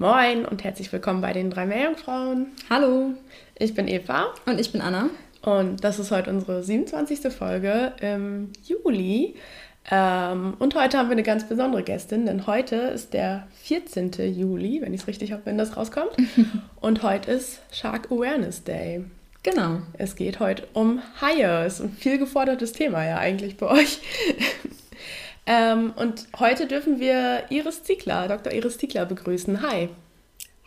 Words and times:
Moin 0.00 0.44
und 0.44 0.62
herzlich 0.62 0.92
willkommen 0.92 1.20
bei 1.20 1.32
den 1.32 1.50
drei 1.50 1.66
Meerjungfrauen. 1.66 2.52
Hallo. 2.70 3.14
Ich 3.58 3.74
bin 3.74 3.88
Eva 3.88 4.32
Und 4.46 4.60
ich 4.60 4.70
bin 4.70 4.80
Anna. 4.80 5.10
und 5.42 5.82
das 5.82 5.98
ist 5.98 6.12
heute 6.12 6.30
unsere 6.30 6.62
27. 6.62 7.32
Folge 7.32 7.94
im 8.00 8.52
Juli. 8.62 9.34
Ähm, 9.90 10.54
und 10.60 10.76
heute 10.76 10.98
haben 10.98 11.08
wir 11.08 11.14
eine 11.14 11.24
ganz 11.24 11.48
besondere 11.48 11.82
Gästin, 11.82 12.26
denn 12.26 12.46
heute 12.46 12.76
ist 12.76 13.12
der 13.12 13.48
14. 13.64 14.12
Juli, 14.38 14.82
wenn 14.82 14.94
ich 14.94 15.00
es 15.00 15.08
richtig 15.08 15.32
habe, 15.32 15.46
wenn 15.46 15.58
das 15.58 15.76
rauskommt. 15.76 16.12
und 16.80 17.02
heute 17.02 17.32
ist 17.32 17.58
Shark 17.72 18.12
Awareness 18.12 18.62
Day. 18.62 19.04
Genau. 19.42 19.78
Es 19.94 20.14
geht 20.14 20.38
heute 20.38 20.68
um 20.74 21.02
Haie. 21.20 21.66
Ist 21.66 21.80
ein 21.80 21.90
viel 21.90 22.18
gefordertes 22.18 22.70
Thema 22.70 23.04
ja 23.04 23.18
eigentlich 23.18 23.56
bei 23.56 23.66
euch. 23.66 23.98
Ähm, 25.48 25.92
und 25.96 26.26
heute 26.38 26.66
dürfen 26.66 27.00
wir 27.00 27.44
Iris 27.48 27.82
Ziegler, 27.82 28.28
Dr. 28.28 28.52
Iris 28.52 28.78
Ziegler 28.78 29.06
begrüßen. 29.06 29.62
Hi. 29.62 29.88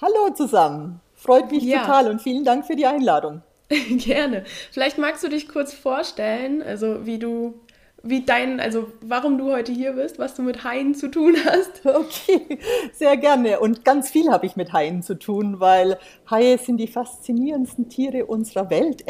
Hallo 0.01 0.33
zusammen. 0.33 0.99
Freut 1.13 1.51
mich 1.51 1.63
Ja. 1.63 1.81
total 1.81 2.09
und 2.09 2.21
vielen 2.21 2.43
Dank 2.43 2.65
für 2.65 2.75
die 2.75 2.87
Einladung. 2.87 3.43
Gerne. 3.89 4.43
Vielleicht 4.71 4.97
magst 4.97 5.23
du 5.23 5.29
dich 5.29 5.47
kurz 5.47 5.73
vorstellen, 5.73 6.61
also 6.63 7.05
wie 7.05 7.19
du, 7.19 7.53
wie 8.02 8.25
dein, 8.25 8.59
also 8.59 8.91
warum 9.02 9.37
du 9.37 9.52
heute 9.52 9.71
hier 9.71 9.93
bist, 9.93 10.17
was 10.17 10.33
du 10.33 10.41
mit 10.41 10.63
Haien 10.63 10.95
zu 10.95 11.09
tun 11.09 11.35
hast. 11.45 11.85
Okay, 11.85 12.57
sehr 12.93 13.15
gerne. 13.17 13.59
Und 13.59 13.85
ganz 13.85 14.09
viel 14.09 14.31
habe 14.31 14.47
ich 14.47 14.55
mit 14.55 14.73
Haien 14.73 15.03
zu 15.03 15.13
tun, 15.17 15.59
weil 15.59 15.97
Haie 16.29 16.57
sind 16.57 16.77
die 16.77 16.87
faszinierendsten 16.87 17.87
Tiere 17.87 18.25
unserer 18.25 18.69
Welt 18.71 19.07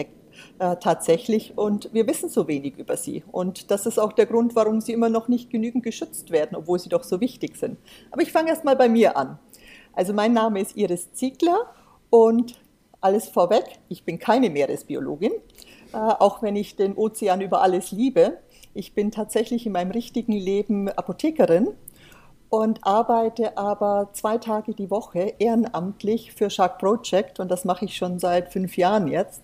äh, 0.61 0.77
tatsächlich 0.77 1.57
und 1.57 1.91
wir 1.91 2.05
wissen 2.05 2.29
so 2.29 2.47
wenig 2.47 2.77
über 2.77 2.95
sie. 2.95 3.23
Und 3.31 3.71
das 3.71 3.87
ist 3.87 3.97
auch 3.97 4.13
der 4.13 4.27
Grund, 4.27 4.55
warum 4.55 4.79
sie 4.79 4.93
immer 4.93 5.09
noch 5.09 5.27
nicht 5.27 5.49
genügend 5.49 5.83
geschützt 5.83 6.29
werden, 6.29 6.55
obwohl 6.55 6.77
sie 6.77 6.89
doch 6.89 7.03
so 7.03 7.19
wichtig 7.19 7.57
sind. 7.57 7.79
Aber 8.11 8.21
ich 8.21 8.31
fange 8.31 8.49
erst 8.49 8.63
mal 8.63 8.75
bei 8.75 8.87
mir 8.87 9.17
an. 9.17 9.39
Also 9.93 10.13
mein 10.13 10.33
Name 10.33 10.61
ist 10.61 10.77
Iris 10.77 11.13
Ziegler 11.13 11.65
und 12.11 12.61
alles 13.01 13.27
vorweg, 13.27 13.63
ich 13.89 14.03
bin 14.03 14.19
keine 14.19 14.51
Meeresbiologin, 14.51 15.31
äh, 15.93 15.97
auch 15.97 16.43
wenn 16.43 16.55
ich 16.55 16.75
den 16.75 16.95
Ozean 16.95 17.41
über 17.41 17.63
alles 17.63 17.91
liebe. 17.91 18.37
Ich 18.75 18.93
bin 18.93 19.09
tatsächlich 19.09 19.65
in 19.65 19.71
meinem 19.71 19.89
richtigen 19.89 20.33
Leben 20.33 20.89
Apothekerin 20.89 21.69
und 22.51 22.85
arbeite 22.85 23.57
aber 23.57 24.09
zwei 24.13 24.37
Tage 24.37 24.75
die 24.75 24.91
Woche 24.91 25.33
ehrenamtlich 25.39 26.33
für 26.33 26.51
Shark 26.51 26.77
Project 26.77 27.39
und 27.39 27.49
das 27.49 27.65
mache 27.65 27.85
ich 27.85 27.97
schon 27.97 28.19
seit 28.19 28.53
fünf 28.53 28.77
Jahren 28.77 29.07
jetzt. 29.07 29.41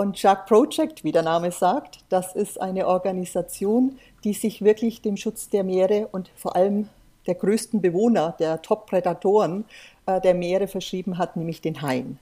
Und 0.00 0.18
Shark 0.18 0.46
Project, 0.46 1.04
wie 1.04 1.12
der 1.12 1.22
Name 1.22 1.52
sagt, 1.52 1.98
das 2.08 2.34
ist 2.34 2.58
eine 2.58 2.86
Organisation, 2.86 3.98
die 4.24 4.32
sich 4.32 4.62
wirklich 4.62 5.02
dem 5.02 5.18
Schutz 5.18 5.50
der 5.50 5.62
Meere 5.62 6.08
und 6.10 6.30
vor 6.36 6.56
allem 6.56 6.88
der 7.26 7.34
größten 7.34 7.82
Bewohner, 7.82 8.34
der 8.38 8.62
Top-Prädatoren 8.62 9.66
äh, 10.06 10.18
der 10.22 10.32
Meere 10.32 10.68
verschrieben 10.68 11.18
hat, 11.18 11.36
nämlich 11.36 11.60
den 11.60 11.82
Haien. 11.82 12.18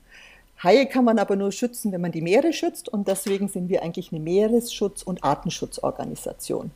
Haie 0.60 0.86
kann 0.86 1.04
man 1.04 1.20
aber 1.20 1.36
nur 1.36 1.52
schützen, 1.52 1.92
wenn 1.92 2.00
man 2.00 2.10
die 2.10 2.20
Meere 2.20 2.52
schützt 2.52 2.88
und 2.88 3.06
deswegen 3.06 3.46
sind 3.46 3.68
wir 3.68 3.84
eigentlich 3.84 4.10
eine 4.10 4.20
Meeresschutz- 4.22 5.04
und 5.04 5.22
Artenschutzorganisation. 5.22 6.72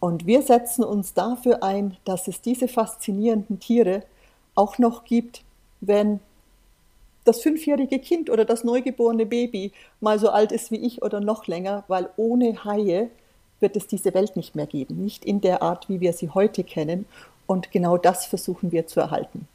Und 0.00 0.26
wir 0.26 0.42
setzen 0.42 0.84
uns 0.84 1.14
dafür 1.14 1.62
ein, 1.62 1.96
dass 2.04 2.28
es 2.28 2.42
diese 2.42 2.68
faszinierenden 2.68 3.58
Tiere 3.58 4.02
auch 4.54 4.76
noch 4.76 5.04
gibt, 5.04 5.44
wenn 5.80 6.20
das 7.24 7.40
fünfjährige 7.40 7.98
Kind 7.98 8.30
oder 8.30 8.44
das 8.44 8.64
neugeborene 8.64 9.26
Baby 9.26 9.72
mal 10.00 10.18
so 10.18 10.30
alt 10.30 10.52
ist 10.52 10.70
wie 10.70 10.84
ich 10.84 11.02
oder 11.02 11.20
noch 11.20 11.46
länger, 11.46 11.84
weil 11.88 12.08
ohne 12.16 12.64
Haie 12.64 13.10
wird 13.60 13.76
es 13.76 13.86
diese 13.86 14.12
Welt 14.14 14.36
nicht 14.36 14.54
mehr 14.54 14.66
geben, 14.66 14.96
nicht 15.04 15.24
in 15.24 15.40
der 15.40 15.62
Art, 15.62 15.88
wie 15.88 16.00
wir 16.00 16.12
sie 16.12 16.30
heute 16.30 16.64
kennen. 16.64 17.06
Und 17.46 17.70
genau 17.70 17.96
das 17.96 18.26
versuchen 18.26 18.72
wir 18.72 18.86
zu 18.86 19.00
erhalten. 19.00 19.46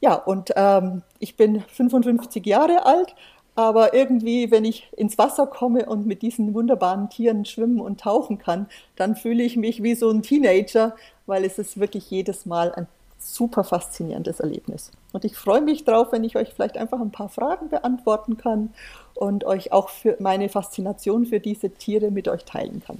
Ja, 0.00 0.14
und 0.14 0.50
ähm, 0.56 1.02
ich 1.18 1.36
bin 1.36 1.60
55 1.60 2.44
Jahre 2.46 2.86
alt, 2.86 3.14
aber 3.54 3.92
irgendwie, 3.92 4.50
wenn 4.50 4.64
ich 4.64 4.88
ins 4.96 5.18
Wasser 5.18 5.46
komme 5.46 5.86
und 5.86 6.06
mit 6.06 6.22
diesen 6.22 6.54
wunderbaren 6.54 7.10
Tieren 7.10 7.44
schwimmen 7.44 7.80
und 7.80 8.00
tauchen 8.00 8.38
kann, 8.38 8.66
dann 8.96 9.16
fühle 9.16 9.42
ich 9.42 9.56
mich 9.56 9.82
wie 9.82 9.94
so 9.94 10.08
ein 10.08 10.22
Teenager, 10.22 10.94
weil 11.26 11.44
es 11.44 11.58
ist 11.58 11.78
wirklich 11.78 12.10
jedes 12.10 12.46
Mal 12.46 12.72
ein 12.72 12.86
super 13.20 13.64
faszinierendes 13.64 14.40
Erlebnis. 14.40 14.90
Und 15.12 15.24
ich 15.24 15.36
freue 15.36 15.60
mich 15.60 15.84
drauf, 15.84 16.08
wenn 16.12 16.24
ich 16.24 16.36
euch 16.36 16.52
vielleicht 16.54 16.76
einfach 16.76 17.00
ein 17.00 17.12
paar 17.12 17.28
Fragen 17.28 17.68
beantworten 17.68 18.36
kann 18.36 18.70
und 19.14 19.44
euch 19.44 19.72
auch 19.72 19.90
für 19.90 20.16
meine 20.18 20.48
Faszination 20.48 21.26
für 21.26 21.40
diese 21.40 21.70
Tiere 21.70 22.10
mit 22.10 22.28
euch 22.28 22.44
teilen 22.44 22.82
kann. 22.84 22.98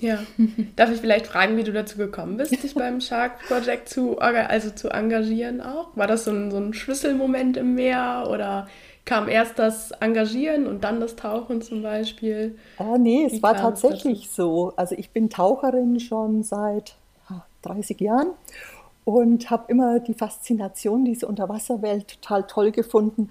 Ja. 0.00 0.18
Darf 0.76 0.90
ich 0.90 1.00
vielleicht 1.00 1.26
fragen, 1.26 1.56
wie 1.56 1.62
du 1.62 1.72
dazu 1.72 1.96
gekommen 1.96 2.36
bist, 2.36 2.62
dich 2.62 2.74
beim 2.74 3.00
Shark 3.00 3.38
Project 3.46 3.88
zu, 3.88 4.18
also 4.18 4.70
zu 4.70 4.90
engagieren 4.90 5.60
auch? 5.60 5.96
War 5.96 6.06
das 6.06 6.24
so 6.24 6.32
ein, 6.32 6.50
so 6.50 6.58
ein 6.58 6.74
Schlüsselmoment 6.74 7.56
im 7.56 7.74
Meer 7.74 8.26
oder 8.30 8.66
kam 9.04 9.28
erst 9.28 9.58
das 9.58 9.90
Engagieren 9.92 10.66
und 10.66 10.82
dann 10.82 11.00
das 11.00 11.16
Tauchen 11.16 11.62
zum 11.62 11.82
Beispiel? 11.82 12.58
Ah, 12.78 12.96
nee, 12.98 13.28
Wie 13.30 13.36
es 13.36 13.42
war 13.42 13.54
kam 13.54 13.72
es 13.74 13.80
tatsächlich 13.80 14.30
so. 14.30 14.72
Also 14.76 14.94
ich 14.96 15.10
bin 15.10 15.30
Taucherin 15.30 16.00
schon 16.00 16.42
seit 16.42 16.96
ah, 17.28 17.42
30 17.62 18.00
Jahren 18.00 18.28
und 19.04 19.50
habe 19.50 19.64
immer 19.68 20.00
die 20.00 20.14
Faszination 20.14 21.04
dieser 21.04 21.28
Unterwasserwelt 21.28 22.08
total 22.20 22.46
toll 22.46 22.70
gefunden. 22.70 23.30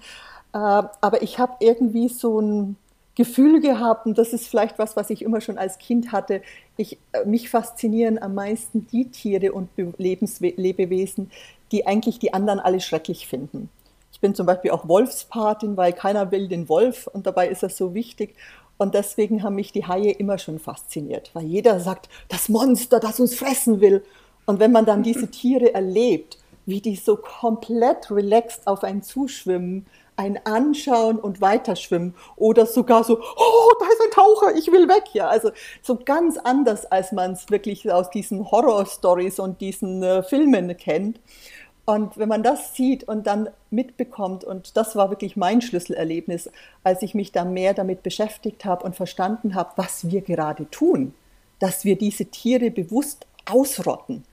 Äh, 0.52 0.58
aber 0.58 1.22
ich 1.22 1.38
habe 1.38 1.56
irgendwie 1.60 2.08
so 2.08 2.40
ein 2.40 2.76
Gefühl 3.16 3.60
gehabt, 3.60 4.06
und 4.06 4.18
das 4.18 4.32
ist 4.32 4.48
vielleicht 4.48 4.78
was, 4.78 4.96
was 4.96 5.10
ich 5.10 5.22
immer 5.22 5.40
schon 5.40 5.58
als 5.58 5.78
Kind 5.78 6.12
hatte. 6.12 6.42
Ich, 6.76 6.98
äh, 7.12 7.24
mich 7.24 7.48
faszinieren 7.48 8.20
am 8.20 8.34
meisten 8.34 8.86
die 8.90 9.10
Tiere 9.10 9.52
und 9.52 9.74
Be- 9.76 9.94
Lebenswe 9.98 10.52
Lebewesen, 10.56 11.30
die 11.70 11.86
eigentlich 11.86 12.18
die 12.18 12.34
anderen 12.34 12.60
alle 12.60 12.80
schrecklich 12.80 13.26
finden. 13.26 13.68
Ich 14.12 14.20
bin 14.20 14.34
zum 14.34 14.46
Beispiel 14.46 14.70
auch 14.70 14.88
Wolfspatin, 14.88 15.76
weil 15.76 15.92
keiner 15.92 16.30
will 16.30 16.48
den 16.48 16.68
Wolf 16.68 17.08
und 17.12 17.26
dabei 17.26 17.48
ist 17.48 17.62
das 17.62 17.76
so 17.76 17.94
wichtig. 17.94 18.34
Und 18.76 18.94
deswegen 18.94 19.42
haben 19.42 19.54
mich 19.54 19.70
die 19.70 19.86
Haie 19.86 20.10
immer 20.10 20.38
schon 20.38 20.58
fasziniert, 20.58 21.30
weil 21.34 21.44
jeder 21.44 21.78
sagt, 21.78 22.08
das 22.28 22.48
Monster, 22.48 22.98
das 22.98 23.20
uns 23.20 23.34
fressen 23.34 23.80
will. 23.80 24.04
Und 24.46 24.60
wenn 24.60 24.72
man 24.72 24.84
dann 24.84 25.02
diese 25.02 25.30
Tiere 25.30 25.74
erlebt, 25.74 26.38
wie 26.66 26.80
die 26.80 26.96
so 26.96 27.16
komplett 27.16 28.10
relaxed 28.10 28.66
auf 28.66 28.84
einen 28.84 29.02
zuschwimmen, 29.02 29.86
einen 30.16 30.38
anschauen 30.44 31.18
und 31.18 31.40
weiterschwimmen 31.40 32.14
oder 32.36 32.66
sogar 32.66 33.04
so, 33.04 33.18
oh, 33.18 33.72
da 33.80 33.86
ist 33.86 34.00
ein 34.02 34.10
Taucher, 34.12 34.54
ich 34.56 34.70
will 34.70 34.88
weg. 34.88 35.04
Ja, 35.12 35.28
also 35.28 35.50
so 35.82 35.96
ganz 35.96 36.38
anders, 36.38 36.86
als 36.86 37.12
man 37.12 37.32
es 37.32 37.50
wirklich 37.50 37.90
aus 37.90 38.10
diesen 38.10 38.50
Horror-Stories 38.50 39.40
und 39.40 39.60
diesen 39.60 40.02
äh, 40.02 40.22
Filmen 40.22 40.76
kennt. 40.76 41.20
Und 41.86 42.16
wenn 42.16 42.28
man 42.28 42.42
das 42.42 42.74
sieht 42.74 43.04
und 43.04 43.26
dann 43.26 43.50
mitbekommt, 43.70 44.42
und 44.44 44.76
das 44.76 44.96
war 44.96 45.10
wirklich 45.10 45.36
mein 45.36 45.60
Schlüsselerlebnis, 45.60 46.50
als 46.82 47.02
ich 47.02 47.14
mich 47.14 47.32
da 47.32 47.44
mehr 47.44 47.74
damit 47.74 48.02
beschäftigt 48.02 48.64
habe 48.64 48.84
und 48.84 48.96
verstanden 48.96 49.54
habe, 49.54 49.72
was 49.76 50.08
wir 50.10 50.22
gerade 50.22 50.70
tun, 50.70 51.12
dass 51.58 51.84
wir 51.84 51.98
diese 51.98 52.26
Tiere 52.26 52.70
bewusst 52.70 53.26
ausrotten. 53.44 54.24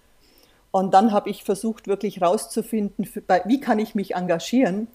Und 0.72 0.94
dann 0.94 1.12
habe 1.12 1.30
ich 1.30 1.44
versucht, 1.44 1.88
wirklich 1.88 2.22
rauszufinden, 2.22 3.08
wie 3.46 3.60
kann 3.60 3.80
ich 3.80 3.94
mich 3.94 4.16
engagieren. 4.16 4.88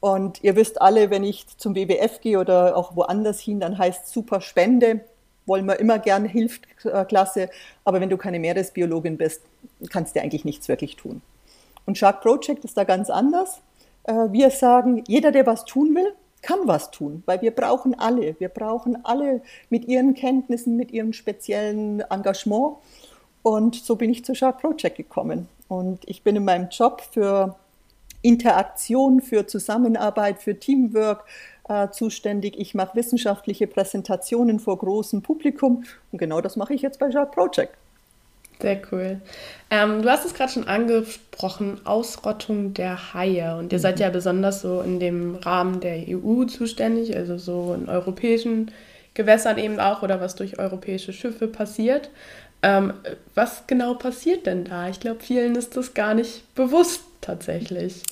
Und 0.00 0.42
ihr 0.42 0.56
wisst 0.56 0.82
alle, 0.82 1.10
wenn 1.10 1.22
ich 1.22 1.46
zum 1.58 1.76
WWF 1.76 2.20
gehe 2.20 2.40
oder 2.40 2.76
auch 2.76 2.96
woanders 2.96 3.38
hin, 3.40 3.60
dann 3.60 3.78
heißt 3.78 4.08
super 4.08 4.40
Spende, 4.40 5.00
wollen 5.46 5.64
wir 5.66 5.78
immer 5.78 6.00
gern, 6.00 6.24
hilft 6.24 6.62
klasse. 7.08 7.50
Aber 7.84 8.00
wenn 8.00 8.10
du 8.10 8.16
keine 8.16 8.40
Meeresbiologin 8.40 9.16
bist, 9.16 9.42
kannst 9.90 10.16
du 10.16 10.20
eigentlich 10.20 10.44
nichts 10.44 10.68
wirklich 10.68 10.96
tun. 10.96 11.22
Und 11.86 11.98
Shark 11.98 12.20
Project 12.20 12.64
ist 12.64 12.76
da 12.76 12.84
ganz 12.84 13.10
anders. 13.10 13.60
Äh, 14.04 14.12
Wir 14.30 14.50
sagen, 14.50 15.04
jeder, 15.06 15.30
der 15.30 15.46
was 15.46 15.64
tun 15.64 15.94
will, 15.94 16.14
kann 16.42 16.58
was 16.64 16.90
tun, 16.90 17.22
weil 17.26 17.40
wir 17.40 17.52
brauchen 17.52 17.96
alle. 17.98 18.34
Wir 18.40 18.48
brauchen 18.48 19.04
alle 19.04 19.42
mit 19.70 19.86
ihren 19.86 20.14
Kenntnissen, 20.14 20.76
mit 20.76 20.90
ihrem 20.90 21.12
speziellen 21.12 22.00
Engagement. 22.10 22.78
Und 23.42 23.76
so 23.76 23.96
bin 23.96 24.10
ich 24.10 24.24
zu 24.24 24.34
Shark 24.34 24.60
Project 24.60 24.96
gekommen. 24.96 25.48
Und 25.68 26.00
ich 26.06 26.22
bin 26.22 26.36
in 26.36 26.44
meinem 26.44 26.68
Job 26.70 27.02
für 27.12 27.56
Interaktion, 28.22 29.20
für 29.20 29.46
Zusammenarbeit, 29.46 30.38
für 30.38 30.58
Teamwork 30.58 31.24
äh, 31.68 31.88
zuständig. 31.90 32.58
Ich 32.58 32.74
mache 32.74 32.96
wissenschaftliche 32.96 33.66
Präsentationen 33.66 34.60
vor 34.60 34.78
großem 34.78 35.22
Publikum. 35.22 35.84
Und 36.12 36.18
genau 36.18 36.40
das 36.40 36.56
mache 36.56 36.74
ich 36.74 36.82
jetzt 36.82 36.98
bei 36.98 37.10
Shark 37.10 37.32
Project. 37.32 37.74
Sehr 38.60 38.80
cool. 38.92 39.20
Ähm, 39.70 40.02
du 40.02 40.08
hast 40.08 40.24
es 40.24 40.34
gerade 40.34 40.52
schon 40.52 40.68
angesprochen, 40.68 41.80
Ausrottung 41.84 42.74
der 42.74 43.12
Haie. 43.12 43.56
Und 43.58 43.72
ihr 43.72 43.78
mhm. 43.78 43.82
seid 43.82 43.98
ja 43.98 44.08
besonders 44.08 44.62
so 44.62 44.82
in 44.82 45.00
dem 45.00 45.34
Rahmen 45.34 45.80
der 45.80 46.04
EU 46.08 46.44
zuständig, 46.44 47.16
also 47.16 47.38
so 47.38 47.74
in 47.74 47.88
europäischen 47.88 48.70
Gewässern 49.14 49.58
eben 49.58 49.80
auch 49.80 50.02
oder 50.02 50.20
was 50.20 50.36
durch 50.36 50.60
europäische 50.60 51.12
Schiffe 51.12 51.48
passiert. 51.48 52.10
Ähm, 52.62 52.94
was 53.34 53.66
genau 53.66 53.94
passiert 53.94 54.46
denn 54.46 54.64
da? 54.64 54.88
Ich 54.88 55.00
glaube, 55.00 55.20
vielen 55.20 55.56
ist 55.56 55.76
das 55.76 55.94
gar 55.94 56.14
nicht 56.14 56.54
bewusst 56.54 57.02
tatsächlich. 57.20 58.02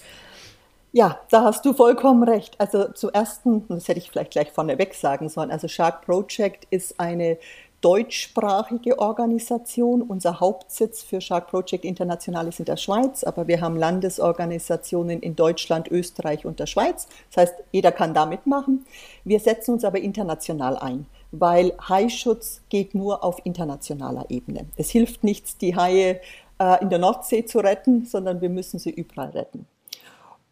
Ja, 0.93 1.21
da 1.31 1.45
hast 1.45 1.65
du 1.65 1.73
vollkommen 1.73 2.25
recht. 2.25 2.57
Also 2.59 2.89
zuerst, 2.93 3.43
das 3.45 3.87
hätte 3.87 4.01
ich 4.01 4.11
vielleicht 4.11 4.33
gleich 4.33 4.51
vorneweg 4.51 4.95
sagen 4.95 5.29
sollen, 5.29 5.53
also 5.53 5.69
Shark 5.69 6.05
Project 6.05 6.67
ist 6.71 6.99
eine 6.99 7.39
deutschsprachige 7.81 8.99
Organisation. 8.99 10.03
Unser 10.03 10.41
Hauptsitz 10.41 11.03
für 11.03 11.21
Shark 11.21 11.49
Project 11.49 11.85
International 11.85 12.49
ist 12.49 12.59
in 12.59 12.65
der 12.65 12.77
Schweiz, 12.77 13.25
aber 13.25 13.47
wir 13.47 13.61
haben 13.61 13.77
Landesorganisationen 13.77 15.21
in 15.21 15.37
Deutschland, 15.37 15.89
Österreich 15.89 16.45
und 16.45 16.59
der 16.61 16.67
Schweiz. 16.67 17.09
Das 17.31 17.43
heißt, 17.43 17.55
jeder 17.73 17.93
kann 17.93 18.13
da 18.13 18.27
mitmachen. 18.27 18.85
Wir 19.25 19.41
setzen 19.41 19.75
uns 19.75 19.85
aber 19.85 20.01
international 20.01 20.77
ein, 20.77 21.07
weil 21.33 21.73
Haischutz 21.89 22.63
geht 22.69 22.95
nur 22.95 23.23
auf 23.25 23.39
internationaler 23.45 24.27
Ebene. 24.29 24.67
Es 24.77 24.91
hilft 24.91 25.25
nichts, 25.25 25.57
die 25.57 25.77
Haie 25.77 26.21
äh, 26.59 26.83
in 26.83 26.91
der 26.91 26.99
Nordsee 26.99 27.45
zu 27.45 27.59
retten, 27.61 28.05
sondern 28.05 28.41
wir 28.41 28.51
müssen 28.51 28.79
sie 28.79 28.91
überall 28.91 29.31
retten. 29.31 29.67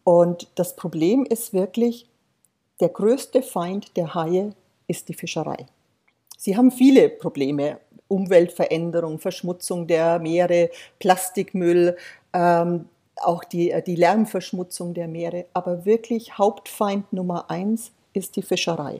Und 0.03 0.47
das 0.55 0.75
Problem 0.75 1.25
ist 1.25 1.53
wirklich, 1.53 2.07
der 2.79 2.89
größte 2.89 3.41
Feind 3.41 3.95
der 3.97 4.15
Haie 4.15 4.53
ist 4.87 5.09
die 5.09 5.13
Fischerei. 5.13 5.65
Sie 6.37 6.55
haben 6.55 6.71
viele 6.71 7.09
Probleme. 7.09 7.79
Umweltveränderung, 8.07 9.19
Verschmutzung 9.19 9.85
der 9.85 10.17
Meere, 10.17 10.71
Plastikmüll, 10.97 11.95
ähm, 12.33 12.89
auch 13.17 13.43
die, 13.43 13.71
äh, 13.71 13.83
die 13.83 13.95
Lärmverschmutzung 13.95 14.93
der 14.93 15.07
Meere. 15.07 15.45
Aber 15.53 15.85
wirklich 15.85 16.37
Hauptfeind 16.37 17.13
Nummer 17.13 17.51
eins 17.51 17.91
ist 18.13 18.35
die 18.35 18.41
Fischerei. 18.41 18.99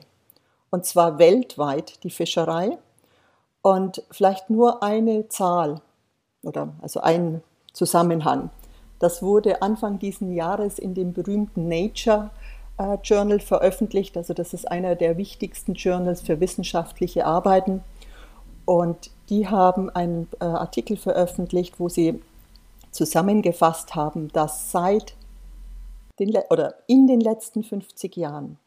Und 0.70 0.86
zwar 0.86 1.18
weltweit 1.18 2.02
die 2.04 2.10
Fischerei. 2.10 2.78
Und 3.62 4.02
vielleicht 4.10 4.48
nur 4.48 4.82
eine 4.82 5.28
Zahl 5.28 5.80
oder 6.42 6.72
also 6.80 7.00
ein 7.00 7.42
Zusammenhang. 7.72 8.50
Das 8.98 9.22
wurde 9.22 9.62
Anfang 9.62 9.98
diesen 9.98 10.32
Jahres 10.32 10.78
in 10.78 10.94
dem 10.94 11.12
berühmten 11.12 11.68
Nature 11.68 12.30
äh, 12.78 12.96
Journal 13.02 13.40
veröffentlicht. 13.40 14.16
Also 14.16 14.34
das 14.34 14.54
ist 14.54 14.70
einer 14.70 14.94
der 14.94 15.16
wichtigsten 15.16 15.74
Journals 15.74 16.22
für 16.22 16.40
wissenschaftliche 16.40 17.26
Arbeiten. 17.26 17.82
Und 18.64 19.10
die 19.28 19.48
haben 19.48 19.90
einen 19.90 20.28
äh, 20.40 20.44
Artikel 20.44 20.96
veröffentlicht, 20.96 21.80
wo 21.80 21.88
sie 21.88 22.22
zusammengefasst 22.90 23.94
haben, 23.94 24.28
dass 24.32 24.70
seit 24.70 25.14
den, 26.18 26.36
oder 26.50 26.74
in 26.86 27.06
den 27.06 27.20
letzten 27.20 27.62
50 27.62 28.16
Jahren 28.16 28.58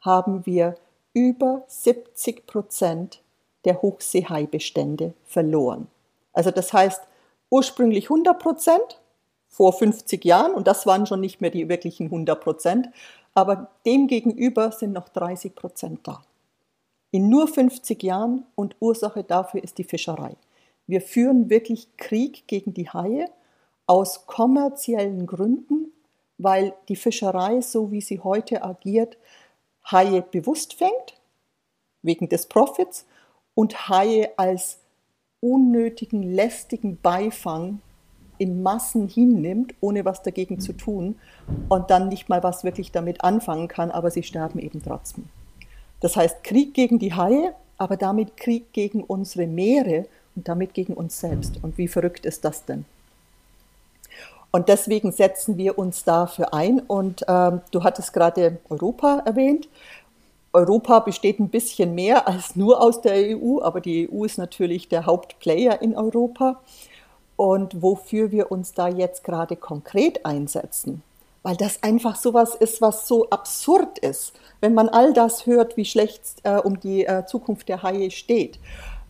haben 0.00 0.46
wir 0.46 0.76
über 1.14 1.64
70 1.66 2.46
Prozent 2.46 3.22
der 3.64 3.80
Hochseehaibestände 3.82 5.14
verloren. 5.24 5.88
Also 6.32 6.50
das 6.50 6.72
heißt 6.72 7.02
ursprünglich 7.50 8.06
100 8.06 8.38
Prozent 8.38 9.00
vor 9.48 9.72
50 9.72 10.24
Jahren 10.24 10.54
und 10.54 10.66
das 10.66 10.86
waren 10.86 11.06
schon 11.06 11.20
nicht 11.20 11.40
mehr 11.40 11.50
die 11.50 11.68
wirklichen 11.68 12.06
100 12.06 12.40
Prozent, 12.40 12.88
aber 13.34 13.70
demgegenüber 13.84 14.72
sind 14.72 14.92
noch 14.92 15.08
30 15.08 15.54
Prozent 15.54 16.00
da. 16.04 16.22
In 17.10 17.28
nur 17.28 17.46
50 17.46 18.02
Jahren 18.02 18.46
und 18.54 18.76
Ursache 18.80 19.22
dafür 19.22 19.62
ist 19.62 19.76
die 19.76 19.84
Fischerei. 19.84 20.34
Wir 20.86 21.02
führen 21.02 21.50
wirklich 21.50 21.88
Krieg 21.98 22.46
gegen 22.46 22.72
die 22.72 22.88
Haie 22.88 23.28
aus 23.86 24.26
kommerziellen 24.26 25.26
Gründen, 25.26 25.92
weil 26.38 26.72
die 26.88 26.96
Fischerei, 26.96 27.60
so 27.60 27.90
wie 27.92 28.00
sie 28.00 28.20
heute 28.20 28.64
agiert, 28.64 29.18
Haie 29.90 30.22
bewusst 30.22 30.74
fängt, 30.74 31.20
wegen 32.02 32.28
des 32.28 32.46
Profits, 32.46 33.06
und 33.54 33.88
Haie 33.88 34.30
als 34.36 34.78
unnötigen, 35.40 36.22
lästigen 36.22 36.98
Beifang 37.02 37.80
in 38.38 38.62
Massen 38.62 39.08
hinnimmt, 39.08 39.74
ohne 39.80 40.04
was 40.04 40.22
dagegen 40.22 40.58
zu 40.58 40.72
tun 40.72 41.16
und 41.68 41.90
dann 41.90 42.08
nicht 42.08 42.28
mal 42.28 42.42
was 42.42 42.64
wirklich 42.64 42.90
damit 42.90 43.22
anfangen 43.22 43.68
kann, 43.68 43.90
aber 43.90 44.10
sie 44.10 44.22
sterben 44.22 44.58
eben 44.58 44.82
trotzdem. 44.82 45.28
Das 46.00 46.16
heißt 46.16 46.42
Krieg 46.42 46.74
gegen 46.74 46.98
die 46.98 47.14
Haie, 47.14 47.54
aber 47.76 47.96
damit 47.96 48.36
Krieg 48.36 48.72
gegen 48.72 49.04
unsere 49.04 49.46
Meere 49.46 50.06
und 50.34 50.48
damit 50.48 50.74
gegen 50.74 50.94
uns 50.94 51.20
selbst. 51.20 51.62
Und 51.62 51.78
wie 51.78 51.88
verrückt 51.88 52.26
ist 52.26 52.44
das 52.44 52.64
denn? 52.64 52.84
Und 54.52 54.68
deswegen 54.68 55.12
setzen 55.12 55.56
wir 55.56 55.78
uns 55.78 56.04
dafür 56.04 56.54
ein. 56.54 56.78
Und 56.80 57.24
ähm, 57.26 57.62
du 57.72 57.82
hattest 57.82 58.12
gerade 58.12 58.58
Europa 58.68 59.22
erwähnt. 59.24 59.68
Europa 60.52 61.00
besteht 61.00 61.40
ein 61.40 61.48
bisschen 61.48 61.94
mehr 61.94 62.28
als 62.28 62.54
nur 62.54 62.80
aus 62.80 63.00
der 63.00 63.14
EU, 63.14 63.62
aber 63.62 63.80
die 63.80 64.08
EU 64.12 64.24
ist 64.24 64.36
natürlich 64.36 64.88
der 64.88 65.06
Hauptplayer 65.06 65.80
in 65.80 65.96
Europa 65.96 66.60
und 67.36 67.80
wofür 67.80 68.30
wir 68.30 68.52
uns 68.52 68.74
da 68.74 68.88
jetzt 68.88 69.24
gerade 69.24 69.56
konkret 69.56 70.26
einsetzen. 70.26 71.02
Weil 71.42 71.56
das 71.56 71.82
einfach 71.82 72.16
sowas 72.16 72.54
ist, 72.54 72.82
was 72.82 73.08
so 73.08 73.30
absurd 73.30 73.98
ist, 73.98 74.34
wenn 74.60 74.74
man 74.74 74.90
all 74.90 75.14
das 75.14 75.46
hört, 75.46 75.78
wie 75.78 75.86
schlecht 75.86 76.22
äh, 76.42 76.58
um 76.58 76.78
die 76.78 77.06
äh, 77.06 77.24
Zukunft 77.24 77.68
der 77.68 77.82
Haie 77.82 78.10
steht 78.10 78.60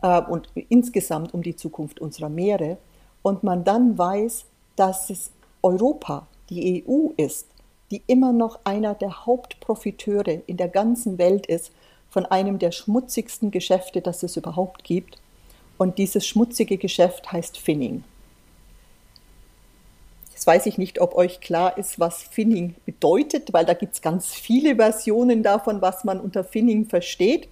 äh, 0.02 0.22
und 0.22 0.48
insgesamt 0.54 1.34
um 1.34 1.42
die 1.42 1.56
Zukunft 1.56 2.00
unserer 2.00 2.28
Meere. 2.28 2.78
Und 3.22 3.42
man 3.42 3.64
dann 3.64 3.98
weiß, 3.98 4.46
dass 4.76 5.10
es 5.10 5.30
Europa, 5.62 6.26
die 6.50 6.84
EU 6.86 7.10
ist, 7.16 7.46
die 7.90 8.02
immer 8.06 8.32
noch 8.32 8.60
einer 8.64 8.94
der 8.94 9.26
Hauptprofiteure 9.26 10.42
in 10.46 10.56
der 10.56 10.68
ganzen 10.68 11.18
Welt 11.18 11.46
ist 11.46 11.72
von 12.08 12.26
einem 12.26 12.58
der 12.58 12.72
schmutzigsten 12.72 13.50
Geschäfte, 13.50 14.00
das 14.00 14.22
es 14.22 14.36
überhaupt 14.36 14.84
gibt. 14.84 15.18
Und 15.78 15.98
dieses 15.98 16.26
schmutzige 16.26 16.76
Geschäft 16.76 17.32
heißt 17.32 17.56
Finning. 17.56 18.04
Jetzt 20.30 20.46
weiß 20.46 20.66
ich 20.66 20.76
nicht, 20.76 21.00
ob 21.00 21.14
euch 21.14 21.40
klar 21.40 21.78
ist, 21.78 22.00
was 22.00 22.22
Finning 22.22 22.74
bedeutet, 22.84 23.52
weil 23.52 23.64
da 23.64 23.74
gibt 23.74 23.94
es 23.94 24.02
ganz 24.02 24.34
viele 24.34 24.76
Versionen 24.76 25.42
davon, 25.42 25.80
was 25.80 26.04
man 26.04 26.20
unter 26.20 26.44
Finning 26.44 26.86
versteht. 26.86 27.48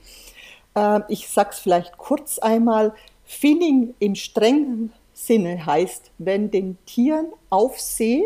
Ähm, 0.74 1.04
ich 1.08 1.28
sage 1.28 1.50
es 1.52 1.58
vielleicht 1.58 1.96
kurz 1.98 2.38
einmal. 2.38 2.92
Finning 3.24 3.94
im 4.00 4.16
strengen 4.16 4.92
Sinne 5.26 5.66
heißt, 5.66 6.10
wenn 6.18 6.50
den 6.50 6.78
Tieren 6.86 7.26
auf 7.50 7.78
See 7.78 8.24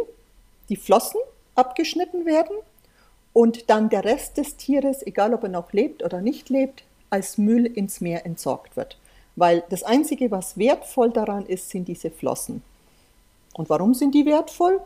die 0.69 0.77
Flossen 0.77 1.21
abgeschnitten 1.55 2.25
werden 2.25 2.57
und 3.33 3.69
dann 3.69 3.89
der 3.89 4.05
Rest 4.05 4.37
des 4.37 4.57
Tieres, 4.57 5.05
egal 5.05 5.35
ob 5.35 5.43
er 5.43 5.49
noch 5.49 5.73
lebt 5.73 6.05
oder 6.05 6.21
nicht 6.21 6.51
lebt, 6.51 6.85
als 7.11 7.37
Müll 7.37 7.67
ins 7.67 8.01
Meer 8.01 8.25
entsorgt 8.25 8.77
wird. 8.77 8.99
Weil 9.37 9.65
das 9.71 9.83
Einzige, 9.83 10.31
was 10.31 10.57
wertvoll 10.57 11.11
daran 11.11 11.47
ist, 11.47 11.69
sind 11.71 11.89
diese 11.89 12.11
Flossen. 12.11 12.63
Und 13.55 13.69
warum 13.71 13.95
sind 13.95 14.15
die 14.15 14.25
wertvoll? 14.25 14.81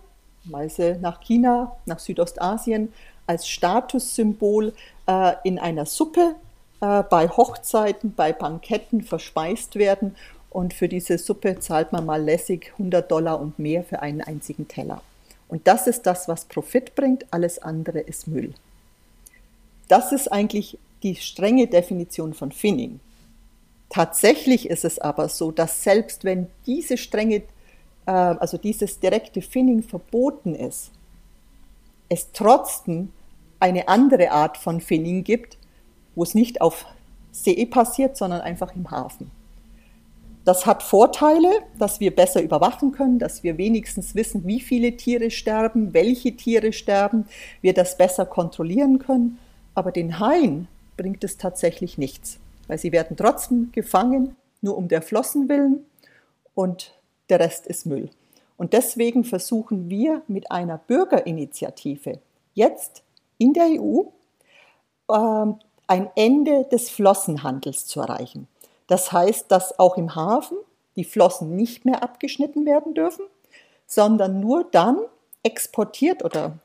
Weil 0.45 0.71
sie 0.71 0.97
nach 0.99 1.21
China, 1.21 1.77
nach 1.85 1.99
Südostasien 1.99 2.93
als 3.27 3.47
Statussymbol 3.47 4.73
äh, 5.07 5.35
in 5.45 5.59
einer 5.59 5.85
Suppe 5.85 6.37
äh, 6.81 7.03
bei 7.03 7.29
Hochzeiten, 7.29 8.15
bei 8.15 8.33
Banketten 8.33 9.03
verspeist 9.03 9.77
werden. 9.77 10.17
Und 10.51 10.75
für 10.75 10.89
diese 10.89 11.19
Suppe 11.19 11.59
zahlt 11.59 11.93
man 11.93 12.07
mal 12.07 12.23
lässig 12.23 12.73
100 12.73 13.11
Dollar 13.11 13.41
und 13.41 13.59
mehr 13.59 13.85
für 13.85 14.01
einen 14.01 14.23
einzigen 14.23 14.67
Teller. 14.67 15.03
Und 15.49 15.67
das 15.67 15.87
ist 15.87 16.03
das, 16.03 16.29
was 16.29 16.45
Profit 16.45 16.95
bringt, 16.95 17.27
alles 17.31 17.59
andere 17.61 18.01
ist 18.01 18.29
Müll. 18.29 18.55
Das 19.89 20.13
ist 20.13 20.31
eigentlich 20.31 20.79
die 21.03 21.17
strenge 21.17 21.67
Definition 21.67 22.35
von 22.35 22.53
Finning. 22.53 23.01
Tatsächlich 23.89 24.69
ist 24.69 24.85
es 24.85 24.99
aber 24.99 25.29
so, 25.29 25.51
dass 25.51 25.83
selbst 25.83 26.25
wenn 26.25 26.49
diese 26.67 26.99
strenge 26.99 27.43
äh, 28.09 28.11
also 28.11 28.57
dieses 28.57 28.99
direkte 28.99 29.43
Finning 29.43 29.83
verboten 29.83 30.55
ist, 30.55 30.91
es 32.09 32.33
trotzdem 32.33 33.13
eine 33.61 33.89
andere 33.89 34.31
Art 34.31 34.57
von 34.57 34.81
Finning 34.81 35.25
gibt, 35.25 35.59
wo 36.15 36.23
es 36.23 36.35
nicht 36.35 36.61
auf 36.61 36.87
See 37.33 37.67
passiert, 37.67 38.17
sondern 38.17 38.41
einfach 38.41 38.75
im 38.75 38.91
Hafen. 38.91 39.31
Das 40.49 40.65
hat 40.65 40.83
Vorteile, 40.83 41.51
dass 41.79 42.01
wir 42.01 42.17
besser 42.17 42.41
überwachen 42.41 42.93
können, 42.93 43.19
dass 43.19 43.43
wir 43.43 43.59
wenigstens 43.59 44.15
wissen, 44.15 44.47
wie 44.47 44.61
viele 44.61 44.97
Tiere 44.97 45.31
sterben, 45.31 45.93
welche 45.93 46.37
Tiere 46.37 46.73
sterben, 46.73 47.27
wir 47.61 47.75
das 47.75 47.99
besser 47.99 48.25
kontrollieren 48.25 48.99
können. 48.99 49.39
aber 49.75 49.93
den 49.93 50.19
Haien 50.19 50.67
bringt 50.97 51.23
es 51.23 51.37
tatsächlich 51.37 51.99
nichts, 51.99 52.39
weil 52.67 52.79
sie 52.79 52.93
werden 52.93 53.15
trotzdem 53.15 53.73
gefangen, 53.73 54.37
nur 54.63 54.79
um 54.79 54.89
der 54.89 55.03
Flossen 55.03 55.51
willen 55.51 55.85
und 56.55 56.99
der 57.29 57.41
Rest 57.41 57.67
ist 57.67 57.85
Müll. 57.85 58.09
Und 58.57 58.73
deswegen 58.73 59.25
versuchen 59.25 59.91
wir 59.91 60.23
mit 60.29 60.51
einer 60.51 60.79
Bürgerinitiative 60.79 62.21
jetzt 62.55 63.03
in 63.37 63.53
der 63.53 63.67
EU 63.67 64.05
äh, 65.11 65.53
ein 65.89 66.09
Ende 66.17 66.65
des 66.73 66.89
Flossenhandels 66.89 67.87
zu 67.87 68.01
erreichen. 68.01 68.49
Das 68.89 69.13
heißt, 69.13 69.51
dass 69.51 69.79
auch 69.79 69.97
im 69.97 70.17
Hafen 70.17 70.59
die 70.97 71.05
Flossen 71.05 71.55
nicht 71.55 71.85
mehr 71.85 72.03
abgeschnitten 72.03 72.67
werden 72.67 72.95
dürfen, 72.95 73.25
sondern 73.87 74.41
nur 74.41 74.65
dann 74.65 74.99
exportiert 75.45 76.25
oder 76.25 76.59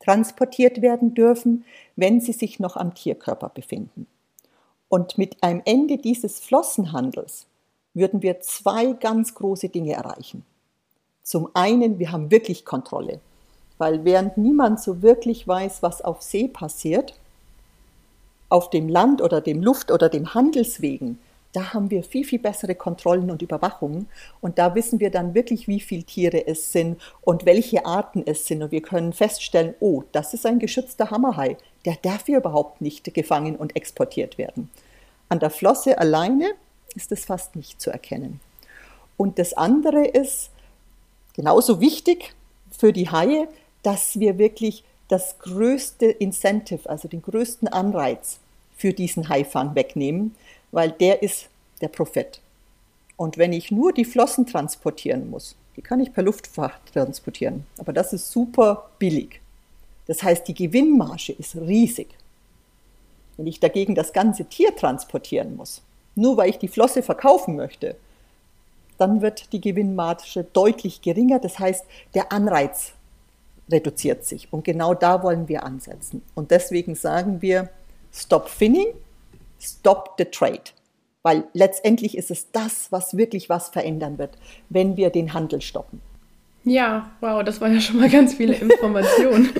transportiert 0.00 0.82
werden 0.82 1.14
dürfen, 1.14 1.64
wenn 1.96 2.20
sie 2.20 2.32
sich 2.32 2.58
noch 2.58 2.76
am 2.76 2.94
Tierkörper 2.94 3.48
befinden. 3.48 4.06
Und 4.88 5.16
mit 5.16 5.42
einem 5.42 5.62
Ende 5.64 5.98
dieses 5.98 6.40
Flossenhandels 6.40 7.46
würden 7.94 8.22
wir 8.22 8.40
zwei 8.40 8.92
ganz 8.92 9.34
große 9.34 9.68
Dinge 9.68 9.94
erreichen. 9.94 10.44
Zum 11.22 11.48
einen, 11.54 11.98
wir 11.98 12.12
haben 12.12 12.30
wirklich 12.30 12.64
Kontrolle, 12.64 13.20
weil 13.78 14.04
während 14.04 14.36
niemand 14.36 14.80
so 14.80 15.00
wirklich 15.00 15.48
weiß, 15.48 15.82
was 15.82 16.02
auf 16.02 16.22
See 16.22 16.48
passiert, 16.48 17.14
auf 18.50 18.70
dem 18.70 18.88
Land 18.88 19.22
oder 19.22 19.40
dem 19.40 19.62
Luft 19.62 19.90
oder 19.90 20.08
dem 20.08 20.34
Handelswegen, 20.34 21.18
da 21.54 21.72
haben 21.72 21.90
wir 21.90 22.02
viel, 22.02 22.24
viel 22.24 22.40
bessere 22.40 22.74
Kontrollen 22.74 23.30
und 23.30 23.40
Überwachungen. 23.40 24.08
Und 24.40 24.58
da 24.58 24.74
wissen 24.74 24.98
wir 24.98 25.10
dann 25.10 25.34
wirklich, 25.34 25.68
wie 25.68 25.78
viele 25.78 26.02
Tiere 26.02 26.48
es 26.48 26.72
sind 26.72 27.00
und 27.20 27.46
welche 27.46 27.86
Arten 27.86 28.24
es 28.26 28.46
sind. 28.46 28.62
Und 28.62 28.72
wir 28.72 28.82
können 28.82 29.12
feststellen, 29.12 29.74
oh, 29.78 30.02
das 30.10 30.34
ist 30.34 30.46
ein 30.46 30.58
geschützter 30.58 31.10
Hammerhai. 31.10 31.56
Der 31.84 31.96
darf 32.02 32.26
hier 32.26 32.38
überhaupt 32.38 32.80
nicht 32.80 33.14
gefangen 33.14 33.54
und 33.54 33.76
exportiert 33.76 34.36
werden. 34.36 34.68
An 35.28 35.38
der 35.38 35.50
Flosse 35.50 35.96
alleine 35.96 36.54
ist 36.96 37.12
es 37.12 37.24
fast 37.24 37.54
nicht 37.54 37.80
zu 37.80 37.90
erkennen. 37.90 38.40
Und 39.16 39.38
das 39.38 39.52
andere 39.52 40.04
ist 40.04 40.50
genauso 41.34 41.80
wichtig 41.80 42.34
für 42.76 42.92
die 42.92 43.10
Haie, 43.10 43.46
dass 43.84 44.18
wir 44.18 44.38
wirklich 44.38 44.82
das 45.06 45.38
größte 45.38 46.06
Incentive, 46.06 46.90
also 46.90 47.06
den 47.06 47.22
größten 47.22 47.68
Anreiz 47.68 48.40
für 48.76 48.92
diesen 48.92 49.28
Haifang 49.28 49.76
wegnehmen, 49.76 50.34
weil 50.74 50.90
der 50.90 51.22
ist 51.22 51.48
der 51.80 51.88
Profit. 51.88 52.40
Und 53.16 53.38
wenn 53.38 53.52
ich 53.52 53.70
nur 53.70 53.92
die 53.92 54.04
Flossen 54.04 54.44
transportieren 54.44 55.30
muss, 55.30 55.54
die 55.76 55.82
kann 55.82 56.00
ich 56.00 56.12
per 56.12 56.24
Luftfahrt 56.24 56.92
transportieren, 56.92 57.64
aber 57.78 57.92
das 57.92 58.12
ist 58.12 58.30
super 58.30 58.90
billig. 58.98 59.40
Das 60.06 60.22
heißt, 60.22 60.46
die 60.48 60.54
Gewinnmarge 60.54 61.32
ist 61.32 61.56
riesig. 61.56 62.08
Wenn 63.36 63.46
ich 63.46 63.60
dagegen 63.60 63.94
das 63.94 64.12
ganze 64.12 64.44
Tier 64.44 64.74
transportieren 64.76 65.56
muss, 65.56 65.82
nur 66.14 66.36
weil 66.36 66.50
ich 66.50 66.58
die 66.58 66.68
Flosse 66.68 67.02
verkaufen 67.02 67.56
möchte, 67.56 67.96
dann 68.98 69.22
wird 69.22 69.52
die 69.52 69.60
Gewinnmarge 69.60 70.44
deutlich 70.52 71.02
geringer. 71.02 71.38
Das 71.40 71.58
heißt, 71.58 71.84
der 72.14 72.30
Anreiz 72.30 72.92
reduziert 73.70 74.24
sich. 74.24 74.52
Und 74.52 74.64
genau 74.64 74.94
da 74.94 75.22
wollen 75.22 75.48
wir 75.48 75.64
ansetzen. 75.64 76.22
Und 76.34 76.50
deswegen 76.50 76.94
sagen 76.94 77.42
wir, 77.42 77.70
stop 78.12 78.48
finning, 78.48 78.88
stop 79.64 80.14
the 80.18 80.24
trade. 80.24 80.62
Weil 81.22 81.44
letztendlich 81.54 82.16
ist 82.18 82.30
es 82.30 82.50
das, 82.52 82.92
was 82.92 83.16
wirklich 83.16 83.48
was 83.48 83.70
verändern 83.70 84.18
wird, 84.18 84.36
wenn 84.68 84.96
wir 84.96 85.10
den 85.10 85.32
Handel 85.32 85.62
stoppen. 85.62 86.00
Ja, 86.64 87.10
wow, 87.20 87.42
das 87.42 87.60
war 87.60 87.68
ja 87.68 87.80
schon 87.80 87.98
mal 87.98 88.08
ganz 88.08 88.34
viele 88.34 88.54
Informationen. 88.54 89.50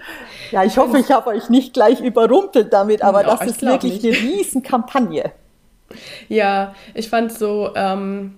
ja, 0.50 0.64
ich 0.64 0.76
hoffe, 0.76 0.98
ich 0.98 1.10
habe 1.10 1.30
euch 1.30 1.48
nicht 1.48 1.74
gleich 1.74 2.00
überrumpelt 2.00 2.72
damit, 2.72 3.02
aber 3.02 3.22
no, 3.22 3.30
das 3.30 3.46
ist 3.46 3.62
wirklich 3.62 4.02
nicht. 4.02 4.18
eine 4.18 4.30
Riesenkampagne. 4.30 5.32
Ja, 6.28 6.74
ich 6.94 7.08
fand 7.08 7.32
so, 7.32 7.70
ähm, 7.74 8.34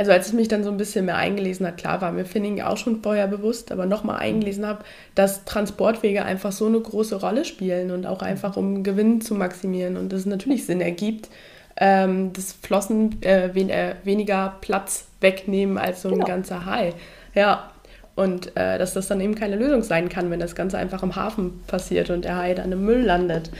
also 0.00 0.12
als 0.12 0.28
ich 0.28 0.32
mich 0.32 0.48
dann 0.48 0.64
so 0.64 0.70
ein 0.70 0.78
bisschen 0.78 1.04
mehr 1.04 1.16
eingelesen 1.16 1.66
habe, 1.66 1.76
klar 1.76 2.00
war 2.00 2.10
mir 2.10 2.24
Finning 2.24 2.62
auch 2.62 2.78
schon 2.78 3.02
vorher 3.02 3.26
bewusst, 3.26 3.70
aber 3.70 3.84
nochmal 3.84 4.20
eingelesen 4.20 4.66
habe, 4.66 4.82
dass 5.14 5.44
Transportwege 5.44 6.24
einfach 6.24 6.52
so 6.52 6.64
eine 6.64 6.80
große 6.80 7.16
Rolle 7.16 7.44
spielen 7.44 7.90
und 7.90 8.06
auch 8.06 8.22
einfach 8.22 8.56
um 8.56 8.82
Gewinn 8.82 9.20
zu 9.20 9.34
maximieren 9.34 9.98
und 9.98 10.10
es 10.14 10.24
natürlich 10.24 10.64
Sinn 10.64 10.80
ergibt, 10.80 11.28
ähm, 11.76 12.32
das 12.32 12.54
Flossen 12.54 13.20
äh, 13.20 13.50
wen, 13.52 13.68
äh, 13.68 13.96
weniger 14.02 14.54
Platz 14.62 15.04
wegnehmen 15.20 15.76
als 15.76 16.00
so 16.00 16.08
ein 16.08 16.14
genau. 16.14 16.26
ganzer 16.26 16.64
Hai. 16.64 16.94
Ja, 17.34 17.70
und 18.14 18.56
äh, 18.56 18.78
dass 18.78 18.94
das 18.94 19.06
dann 19.06 19.20
eben 19.20 19.34
keine 19.34 19.56
Lösung 19.56 19.82
sein 19.82 20.08
kann, 20.08 20.30
wenn 20.30 20.40
das 20.40 20.54
Ganze 20.54 20.78
einfach 20.78 21.02
im 21.02 21.14
Hafen 21.14 21.60
passiert 21.66 22.08
und 22.08 22.24
der 22.24 22.38
Hai 22.38 22.54
dann 22.54 22.72
im 22.72 22.86
Müll 22.86 23.02
landet. 23.02 23.50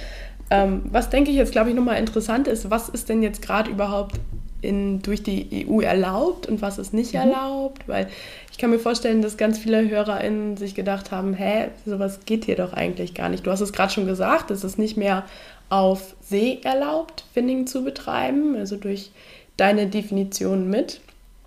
Ähm, 0.50 0.84
was 0.90 1.10
denke 1.10 1.32
ich 1.32 1.36
jetzt, 1.36 1.52
glaube 1.52 1.68
ich, 1.68 1.76
nochmal 1.76 1.98
interessant 1.98 2.48
ist, 2.48 2.70
was 2.70 2.88
ist 2.88 3.10
denn 3.10 3.22
jetzt 3.22 3.42
gerade 3.42 3.70
überhaupt 3.70 4.18
in, 4.62 5.02
durch 5.02 5.22
die 5.22 5.66
EU 5.68 5.80
erlaubt 5.80 6.46
und 6.46 6.62
was 6.62 6.78
ist 6.78 6.92
nicht 6.92 7.14
mhm. 7.14 7.20
erlaubt, 7.20 7.88
weil 7.88 8.08
ich 8.50 8.58
kann 8.58 8.70
mir 8.70 8.78
vorstellen, 8.78 9.22
dass 9.22 9.36
ganz 9.36 9.58
viele 9.58 9.88
HörerInnen 9.88 10.56
sich 10.56 10.74
gedacht 10.74 11.10
haben, 11.10 11.34
hä, 11.34 11.68
sowas 11.86 12.20
geht 12.26 12.44
hier 12.44 12.56
doch 12.56 12.72
eigentlich 12.72 13.14
gar 13.14 13.28
nicht. 13.28 13.46
Du 13.46 13.50
hast 13.50 13.60
es 13.60 13.72
gerade 13.72 13.92
schon 13.92 14.06
gesagt, 14.06 14.50
es 14.50 14.64
ist 14.64 14.78
nicht 14.78 14.96
mehr 14.96 15.24
auf 15.68 16.14
See 16.20 16.60
erlaubt, 16.64 17.24
Finning 17.32 17.66
zu 17.66 17.84
betreiben, 17.84 18.56
also 18.56 18.76
durch 18.76 19.10
deine 19.56 19.86
Definition 19.86 20.68
mit. 20.68 21.00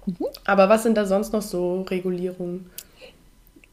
Mhm. 0.06 0.26
Aber 0.46 0.70
was 0.70 0.84
sind 0.84 0.98
da 0.98 1.06
sonst 1.06 1.34
noch 1.34 1.42
so 1.42 1.82
Regulierungen? 1.82 2.70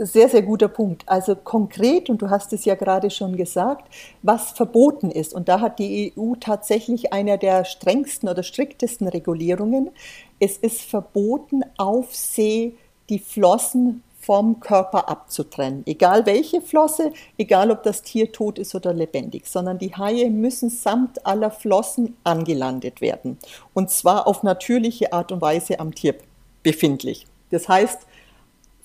Sehr, 0.02 0.30
sehr 0.30 0.40
guter 0.40 0.68
Punkt. 0.68 1.02
Also 1.04 1.36
konkret, 1.36 2.08
und 2.08 2.22
du 2.22 2.30
hast 2.30 2.54
es 2.54 2.64
ja 2.64 2.74
gerade 2.74 3.10
schon 3.10 3.36
gesagt, 3.36 3.86
was 4.22 4.52
verboten 4.52 5.10
ist. 5.10 5.34
Und 5.34 5.50
da 5.50 5.60
hat 5.60 5.78
die 5.78 6.14
EU 6.16 6.36
tatsächlich 6.40 7.12
eine 7.12 7.36
der 7.36 7.66
strengsten 7.66 8.26
oder 8.26 8.42
striktesten 8.42 9.08
Regulierungen. 9.08 9.90
Es 10.38 10.56
ist 10.56 10.80
verboten, 10.80 11.64
auf 11.76 12.14
See 12.14 12.76
die 13.10 13.18
Flossen 13.18 14.02
vom 14.18 14.60
Körper 14.60 15.06
abzutrennen. 15.10 15.82
Egal 15.84 16.24
welche 16.24 16.62
Flosse, 16.62 17.12
egal 17.36 17.70
ob 17.70 17.82
das 17.82 18.00
Tier 18.00 18.32
tot 18.32 18.58
ist 18.58 18.74
oder 18.74 18.94
lebendig, 18.94 19.48
sondern 19.48 19.76
die 19.76 19.94
Haie 19.94 20.30
müssen 20.30 20.70
samt 20.70 21.26
aller 21.26 21.50
Flossen 21.50 22.16
angelandet 22.24 23.02
werden. 23.02 23.36
Und 23.74 23.90
zwar 23.90 24.26
auf 24.26 24.44
natürliche 24.44 25.12
Art 25.12 25.30
und 25.30 25.42
Weise 25.42 25.78
am 25.78 25.94
Tier 25.94 26.14
befindlich. 26.62 27.26
Das 27.50 27.68
heißt, 27.68 28.06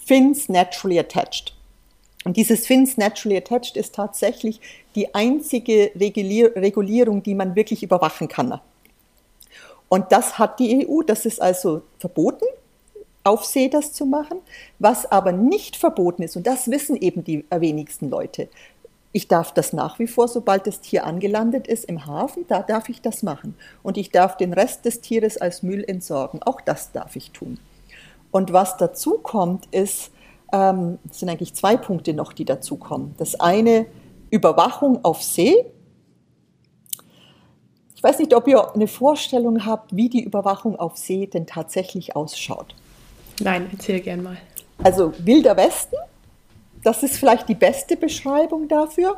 Fins 0.05 0.49
naturally 0.49 0.99
attached. 0.99 1.55
Und 2.25 2.37
dieses 2.37 2.67
Fins 2.67 2.95
naturally 2.95 3.37
attached 3.37 3.75
ist 3.75 3.95
tatsächlich 3.95 4.61
die 4.93 5.13
einzige 5.15 5.91
Regulierung, 5.95 7.23
die 7.23 7.33
man 7.33 7.55
wirklich 7.55 7.81
überwachen 7.81 8.27
kann. 8.27 8.59
Und 9.89 10.11
das 10.11 10.37
hat 10.37 10.59
die 10.59 10.87
EU, 10.87 11.01
das 11.01 11.25
ist 11.25 11.41
also 11.41 11.81
verboten, 11.97 12.45
auf 13.23 13.45
See 13.45 13.67
das 13.67 13.93
zu 13.93 14.05
machen. 14.05 14.37
Was 14.77 15.11
aber 15.11 15.31
nicht 15.31 15.75
verboten 15.75 16.21
ist, 16.21 16.35
und 16.35 16.45
das 16.45 16.69
wissen 16.69 16.95
eben 16.95 17.23
die 17.23 17.43
wenigsten 17.49 18.09
Leute, 18.09 18.47
ich 19.11 19.27
darf 19.27 19.53
das 19.53 19.73
nach 19.73 19.97
wie 19.97 20.07
vor, 20.07 20.27
sobald 20.27 20.67
das 20.67 20.81
Tier 20.81 21.05
angelandet 21.05 21.67
ist 21.67 21.85
im 21.85 22.05
Hafen, 22.05 22.45
da 22.47 22.61
darf 22.61 22.89
ich 22.89 23.01
das 23.01 23.23
machen. 23.23 23.55
Und 23.81 23.97
ich 23.97 24.11
darf 24.11 24.37
den 24.37 24.53
Rest 24.53 24.85
des 24.85 25.01
Tieres 25.01 25.37
als 25.37 25.63
Müll 25.63 25.83
entsorgen. 25.83 26.43
Auch 26.43 26.61
das 26.61 26.91
darf 26.91 27.15
ich 27.15 27.31
tun. 27.31 27.57
Und 28.35 28.51
was 28.51 28.75
dazu 28.75 29.11
kommt, 29.11 29.65
ist, 29.67 30.11
ähm, 30.51 30.99
sind 31.09 31.29
eigentlich 31.29 31.53
zwei 31.53 31.77
Punkte 31.77 32.13
noch, 32.13 32.33
die 32.33 32.43
dazu 32.43 32.75
kommen. 32.75 33.15
Das 33.15 33.39
eine, 33.39 33.85
Überwachung 34.29 35.05
auf 35.05 35.23
See. 35.23 35.55
Ich 37.95 38.03
weiß 38.03 38.19
nicht, 38.19 38.33
ob 38.35 38.45
ihr 38.49 38.75
eine 38.75 38.87
Vorstellung 38.87 39.65
habt, 39.65 39.95
wie 39.95 40.09
die 40.09 40.21
Überwachung 40.21 40.77
auf 40.77 40.97
See 40.97 41.27
denn 41.27 41.47
tatsächlich 41.47 42.17
ausschaut. 42.17 42.75
Nein, 43.39 43.69
erzähl 43.71 44.01
gern 44.01 44.21
mal. 44.21 44.35
Also 44.83 45.13
Wilder 45.19 45.55
Westen, 45.55 45.95
das 46.83 47.03
ist 47.03 47.15
vielleicht 47.15 47.47
die 47.47 47.55
beste 47.55 47.95
Beschreibung 47.95 48.67
dafür. 48.67 49.15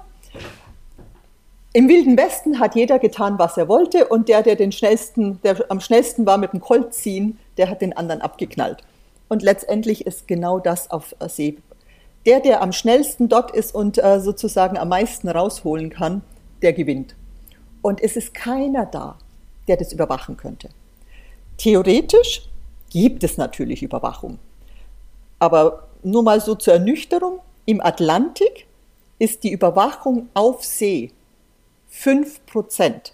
Im 1.74 1.89
Wilden 1.89 2.15
Westen 2.15 2.59
hat 2.59 2.75
jeder 2.75 3.00
getan, 3.00 3.39
was 3.39 3.57
er 3.57 3.67
wollte, 3.67 4.09
und 4.09 4.29
der, 4.29 4.43
der 4.43 4.55
den 4.55 4.71
schnellsten, 4.71 5.41
der 5.41 5.65
am 5.69 5.79
schnellsten 5.79 6.27
war 6.27 6.38
mit 6.38 6.53
dem 6.53 6.62
Colt 6.62 6.93
ziehen, 6.93 7.39
der 7.57 7.71
hat 7.71 7.81
den 7.81 7.97
anderen 7.97 8.21
abgeknallt. 8.21 8.83
Und 9.29 9.41
letztendlich 9.43 10.05
ist 10.05 10.27
genau 10.27 10.60
das 10.60 10.89
auf 10.89 11.15
See. 11.27 11.57
Der, 12.25 12.39
der 12.39 12.62
am 12.62 12.72
schnellsten 12.72 13.29
dort 13.29 13.51
ist 13.51 13.74
und 13.74 14.03
äh, 14.03 14.19
sozusagen 14.19 14.77
am 14.77 14.89
meisten 14.89 15.29
rausholen 15.29 15.89
kann, 15.89 16.22
der 16.62 16.74
gewinnt. 16.74 17.15
Und 17.81 18.01
es 18.01 18.15
ist 18.15 18.34
keiner 18.34 18.86
da, 18.86 19.17
der 19.67 19.77
das 19.77 19.93
überwachen 19.93 20.38
könnte. 20.38 20.69
Theoretisch 21.57 22.50
gibt 22.89 23.24
es 23.24 23.38
natürlich 23.38 23.84
Überwachung. 23.84 24.39
Aber 25.39 25.88
nur 26.03 26.24
mal 26.24 26.41
so 26.41 26.55
zur 26.55 26.74
Ernüchterung, 26.74 27.39
im 27.65 27.81
Atlantik 27.81 28.67
ist 29.19 29.43
die 29.43 29.51
Überwachung 29.51 30.29
auf 30.34 30.63
See 30.63 31.12
5%. 31.91 33.12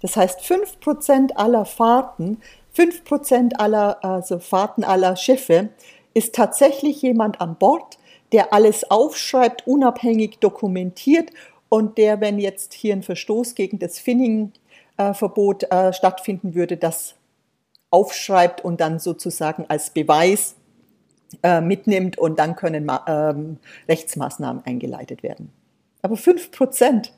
Das 0.00 0.16
heißt, 0.16 0.40
5% 0.40 1.32
aller 1.34 1.64
Fahrten 1.64 2.40
Fünf 2.80 3.04
Prozent 3.04 3.60
aller 3.60 4.02
also 4.02 4.38
Fahrten 4.38 4.84
aller 4.84 5.14
Schiffe 5.14 5.68
ist 6.14 6.34
tatsächlich 6.34 7.02
jemand 7.02 7.38
an 7.38 7.56
Bord, 7.56 7.98
der 8.32 8.54
alles 8.54 8.90
aufschreibt, 8.90 9.66
unabhängig 9.66 10.38
dokumentiert 10.38 11.28
und 11.68 11.98
der, 11.98 12.22
wenn 12.22 12.38
jetzt 12.38 12.72
hier 12.72 12.94
ein 12.94 13.02
Verstoß 13.02 13.54
gegen 13.54 13.78
das 13.78 13.98
Finning-Verbot 13.98 15.70
äh, 15.70 15.92
stattfinden 15.92 16.54
würde, 16.54 16.78
das 16.78 17.16
aufschreibt 17.90 18.64
und 18.64 18.80
dann 18.80 18.98
sozusagen 18.98 19.66
als 19.68 19.90
Beweis 19.90 20.54
äh, 21.42 21.60
mitnimmt 21.60 22.16
und 22.16 22.38
dann 22.38 22.56
können 22.56 22.90
ähm, 23.06 23.58
Rechtsmaßnahmen 23.90 24.64
eingeleitet 24.64 25.22
werden. 25.22 25.52
Aber 26.00 26.16
fünf 26.16 26.50
Prozent. 26.50 27.12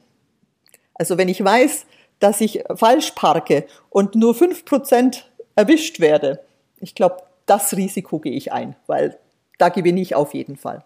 Also 0.94 1.18
wenn 1.18 1.28
ich 1.28 1.44
weiß, 1.44 1.86
dass 2.18 2.40
ich 2.40 2.64
falsch 2.74 3.12
parke 3.12 3.66
und 3.90 4.14
nur 4.14 4.34
fünf 4.34 4.64
Prozent 4.64 5.31
erwischt 5.54 6.00
werde, 6.00 6.40
ich 6.80 6.94
glaube, 6.94 7.18
das 7.46 7.76
Risiko 7.76 8.18
gehe 8.18 8.32
ich 8.32 8.52
ein, 8.52 8.76
weil 8.86 9.18
da 9.58 9.68
gewinne 9.68 10.00
ich 10.00 10.14
auf 10.14 10.34
jeden 10.34 10.56
Fall. 10.56 10.84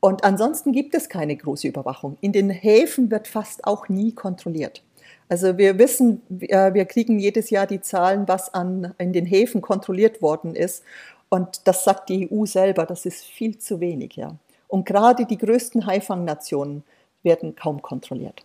Und 0.00 0.24
ansonsten 0.24 0.72
gibt 0.72 0.94
es 0.94 1.08
keine 1.08 1.36
große 1.36 1.66
Überwachung. 1.68 2.18
In 2.20 2.32
den 2.32 2.50
Häfen 2.50 3.10
wird 3.10 3.26
fast 3.26 3.64
auch 3.64 3.88
nie 3.88 4.12
kontrolliert. 4.12 4.82
Also 5.28 5.56
wir 5.56 5.78
wissen, 5.78 6.20
wir 6.28 6.84
kriegen 6.84 7.18
jedes 7.18 7.50
Jahr 7.50 7.66
die 7.66 7.80
Zahlen, 7.80 8.28
was 8.28 8.52
an, 8.52 8.94
in 8.98 9.12
den 9.12 9.24
Häfen 9.24 9.62
kontrolliert 9.62 10.20
worden 10.20 10.54
ist. 10.54 10.82
Und 11.30 11.66
das 11.66 11.84
sagt 11.84 12.10
die 12.10 12.30
EU 12.30 12.44
selber, 12.44 12.84
das 12.84 13.06
ist 13.06 13.24
viel 13.24 13.58
zu 13.58 13.80
wenig. 13.80 14.16
Ja. 14.16 14.36
Und 14.68 14.84
gerade 14.84 15.24
die 15.24 15.38
größten 15.38 15.86
Haifangnationen 15.86 16.84
werden 17.22 17.56
kaum 17.56 17.80
kontrolliert. 17.80 18.44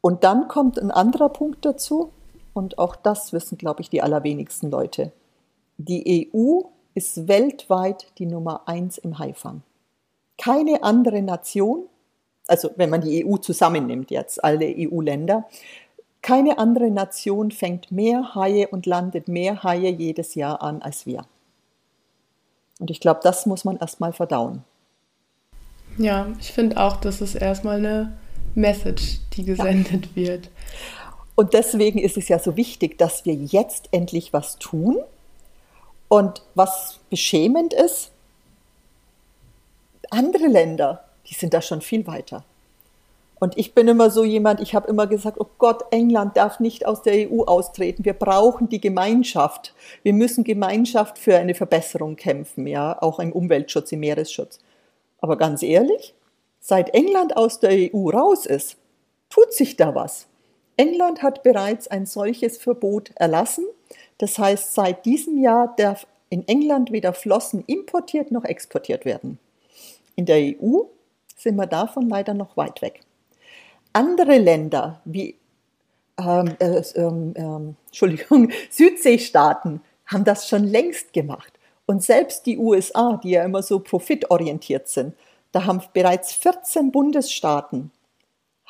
Und 0.00 0.24
dann 0.24 0.48
kommt 0.48 0.78
ein 0.78 0.90
anderer 0.90 1.28
Punkt 1.28 1.64
dazu, 1.64 2.12
und 2.60 2.78
auch 2.78 2.94
das 2.94 3.32
wissen, 3.32 3.56
glaube 3.56 3.80
ich, 3.80 3.88
die 3.88 4.02
allerwenigsten 4.02 4.70
Leute. 4.70 5.12
Die 5.78 6.30
EU 6.34 6.60
ist 6.94 7.26
weltweit 7.26 8.06
die 8.18 8.26
Nummer 8.26 8.68
eins 8.68 8.98
im 8.98 9.18
Haifang. 9.18 9.62
Keine 10.36 10.82
andere 10.82 11.22
Nation, 11.22 11.86
also 12.46 12.70
wenn 12.76 12.90
man 12.90 13.00
die 13.00 13.24
EU 13.24 13.38
zusammennimmt 13.38 14.10
jetzt, 14.10 14.44
alle 14.44 14.66
EU-Länder, 14.66 15.48
keine 16.20 16.58
andere 16.58 16.90
Nation 16.90 17.50
fängt 17.50 17.90
mehr 17.90 18.34
Haie 18.34 18.68
und 18.68 18.84
landet 18.84 19.26
mehr 19.26 19.62
Haie 19.62 19.88
jedes 19.88 20.34
Jahr 20.34 20.60
an 20.60 20.82
als 20.82 21.06
wir. 21.06 21.24
Und 22.78 22.90
ich 22.90 23.00
glaube, 23.00 23.20
das 23.22 23.46
muss 23.46 23.64
man 23.64 23.78
erstmal 23.78 24.12
verdauen. 24.12 24.64
Ja, 25.96 26.26
ich 26.38 26.52
finde 26.52 26.76
auch, 26.76 26.96
das 26.96 27.22
ist 27.22 27.36
erstmal 27.36 27.78
eine 27.78 28.18
Message, 28.54 29.20
die 29.32 29.44
gesendet 29.44 30.08
ja. 30.14 30.16
wird. 30.16 30.50
Und 31.40 31.54
deswegen 31.54 31.98
ist 32.00 32.18
es 32.18 32.28
ja 32.28 32.38
so 32.38 32.58
wichtig, 32.58 32.98
dass 32.98 33.24
wir 33.24 33.32
jetzt 33.32 33.88
endlich 33.92 34.34
was 34.34 34.58
tun. 34.58 34.98
Und 36.06 36.42
was 36.54 36.98
beschämend 37.08 37.72
ist, 37.72 38.10
andere 40.10 40.48
Länder, 40.48 41.02
die 41.26 41.32
sind 41.32 41.54
da 41.54 41.62
schon 41.62 41.80
viel 41.80 42.06
weiter. 42.06 42.44
Und 43.38 43.56
ich 43.56 43.72
bin 43.72 43.88
immer 43.88 44.10
so 44.10 44.22
jemand, 44.22 44.60
ich 44.60 44.74
habe 44.74 44.88
immer 44.88 45.06
gesagt, 45.06 45.40
oh 45.40 45.46
Gott, 45.56 45.82
England 45.92 46.36
darf 46.36 46.60
nicht 46.60 46.84
aus 46.84 47.00
der 47.00 47.30
EU 47.30 47.44
austreten. 47.44 48.04
Wir 48.04 48.12
brauchen 48.12 48.68
die 48.68 48.82
Gemeinschaft. 48.82 49.72
Wir 50.02 50.12
müssen 50.12 50.44
Gemeinschaft 50.44 51.16
für 51.16 51.38
eine 51.38 51.54
Verbesserung 51.54 52.16
kämpfen, 52.16 52.66
ja, 52.66 53.00
auch 53.00 53.18
im 53.18 53.32
Umweltschutz, 53.32 53.92
im 53.92 54.00
Meeresschutz. 54.00 54.58
Aber 55.22 55.38
ganz 55.38 55.62
ehrlich, 55.62 56.12
seit 56.60 56.92
England 56.92 57.34
aus 57.34 57.60
der 57.60 57.94
EU 57.94 58.10
raus 58.10 58.44
ist, 58.44 58.76
tut 59.30 59.54
sich 59.54 59.76
da 59.76 59.94
was. 59.94 60.26
England 60.80 61.22
hat 61.22 61.42
bereits 61.42 61.88
ein 61.88 62.06
solches 62.06 62.56
Verbot 62.56 63.10
erlassen. 63.16 63.66
Das 64.16 64.38
heißt, 64.38 64.72
seit 64.72 65.04
diesem 65.04 65.36
Jahr 65.36 65.74
darf 65.76 66.06
in 66.30 66.48
England 66.48 66.90
weder 66.90 67.12
Flossen 67.12 67.62
importiert 67.66 68.30
noch 68.30 68.44
exportiert 68.44 69.04
werden. 69.04 69.38
In 70.16 70.24
der 70.24 70.38
EU 70.38 70.84
sind 71.36 71.56
wir 71.56 71.66
davon 71.66 72.08
leider 72.08 72.32
noch 72.32 72.56
weit 72.56 72.80
weg. 72.80 73.00
Andere 73.92 74.38
Länder 74.38 75.02
wie 75.04 75.36
ähm, 76.18 76.56
äh, 76.58 76.82
ähm, 76.94 77.34
ähm, 77.36 77.76
Entschuldigung, 77.88 78.50
Südseestaaten 78.70 79.82
haben 80.06 80.24
das 80.24 80.48
schon 80.48 80.64
längst 80.64 81.12
gemacht. 81.12 81.52
Und 81.84 82.02
selbst 82.02 82.46
die 82.46 82.56
USA, 82.56 83.20
die 83.22 83.32
ja 83.32 83.44
immer 83.44 83.62
so 83.62 83.80
profitorientiert 83.80 84.88
sind, 84.88 85.14
da 85.52 85.66
haben 85.66 85.82
bereits 85.92 86.32
14 86.32 86.90
Bundesstaaten 86.90 87.90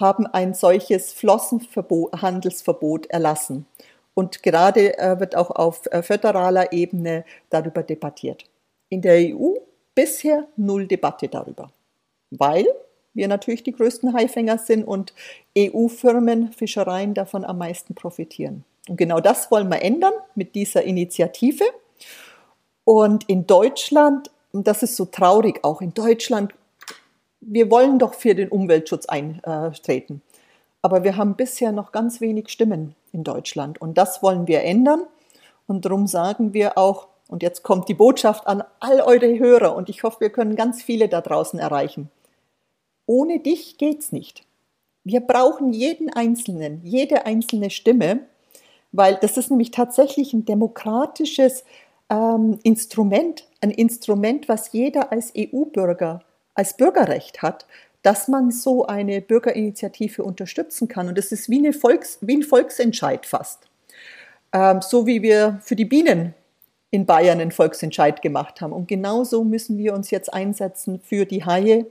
haben 0.00 0.26
ein 0.26 0.54
solches 0.54 1.12
Flossenhandelsverbot 1.12 3.06
erlassen. 3.06 3.66
Und 4.14 4.42
gerade 4.42 4.98
äh, 4.98 5.20
wird 5.20 5.36
auch 5.36 5.50
auf 5.50 5.86
äh, 5.86 6.02
föderaler 6.02 6.72
Ebene 6.72 7.24
darüber 7.48 7.82
debattiert. 7.82 8.44
In 8.88 9.02
der 9.02 9.18
EU 9.18 9.54
bisher 9.94 10.48
null 10.56 10.86
Debatte 10.86 11.28
darüber, 11.28 11.70
weil 12.30 12.66
wir 13.14 13.28
natürlich 13.28 13.62
die 13.62 13.72
größten 13.72 14.12
Haifänger 14.14 14.58
sind 14.58 14.84
und 14.84 15.14
EU-Firmen, 15.56 16.52
Fischereien 16.52 17.14
davon 17.14 17.44
am 17.44 17.58
meisten 17.58 17.94
profitieren. 17.94 18.64
Und 18.88 18.96
genau 18.96 19.20
das 19.20 19.50
wollen 19.50 19.68
wir 19.68 19.82
ändern 19.82 20.12
mit 20.34 20.54
dieser 20.54 20.82
Initiative. 20.82 21.64
Und 22.84 23.28
in 23.28 23.46
Deutschland, 23.46 24.30
und 24.52 24.66
das 24.66 24.82
ist 24.82 24.96
so 24.96 25.04
traurig 25.04 25.60
auch, 25.62 25.80
in 25.80 25.94
Deutschland, 25.94 26.54
wir 27.40 27.70
wollen 27.70 27.98
doch 27.98 28.14
für 28.14 28.34
den 28.34 28.48
Umweltschutz 28.48 29.06
eintreten. 29.06 30.22
Aber 30.82 31.04
wir 31.04 31.16
haben 31.16 31.36
bisher 31.36 31.72
noch 31.72 31.92
ganz 31.92 32.20
wenig 32.20 32.48
Stimmen 32.48 32.94
in 33.12 33.24
Deutschland. 33.24 33.80
Und 33.80 33.98
das 33.98 34.22
wollen 34.22 34.46
wir 34.46 34.62
ändern. 34.62 35.02
Und 35.66 35.84
darum 35.84 36.06
sagen 36.06 36.54
wir 36.54 36.78
auch, 36.78 37.08
und 37.28 37.42
jetzt 37.42 37.62
kommt 37.62 37.88
die 37.88 37.94
Botschaft 37.94 38.46
an 38.46 38.64
all 38.80 39.00
eure 39.00 39.38
Hörer 39.38 39.76
und 39.76 39.88
ich 39.88 40.02
hoffe, 40.02 40.20
wir 40.20 40.30
können 40.30 40.56
ganz 40.56 40.82
viele 40.82 41.08
da 41.08 41.20
draußen 41.20 41.60
erreichen. 41.60 42.10
Ohne 43.06 43.38
dich 43.38 43.78
geht's 43.78 44.10
nicht. 44.10 44.44
Wir 45.04 45.20
brauchen 45.20 45.72
jeden 45.72 46.12
Einzelnen, 46.12 46.80
jede 46.82 47.26
einzelne 47.26 47.70
Stimme, 47.70 48.20
weil 48.90 49.16
das 49.20 49.36
ist 49.36 49.48
nämlich 49.48 49.70
tatsächlich 49.70 50.32
ein 50.32 50.44
demokratisches 50.44 51.64
ähm, 52.10 52.58
Instrument, 52.64 53.46
ein 53.60 53.70
Instrument, 53.70 54.48
was 54.48 54.72
jeder 54.72 55.12
als 55.12 55.32
EU-Bürger 55.36 56.24
als 56.54 56.76
Bürgerrecht 56.76 57.42
hat, 57.42 57.66
dass 58.02 58.28
man 58.28 58.50
so 58.50 58.86
eine 58.86 59.20
Bürgerinitiative 59.20 60.22
unterstützen 60.22 60.88
kann. 60.88 61.08
Und 61.08 61.18
das 61.18 61.32
ist 61.32 61.50
wie, 61.50 61.58
eine 61.58 61.72
Volks-, 61.72 62.18
wie 62.20 62.36
ein 62.38 62.42
Volksentscheid 62.42 63.26
fast. 63.26 63.68
Ähm, 64.52 64.80
so 64.80 65.06
wie 65.06 65.22
wir 65.22 65.60
für 65.62 65.76
die 65.76 65.84
Bienen 65.84 66.34
in 66.90 67.06
Bayern 67.06 67.40
einen 67.40 67.52
Volksentscheid 67.52 68.20
gemacht 68.22 68.60
haben. 68.60 68.72
Und 68.72 68.88
genauso 68.88 69.44
müssen 69.44 69.78
wir 69.78 69.94
uns 69.94 70.10
jetzt 70.10 70.32
einsetzen 70.32 71.00
für 71.00 71.24
die 71.24 71.44
Haie, 71.44 71.86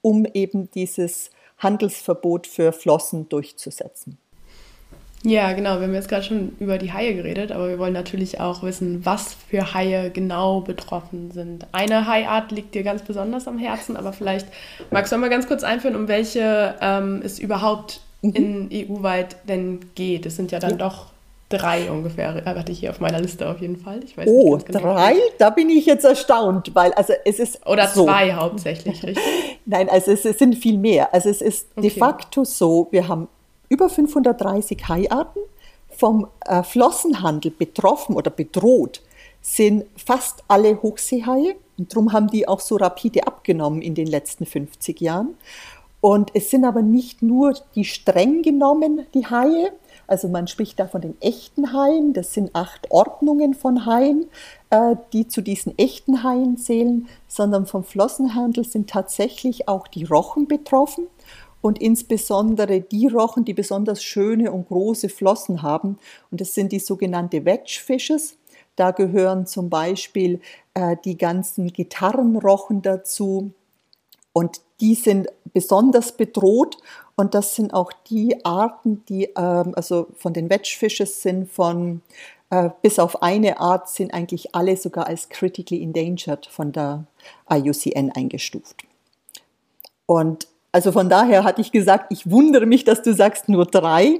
um 0.00 0.26
eben 0.26 0.70
dieses 0.70 1.30
Handelsverbot 1.58 2.46
für 2.46 2.72
Flossen 2.72 3.28
durchzusetzen. 3.28 4.18
Ja, 5.26 5.52
genau. 5.54 5.76
Wir 5.80 5.86
haben 5.86 5.94
jetzt 5.94 6.08
gerade 6.08 6.22
schon 6.22 6.52
über 6.60 6.76
die 6.76 6.92
Haie 6.92 7.14
geredet, 7.14 7.50
aber 7.50 7.68
wir 7.68 7.78
wollen 7.78 7.94
natürlich 7.94 8.40
auch 8.40 8.62
wissen, 8.62 9.06
was 9.06 9.34
für 9.48 9.72
Haie 9.72 10.10
genau 10.10 10.60
betroffen 10.60 11.30
sind. 11.30 11.66
Eine 11.72 12.06
Haiart 12.06 12.52
liegt 12.52 12.74
dir 12.74 12.82
ganz 12.82 13.02
besonders 13.02 13.48
am 13.48 13.58
Herzen, 13.58 13.96
aber 13.96 14.12
vielleicht 14.12 14.46
magst 14.90 15.12
du 15.12 15.16
mal 15.16 15.30
ganz 15.30 15.48
kurz 15.48 15.64
einführen, 15.64 15.96
um 15.96 16.08
welche 16.08 16.74
ähm, 16.82 17.22
es 17.24 17.38
überhaupt 17.38 18.02
mhm. 18.20 18.32
in 18.32 18.70
EU-weit 18.70 19.36
denn 19.48 19.80
geht. 19.94 20.26
Es 20.26 20.36
sind 20.36 20.52
ja 20.52 20.58
dann 20.58 20.76
doch 20.76 21.06
drei 21.48 21.90
ungefähr, 21.90 22.36
äh, 22.36 22.44
hatte 22.44 22.72
ich 22.72 22.80
hier 22.80 22.90
auf 22.90 23.00
meiner 23.00 23.20
Liste 23.20 23.48
auf 23.48 23.60
jeden 23.62 23.76
Fall. 23.76 24.00
Ich 24.04 24.18
weiß 24.18 24.28
oh, 24.28 24.58
genau. 24.58 24.78
drei? 24.78 25.14
Da 25.38 25.48
bin 25.48 25.70
ich 25.70 25.86
jetzt 25.86 26.04
erstaunt, 26.04 26.74
weil 26.74 26.92
also 26.92 27.14
es 27.24 27.38
ist 27.38 27.66
oder 27.66 27.88
so. 27.88 28.04
zwei 28.04 28.34
hauptsächlich, 28.34 29.02
richtig? 29.02 29.24
Nein, 29.64 29.88
also 29.88 30.10
es, 30.10 30.26
es, 30.26 30.38
sind 30.38 30.56
viel 30.56 30.76
mehr. 30.76 31.14
Also 31.14 31.30
es 31.30 31.40
ist 31.40 31.68
okay. 31.76 31.88
de 31.88 31.98
facto 31.98 32.44
so, 32.44 32.88
wir 32.90 33.08
haben 33.08 33.28
über 33.74 33.88
530 33.88 34.88
Haiarten 34.88 35.42
vom 35.88 36.28
äh, 36.46 36.62
Flossenhandel 36.62 37.50
betroffen 37.50 38.14
oder 38.14 38.30
bedroht 38.30 39.02
sind 39.42 39.84
fast 39.96 40.44
alle 40.46 40.80
Hochseehaie 40.80 41.56
und 41.76 41.92
darum 41.92 42.12
haben 42.12 42.28
die 42.28 42.46
auch 42.46 42.60
so 42.60 42.76
rapide 42.76 43.26
abgenommen 43.26 43.82
in 43.82 43.96
den 43.96 44.06
letzten 44.06 44.46
50 44.46 45.00
Jahren. 45.00 45.36
Und 46.00 46.30
es 46.34 46.50
sind 46.50 46.64
aber 46.64 46.82
nicht 46.82 47.20
nur 47.22 47.54
die 47.74 47.84
streng 47.84 48.42
genommen, 48.42 49.06
die 49.12 49.26
Haie, 49.26 49.72
also 50.06 50.28
man 50.28 50.46
spricht 50.46 50.78
da 50.78 50.86
von 50.86 51.00
den 51.00 51.20
echten 51.20 51.72
Haien. 51.72 52.12
Das 52.12 52.34
sind 52.34 52.54
acht 52.54 52.90
Ordnungen 52.90 53.54
von 53.54 53.86
Haien, 53.86 54.26
äh, 54.70 54.96
die 55.12 55.26
zu 55.28 55.40
diesen 55.40 55.76
echten 55.78 56.22
Haien 56.22 56.58
zählen, 56.58 57.08
sondern 57.26 57.66
vom 57.66 57.84
Flossenhandel 57.84 58.64
sind 58.64 58.90
tatsächlich 58.90 59.66
auch 59.66 59.88
die 59.88 60.04
Rochen 60.04 60.46
betroffen 60.46 61.06
und 61.64 61.80
insbesondere 61.80 62.82
die 62.82 63.06
Rochen, 63.06 63.46
die 63.46 63.54
besonders 63.54 64.02
schöne 64.04 64.52
und 64.52 64.68
große 64.68 65.08
Flossen 65.08 65.62
haben. 65.62 65.98
Und 66.30 66.42
das 66.42 66.52
sind 66.52 66.72
die 66.72 66.78
sogenannte 66.78 67.46
Wedge 67.46 67.80
Fishes. 67.82 68.36
Da 68.76 68.90
gehören 68.90 69.46
zum 69.46 69.70
Beispiel 69.70 70.42
äh, 70.74 70.94
die 71.06 71.16
ganzen 71.16 71.72
Gitarrenrochen 71.72 72.82
dazu. 72.82 73.52
Und 74.34 74.60
die 74.82 74.94
sind 74.94 75.28
besonders 75.54 76.12
bedroht 76.12 76.76
und 77.16 77.34
das 77.34 77.54
sind 77.54 77.72
auch 77.72 77.92
die 78.10 78.44
Arten, 78.44 79.02
die 79.08 79.30
ähm, 79.34 79.72
also 79.74 80.08
von 80.18 80.34
den 80.34 80.50
Wedgefishes 80.50 81.22
sind 81.22 81.50
von 81.50 82.02
äh, 82.50 82.68
bis 82.82 82.98
auf 82.98 83.22
eine 83.22 83.58
Art 83.58 83.88
sind 83.88 84.12
eigentlich 84.12 84.54
alle 84.54 84.76
sogar 84.76 85.06
als 85.06 85.30
critically 85.30 85.82
endangered 85.82 86.44
von 86.44 86.72
der 86.72 87.06
IUCN 87.50 88.12
eingestuft. 88.12 88.84
Und 90.04 90.46
Also 90.74 90.90
von 90.90 91.08
daher 91.08 91.44
hatte 91.44 91.60
ich 91.60 91.70
gesagt, 91.70 92.06
ich 92.10 92.28
wundere 92.28 92.66
mich, 92.66 92.82
dass 92.82 93.00
du 93.00 93.14
sagst 93.14 93.48
nur 93.48 93.64
drei. 93.64 94.18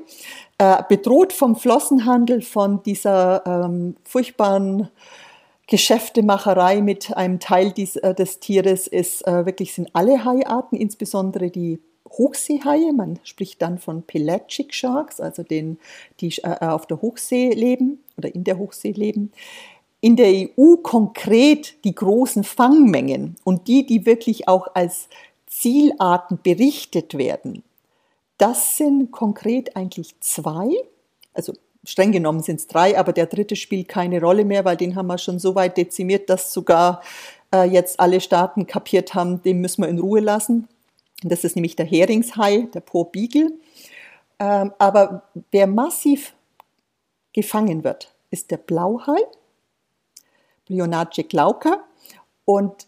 Äh, 0.59 0.85
bedroht 0.89 1.33
vom 1.33 1.57
Flossenhandel, 1.57 2.43
von 2.43 2.81
dieser 2.85 3.45
ähm, 3.45 3.97
furchtbaren 4.05 4.89
Geschäftemacherei 5.67 6.81
mit 6.81 7.17
einem 7.17 7.41
Teil 7.41 7.73
dies, 7.73 7.97
äh, 7.97 8.15
des 8.15 8.39
Tieres 8.39 8.87
ist 8.87 9.27
äh, 9.27 9.45
wirklich 9.47 9.75
sind 9.75 9.91
alle 9.95 10.25
Haiarten, 10.25 10.79
insbesondere 10.79 11.51
die 11.51 11.81
Hochseehaie. 12.09 12.93
Man 12.93 13.19
spricht 13.25 13.61
dann 13.61 13.79
von 13.79 14.05
Pelagic 14.05 14.73
Sharks, 14.73 15.21
also 15.21 15.43
den, 15.43 15.79
die 16.21 16.33
äh, 16.45 16.67
auf 16.67 16.87
der 16.87 17.03
Hochsee 17.03 17.51
leben 17.51 17.99
oder 18.17 18.33
in 18.33 18.45
der 18.45 18.59
Hochsee 18.59 18.93
leben. 18.93 19.33
In 20.01 20.15
der 20.15 20.29
EU 20.29 20.77
konkret 20.77 21.83
die 21.83 21.97
großen 21.97 22.45
Fangmengen 22.45 23.35
und 23.43 23.67
die, 23.67 23.85
die 23.85 24.07
wirklich 24.07 24.47
auch 24.47 24.69
als 24.75 25.09
Zielarten 25.65 26.39
berichtet 26.43 27.17
werden, 27.17 27.63
das 28.37 28.77
sind 28.77 29.13
konkret 29.13 29.77
eigentlich 29.77 30.15
zwei. 30.21 30.69
Also 31.33 31.55
streng 31.85 32.13
genommen 32.13 32.43
sind 32.43 32.61
es 32.61 32.67
drei, 32.67 32.99
aber 32.99 33.15
der 33.15 33.25
dritte 33.25 33.57
spielt 33.57 33.89
keine 33.89 34.21
Rolle 34.21 34.45
mehr, 34.45 34.67
weil 34.67 34.77
den 34.77 34.95
haben 34.95 35.07
wir 35.07 35.17
schon 35.17 35.39
so 35.39 35.55
weit 35.55 35.79
dezimiert, 35.79 36.29
dass 36.29 36.53
sogar 36.53 37.01
äh, 37.51 37.65
jetzt 37.65 37.99
alle 37.99 38.21
Staaten 38.21 38.67
kapiert 38.67 39.15
haben, 39.15 39.41
den 39.41 39.63
müssen 39.63 39.81
wir 39.81 39.89
in 39.89 39.99
Ruhe 39.99 40.21
lassen. 40.21 40.69
Das 41.23 41.45
ist 41.45 41.57
nämlich 41.57 41.77
der 41.77 41.87
Heringshai, 41.87 42.69
der 42.75 42.81
Po 42.81 43.05
Beagle. 43.05 43.51
Ähm, 44.39 44.71
aber 44.79 45.23
wer 45.51 45.67
massiv 45.67 46.35
gefangen 47.33 47.85
wird, 47.85 48.15
ist 48.31 48.51
der 48.51 48.59
Blauhai, 48.59 49.23
Blionace 50.67 51.25
glauca 51.27 51.83
und 52.45 52.87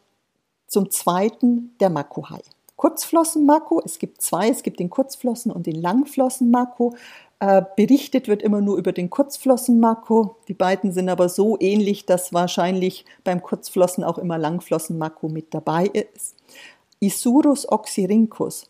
zum 0.66 0.90
zweiten 0.90 1.74
der 1.80 1.88
Makohai. 1.88 2.42
Kurzflossen-Mako. 2.76 3.82
Es 3.84 3.98
gibt 3.98 4.20
zwei, 4.22 4.48
es 4.48 4.62
gibt 4.62 4.80
den 4.80 4.90
Kurzflossen- 4.90 5.50
und 5.50 5.66
den 5.66 5.80
Langflossen-Mako. 5.80 6.94
Äh, 7.38 7.62
berichtet 7.76 8.28
wird 8.28 8.42
immer 8.42 8.60
nur 8.60 8.78
über 8.78 8.92
den 8.92 9.10
Kurzflossen-Mako. 9.10 10.36
Die 10.48 10.54
beiden 10.54 10.92
sind 10.92 11.08
aber 11.08 11.28
so 11.28 11.58
ähnlich, 11.60 12.06
dass 12.06 12.32
wahrscheinlich 12.32 13.04
beim 13.24 13.42
Kurzflossen 13.42 14.04
auch 14.04 14.18
immer 14.18 14.38
Langflossen-Mako 14.38 15.28
mit 15.28 15.52
dabei 15.52 15.86
ist. 15.86 16.34
Isurus 17.00 17.70
oxyrhynchus 17.70 18.66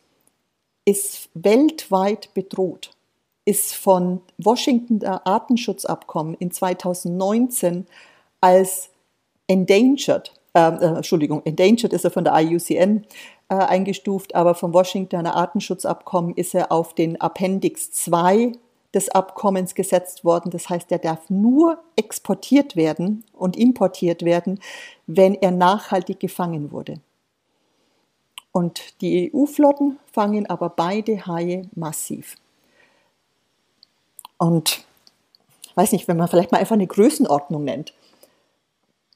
ist 0.85 1.29
weltweit 1.35 2.33
bedroht, 2.35 2.92
ist 3.45 3.75
von 3.75 4.21
Washingtoner 4.38 5.27
Artenschutzabkommen 5.27 6.35
in 6.35 6.51
2019 6.51 7.87
als 8.40 8.90
endangered, 9.47 10.33
äh, 10.55 10.61
äh, 10.61 10.97
Entschuldigung, 10.97 11.42
endangered 11.45 11.92
ist 11.92 12.05
er 12.05 12.11
von 12.11 12.25
der 12.25 12.35
IUCN 12.35 13.05
äh, 13.49 13.55
eingestuft, 13.55 14.35
aber 14.35 14.55
vom 14.55 14.75
Washingtoner 14.75 15.37
Artenschutzabkommen 15.37 16.35
ist 16.35 16.55
er 16.55 16.73
auf 16.73 16.95
den 16.95 17.21
Appendix 17.21 17.93
2 17.93 18.53
des 18.95 19.09
Abkommens 19.11 19.75
gesetzt 19.75 20.25
worden. 20.25 20.51
Das 20.51 20.69
heißt, 20.69 20.91
er 20.91 20.99
darf 20.99 21.29
nur 21.31 21.79
exportiert 21.97 22.77
werden 22.77 23.25
und 23.33 23.57
importiert 23.57 24.25
werden, 24.25 24.59
wenn 25.07 25.35
er 25.35 25.51
nachhaltig 25.51 26.19
gefangen 26.19 26.73
wurde. 26.73 27.01
Und 28.53 29.01
die 29.03 29.31
EU-Flotten 29.35 29.99
fangen 30.11 30.49
aber 30.49 30.71
beide 30.71 31.27
Haie 31.27 31.69
massiv. 31.75 32.37
Und 34.39 34.85
weiß 35.75 35.93
nicht, 35.93 36.09
wenn 36.09 36.17
man 36.17 36.29
vielleicht 36.29 36.53
mal 36.53 36.59
einfach 36.59 36.75
eine 36.75 36.87
Größenordnung 36.87 37.65
nennt. 37.65 37.93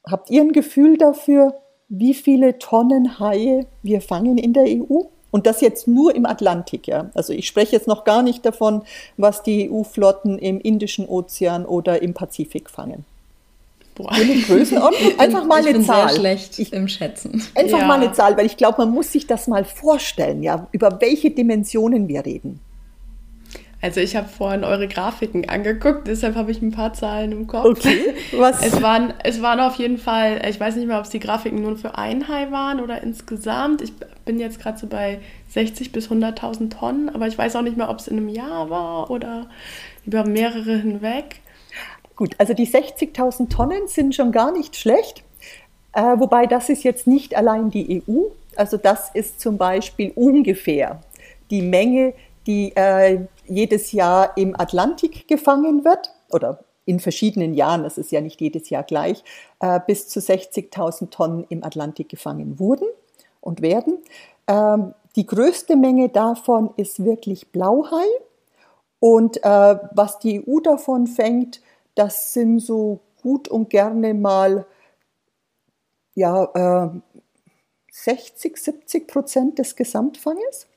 Habt 0.07 0.29
ihr 0.29 0.41
ein 0.41 0.51
Gefühl 0.51 0.97
dafür, 0.97 1.59
wie 1.93 2.13
viele 2.13 2.57
Tonnen 2.57 3.19
Haie 3.19 3.65
wir 3.83 4.01
fangen 4.01 4.37
in 4.37 4.53
der 4.53 4.63
EU. 4.63 5.03
Und 5.29 5.45
das 5.45 5.61
jetzt 5.61 5.87
nur 5.87 6.13
im 6.13 6.25
Atlantik, 6.25 6.87
ja. 6.87 7.09
Also 7.13 7.31
ich 7.31 7.47
spreche 7.47 7.73
jetzt 7.73 7.87
noch 7.87 8.03
gar 8.03 8.21
nicht 8.21 8.45
davon, 8.45 8.81
was 9.15 9.43
die 9.43 9.69
EU-Flotten 9.69 10.37
im 10.37 10.59
Indischen 10.59 11.07
Ozean 11.07 11.65
oder 11.65 12.01
im 12.01 12.13
Pazifik 12.13 12.69
fangen. 12.69 13.05
Boah. 13.95 14.11
Größenordnung? 14.47 15.19
Einfach 15.19 15.45
mal 15.45 15.61
ich 15.61 15.67
eine 15.67 15.77
bin 15.77 15.85
Zahl. 15.85 16.09
Sehr 16.09 16.19
schlecht 16.19 16.59
ich, 16.59 16.73
im 16.73 16.87
Schätzen. 16.87 17.41
Einfach 17.55 17.79
Ja. 17.79 17.85
mal 17.85 18.01
eine 18.01 18.11
Zahl, 18.11 18.35
weil 18.35 18.45
ich 18.45 18.57
glaube, 18.57 18.79
man 18.79 18.91
muss 18.91 19.11
sich 19.11 19.27
das 19.27 19.47
mal 19.47 19.63
vorstellen, 19.63 20.43
ja, 20.43 20.67
über 20.71 20.99
welche 20.99 21.31
Dimensionen 21.31 22.07
wir 22.07 22.25
reden. 22.25 22.59
Also 23.81 23.99
ich 23.99 24.15
habe 24.15 24.27
vorhin 24.27 24.63
eure 24.63 24.87
Grafiken 24.87 25.49
angeguckt, 25.49 26.07
deshalb 26.07 26.35
habe 26.35 26.51
ich 26.51 26.61
ein 26.61 26.71
paar 26.71 26.93
Zahlen 26.93 27.31
im 27.31 27.47
Kopf. 27.47 27.65
Okay, 27.65 28.13
was? 28.31 28.61
Es 28.65 28.79
waren, 28.81 29.13
es 29.23 29.41
waren 29.41 29.59
auf 29.59 29.75
jeden 29.75 29.97
Fall, 29.97 30.41
ich 30.47 30.59
weiß 30.59 30.75
nicht 30.75 30.87
mehr, 30.87 30.99
ob 30.99 31.05
es 31.05 31.09
die 31.09 31.19
Grafiken 31.19 31.61
nur 31.61 31.75
für 31.77 31.97
ein 31.97 32.27
Hai 32.27 32.51
waren 32.51 32.79
oder 32.79 33.01
insgesamt. 33.01 33.81
Ich 33.81 33.91
bin 34.23 34.39
jetzt 34.39 34.59
gerade 34.59 34.77
so 34.77 34.85
bei 34.85 35.19
60 35.49 35.91
bis 35.91 36.09
100.000 36.09 36.69
Tonnen, 36.77 37.09
aber 37.09 37.27
ich 37.27 37.37
weiß 37.37 37.55
auch 37.55 37.63
nicht 37.63 37.75
mehr, 37.75 37.89
ob 37.89 37.97
es 37.97 38.07
in 38.07 38.17
einem 38.17 38.29
Jahr 38.29 38.69
war 38.69 39.09
oder 39.09 39.47
über 40.05 40.25
mehrere 40.27 40.77
hinweg. 40.77 41.41
Gut, 42.15 42.35
also 42.37 42.53
die 42.53 42.67
60.000 42.67 43.49
Tonnen 43.49 43.87
sind 43.87 44.13
schon 44.13 44.31
gar 44.31 44.51
nicht 44.51 44.75
schlecht, 44.75 45.23
äh, 45.93 46.01
wobei 46.01 46.45
das 46.45 46.69
ist 46.69 46.83
jetzt 46.83 47.07
nicht 47.07 47.35
allein 47.35 47.71
die 47.71 48.03
EU, 48.07 48.25
also 48.55 48.77
das 48.77 49.09
ist 49.15 49.41
zum 49.41 49.57
Beispiel 49.57 50.11
ungefähr 50.13 51.01
die 51.49 51.63
Menge, 51.63 52.13
die 52.45 52.75
äh, 52.75 53.21
jedes 53.51 53.91
Jahr 53.91 54.37
im 54.37 54.59
Atlantik 54.59 55.27
gefangen 55.27 55.83
wird 55.83 56.13
oder 56.31 56.63
in 56.85 56.99
verschiedenen 56.99 57.53
Jahren, 57.53 57.83
das 57.83 57.97
ist 57.97 58.11
ja 58.11 58.21
nicht 58.21 58.41
jedes 58.41 58.69
Jahr 58.69 58.83
gleich, 58.83 59.23
äh, 59.59 59.79
bis 59.85 60.07
zu 60.07 60.19
60.000 60.19 61.09
Tonnen 61.11 61.45
im 61.49 61.63
Atlantik 61.63 62.09
gefangen 62.09 62.59
wurden 62.59 62.87
und 63.39 63.61
werden. 63.61 63.99
Ähm, 64.47 64.93
die 65.15 65.25
größte 65.25 65.75
Menge 65.75 66.09
davon 66.09 66.71
ist 66.77 67.03
wirklich 67.03 67.51
Blauhai. 67.51 68.05
Und 68.99 69.43
äh, 69.43 69.77
was 69.91 70.19
die 70.19 70.47
EU 70.47 70.59
davon 70.59 71.07
fängt, 71.07 71.61
das 71.95 72.33
sind 72.33 72.59
so 72.59 72.99
gut 73.21 73.47
und 73.47 73.69
gerne 73.69 74.13
mal 74.13 74.65
ja, 76.15 76.89
äh, 76.89 76.89
60, 77.91 78.57
70 78.57 79.07
Prozent 79.07 79.59
des 79.59 79.75
Gesamtfanges. 79.75 80.67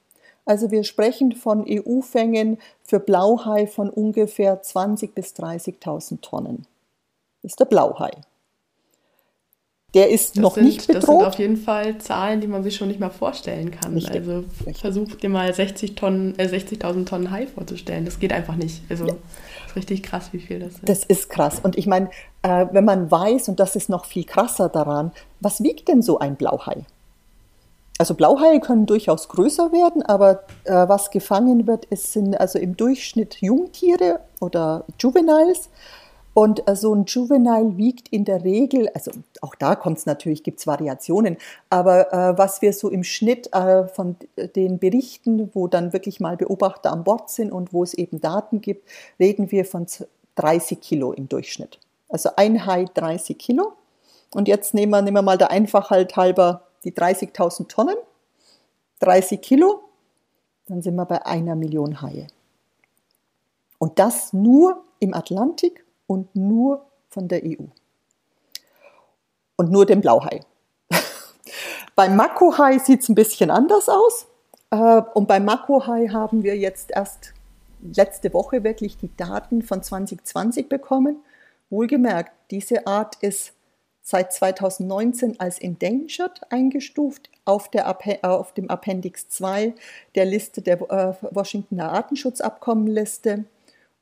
Also 0.47 0.71
wir 0.71 0.85
sprechen 0.85 1.33
von 1.33 1.65
EU-Fängen 1.67 2.59
für 2.83 3.01
Blauhai 3.01 3.67
von 3.67 3.89
ungefähr 3.89 4.63
20.000 4.63 5.13
bis 5.15 5.33
30.000 5.35 6.21
Tonnen. 6.21 6.67
Das 7.43 7.53
ist 7.53 7.61
der 7.61 7.65
Blauhai. 7.67 8.11
Der 9.95 10.11
ist 10.11 10.37
Das 10.37 10.43
noch 10.43 10.55
sind, 10.57 10.65
nicht 10.65 10.81
Das 10.81 10.87
sind 10.87 11.01
bedroht. 11.07 11.25
auf 11.25 11.39
jeden 11.39 11.57
Fall 11.57 11.99
Zahlen, 11.99 12.41
die 12.41 12.49
man 12.49 12.65
sich 12.65 12.75
schon 12.75 12.89
nicht 12.89 12.99
mal 12.99 13.11
vorstellen 13.11 13.71
kann. 13.71 13.95
Richtig, 13.95 14.17
Also 14.17 14.39
richtig. 14.67 14.79
versucht 14.79 15.23
dir 15.23 15.29
mal 15.29 15.55
60 15.55 15.95
Tonnen, 15.95 16.37
äh, 16.37 16.49
60.000 16.49 17.07
Tonnen 17.07 17.31
Hai 17.31 17.47
vorzustellen. 17.47 18.05
Das 18.05 18.19
geht 18.19 18.33
einfach 18.33 18.57
nicht. 18.57 18.83
Also 18.91 19.07
ist 19.07 19.77
richtig 19.77 20.03
krass, 20.03 20.31
wie 20.33 20.41
viel 20.41 20.59
das 20.59 20.75
ist. 20.75 20.89
Das 20.89 21.05
ist 21.05 21.31
krass. 21.31 21.61
Und 21.63 21.79
ich 21.79 21.87
meine, 21.87 22.11
äh, 22.43 22.67
wenn 22.73 22.85
man 22.85 23.09
weiß, 23.09 23.49
und 23.49 23.61
das 23.61 23.77
ist 23.77 23.89
noch 23.89 24.05
viel 24.05 24.25
krasser 24.25 24.69
daran, 24.69 25.13
was 25.41 25.63
wiegt 25.63 25.87
denn 25.89 26.03
so 26.03 26.19
ein 26.19 26.35
Blauhai? 26.35 26.85
Also 28.05 28.13
Blauhaie 28.13 28.61
können 28.61 28.85
durchaus 28.85 29.31
größer 29.31 29.73
werden, 29.73 30.03
aber 30.03 30.45
äh, 30.65 30.75
was 30.75 31.11
gefangen 31.11 31.67
wird, 31.67 31.87
ist, 31.87 32.13
sind 32.13 32.39
also 32.39 32.59
im 32.59 32.77
Durchschnitt 32.77 33.41
Jungtiere 33.41 34.21
oder 34.43 34.85
Juveniles. 34.99 35.71
Und 36.35 36.69
äh, 36.69 36.77
so 36.77 36.95
ein 36.95 37.07
Juvenile 37.07 37.79
wiegt 37.79 38.09
in 38.09 38.27
der 38.27 38.45
Regel, 38.45 38.91
also 38.93 39.11
auch 39.41 39.55
da 39.55 39.75
kommt 39.75 39.97
es 39.97 40.05
natürlich, 40.05 40.43
gibt 40.43 40.61
es 40.61 40.67
Variationen, 40.67 41.39
aber 41.71 42.13
äh, 42.13 42.37
was 42.37 42.61
wir 42.61 42.75
so 42.75 42.91
im 42.91 43.05
Schnitt 43.05 43.51
äh, 43.55 43.89
von 43.89 44.17
den 44.55 44.79
Berichten, 44.79 45.51
wo 45.55 45.67
dann 45.67 45.95
wirklich 45.95 46.21
mal 46.21 46.37
Beobachter 46.37 46.93
an 46.93 47.05
Bord 47.05 47.31
sind 47.31 47.53
und 47.53 47.73
wo 47.73 47.85
es 47.85 47.95
eben 47.95 48.21
Daten 48.21 48.61
gibt, 48.61 48.87
reden 49.19 49.51
wir 49.51 49.65
von 49.65 49.87
30 50.35 50.79
Kilo 50.79 51.13
im 51.13 51.31
Durchschnitt. 51.31 51.79
Also 52.11 52.29
ein 52.37 52.67
Hai 52.67 52.85
30 52.85 53.39
Kilo. 53.39 53.73
Und 54.35 54.47
jetzt 54.47 54.75
nehmen 54.75 54.91
wir, 54.91 55.01
nehmen 55.01 55.17
wir 55.17 55.23
mal 55.23 55.39
der 55.39 55.51
Einfachheit 55.53 56.17
halber 56.17 56.64
die 56.85 56.93
30.000 56.93 57.69
Tonnen, 57.69 57.97
30 59.01 59.41
Kilo, 59.41 59.85
dann 60.67 60.83
sind 60.83 60.95
wir 60.95 61.05
bei 61.05 61.25
einer 61.25 61.57
Million 61.57 62.01
Haie. 62.01 62.27
Und 63.79 63.99
das 63.99 64.33
nur 64.33 64.83
im 64.99 65.15
Atlantik 65.15 65.85
und 66.07 66.35
nur 66.35 66.87
von 67.11 67.29
der 67.29 67.43
EU. 67.45 67.65
Und 69.57 69.71
nur 69.71 69.87
dem 69.87 70.01
Blauhai. 70.01 70.41
beim 71.95 72.17
Makohai 72.17 72.79
sieht 72.79 73.03
es 73.03 73.09
ein 73.09 73.15
bisschen 73.15 73.51
anders 73.51 73.89
aus. 73.89 74.27
Äh, 74.71 75.03
Und 75.15 75.29
beim 75.29 75.45
Makohai 75.45 76.09
haben 76.09 76.43
wir 76.43 76.57
jetzt 76.57 76.91
erst 76.91 77.35
letzte 77.81 78.33
Woche 78.33 78.65
wirklich 78.65 78.97
die 78.97 79.15
Daten 79.17 79.63
von 79.63 79.83
2020 79.83 80.69
bekommen. 80.69 81.23
Wohlgemerkt, 81.71 82.33
diese 82.51 82.87
Art 82.87 83.17
ist 83.17 83.53
seit 84.05 84.35
2019 84.35 85.41
als 85.41 85.59
endangered 85.59 86.43
eingestuft 86.51 87.31
auf, 87.47 87.71
der, 87.71 87.99
äh, 88.05 88.19
auf 88.23 88.53
dem 88.53 88.69
Appendix 88.69 89.29
2 89.31 89.75
der 90.15 90.27
Liste 90.27 90.61
der 90.61 90.81
äh, 90.83 91.15
Washingtoner 91.35 91.91
Artenschutzabkommenliste. 91.91 93.45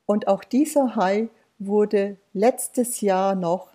Und 0.05 0.27
auch 0.27 0.43
dieser 0.43 0.97
Hai 0.97 1.29
wurde 1.57 2.17
letztes 2.33 2.99
Jahr 2.99 3.33
noch 3.33 3.69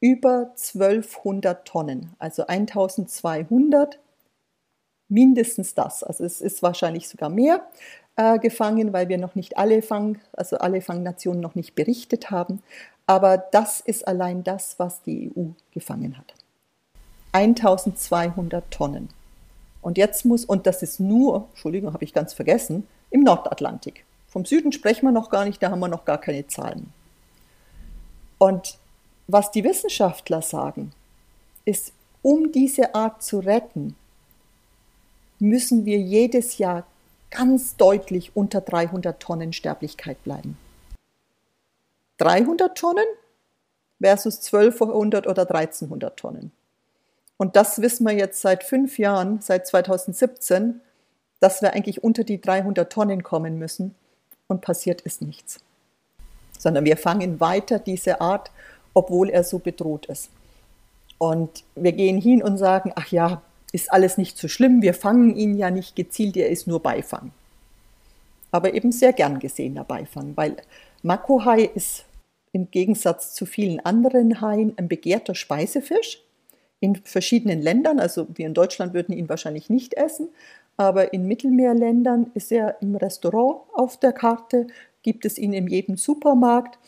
über 0.00 0.52
1200 0.54 1.66
Tonnen, 1.66 2.14
also 2.20 2.46
1200 2.46 3.98
mindestens 5.08 5.74
das. 5.74 6.04
Also 6.04 6.24
es 6.24 6.40
ist 6.40 6.62
wahrscheinlich 6.62 7.08
sogar 7.08 7.28
mehr 7.28 7.66
äh, 8.14 8.38
gefangen, 8.38 8.92
weil 8.92 9.08
wir 9.08 9.18
noch 9.18 9.34
nicht 9.34 9.56
alle 9.56 9.82
Fang, 9.82 10.20
also 10.32 10.58
alle 10.58 10.80
Fangnationen 10.80 11.40
noch 11.40 11.56
nicht 11.56 11.74
berichtet 11.74 12.30
haben. 12.30 12.62
Aber 13.06 13.38
das 13.38 13.80
ist 13.80 14.06
allein 14.06 14.42
das, 14.42 14.78
was 14.78 15.02
die 15.02 15.30
EU 15.36 15.50
gefangen 15.72 16.18
hat. 16.18 16.34
1200 17.32 18.70
Tonnen. 18.70 19.08
Und 19.82 19.98
jetzt 19.98 20.24
muss, 20.24 20.44
und 20.44 20.66
das 20.66 20.82
ist 20.82 20.98
nur, 20.98 21.46
Entschuldigung, 21.50 21.92
habe 21.92 22.04
ich 22.04 22.12
ganz 22.12 22.32
vergessen, 22.32 22.88
im 23.10 23.22
Nordatlantik. 23.22 24.04
Vom 24.26 24.44
Süden 24.44 24.72
sprechen 24.72 25.06
wir 25.06 25.12
noch 25.12 25.30
gar 25.30 25.44
nicht, 25.44 25.62
da 25.62 25.70
haben 25.70 25.78
wir 25.78 25.88
noch 25.88 26.04
gar 26.04 26.18
keine 26.18 26.46
Zahlen. 26.48 26.92
Und 28.38 28.78
was 29.28 29.50
die 29.50 29.64
Wissenschaftler 29.64 30.42
sagen, 30.42 30.92
ist, 31.64 31.92
um 32.22 32.52
diese 32.52 32.94
Art 32.94 33.22
zu 33.22 33.38
retten, 33.38 33.94
müssen 35.38 35.84
wir 35.84 35.98
jedes 35.98 36.58
Jahr 36.58 36.84
ganz 37.30 37.76
deutlich 37.76 38.34
unter 38.34 38.60
300 38.60 39.20
Tonnen 39.20 39.52
Sterblichkeit 39.52 40.22
bleiben. 40.24 40.56
300 42.18 42.76
Tonnen 42.76 43.06
versus 44.00 44.38
1200 44.52 45.26
oder 45.26 45.42
1300 45.42 46.16
Tonnen. 46.16 46.52
Und 47.36 47.56
das 47.56 47.82
wissen 47.82 48.06
wir 48.06 48.14
jetzt 48.14 48.40
seit 48.40 48.64
fünf 48.64 48.98
Jahren, 48.98 49.40
seit 49.40 49.66
2017, 49.66 50.80
dass 51.40 51.60
wir 51.60 51.74
eigentlich 51.74 52.02
unter 52.02 52.24
die 52.24 52.40
300 52.40 52.90
Tonnen 52.90 53.22
kommen 53.22 53.58
müssen 53.58 53.94
und 54.46 54.62
passiert 54.62 55.02
ist 55.02 55.20
nichts. 55.20 55.60
Sondern 56.58 56.84
wir 56.84 56.96
fangen 56.96 57.40
weiter 57.40 57.78
diese 57.78 58.20
Art, 58.20 58.50
obwohl 58.94 59.28
er 59.28 59.44
so 59.44 59.58
bedroht 59.58 60.06
ist. 60.06 60.30
Und 61.18 61.64
wir 61.74 61.92
gehen 61.92 62.18
hin 62.18 62.42
und 62.42 62.56
sagen, 62.56 62.92
ach 62.94 63.08
ja, 63.08 63.42
ist 63.72 63.92
alles 63.92 64.16
nicht 64.16 64.38
so 64.38 64.48
schlimm, 64.48 64.80
wir 64.80 64.94
fangen 64.94 65.36
ihn 65.36 65.56
ja 65.56 65.70
nicht 65.70 65.96
gezielt, 65.96 66.36
er 66.36 66.48
ist 66.48 66.66
nur 66.66 66.82
Beifang. 66.82 67.32
Aber 68.50 68.72
eben 68.72 68.92
sehr 68.92 69.12
gern 69.12 69.38
gesehener 69.38 69.84
Beifang, 69.84 70.32
weil 70.36 70.56
Makohai 71.02 71.64
ist 71.74 72.05
im 72.56 72.70
Gegensatz 72.70 73.34
zu 73.34 73.44
vielen 73.44 73.80
anderen 73.80 74.40
Haien 74.40 74.72
ein 74.78 74.88
begehrter 74.88 75.34
Speisefisch 75.34 76.22
in 76.80 76.96
verschiedenen 76.96 77.60
Ländern. 77.60 78.00
Also 78.00 78.26
wir 78.34 78.46
in 78.46 78.54
Deutschland 78.54 78.94
würden 78.94 79.14
ihn 79.14 79.28
wahrscheinlich 79.28 79.68
nicht 79.68 79.92
essen, 79.94 80.30
aber 80.78 81.12
in 81.12 81.26
Mittelmeerländern 81.26 82.30
ist 82.32 82.50
er 82.50 82.80
im 82.80 82.96
Restaurant 82.96 83.60
auf 83.74 84.00
der 84.00 84.12
Karte, 84.12 84.68
gibt 85.02 85.26
es 85.26 85.36
ihn 85.36 85.52
in 85.52 85.68
jedem 85.68 85.98
Supermarkt 85.98 86.78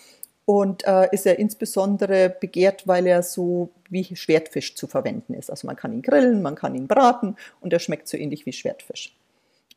und 0.47 0.87
äh, 0.87 1.09
ist 1.13 1.27
er 1.27 1.39
insbesondere 1.39 2.35
begehrt, 2.41 2.89
weil 2.89 3.07
er 3.07 3.23
so 3.23 3.69
wie 3.91 4.17
Schwertfisch 4.17 4.75
zu 4.75 4.87
verwenden 4.87 5.35
ist. 5.35 5.51
Also 5.51 5.67
man 5.67 5.77
kann 5.77 5.93
ihn 5.93 6.03
grillen, 6.03 6.41
man 6.41 6.55
kann 6.55 6.75
ihn 6.75 6.89
braten 6.89 7.37
und 7.61 7.75
er 7.75 7.79
schmeckt 7.79 8.09
so 8.09 8.17
ähnlich 8.17 8.47
wie 8.47 8.55
Schwertfisch. 8.55 9.15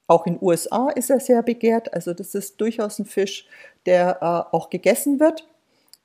Auch 0.07 0.25
in 0.25 0.35
den 0.35 0.41
USA 0.41 0.89
ist 0.89 1.09
er 1.09 1.19
sehr 1.19 1.43
begehrt, 1.43 1.93
also 1.93 2.13
das 2.13 2.33
ist 2.33 2.61
durchaus 2.61 2.97
ein 2.99 3.05
Fisch, 3.05 3.45
der 3.85 4.19
äh, 4.21 4.55
auch 4.55 4.69
gegessen 4.69 5.19
wird 5.19 5.45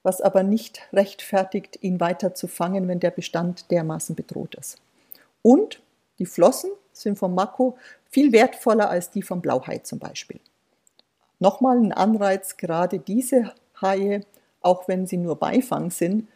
was 0.07 0.21
aber 0.21 0.45
nicht 0.45 0.83
rechtfertigt, 0.93 1.81
ihn 1.83 1.99
weiter 1.99 2.33
zu 2.33 2.47
fangen, 2.47 2.87
wenn 2.87 3.01
der 3.01 3.11
Bestand 3.11 3.73
dermaßen 3.73 4.15
bedroht 4.15 4.55
ist. 4.55 4.79
Und 5.43 5.83
die 6.21 6.27
Flossen 6.27 6.71
sind 6.93 7.19
vom 7.19 7.35
Mako 7.35 7.77
viel 8.09 8.31
wertvoller 8.31 8.89
als 8.89 9.11
die 9.11 9.23
vom 9.23 9.41
Blauhai 9.41 9.79
zum 9.79 9.99
Beispiel. 9.99 10.39
Nochmal 11.41 11.79
ein 11.79 11.93
Anreiz, 11.93 12.57
gerade 12.57 13.01
diese 13.01 13.53
Haie, 13.83 14.21
auch 14.61 14.87
wenn 14.87 15.09
sie 15.09 15.17
nur 15.17 15.35
Beifang 15.35 15.91
sind, 15.91 16.29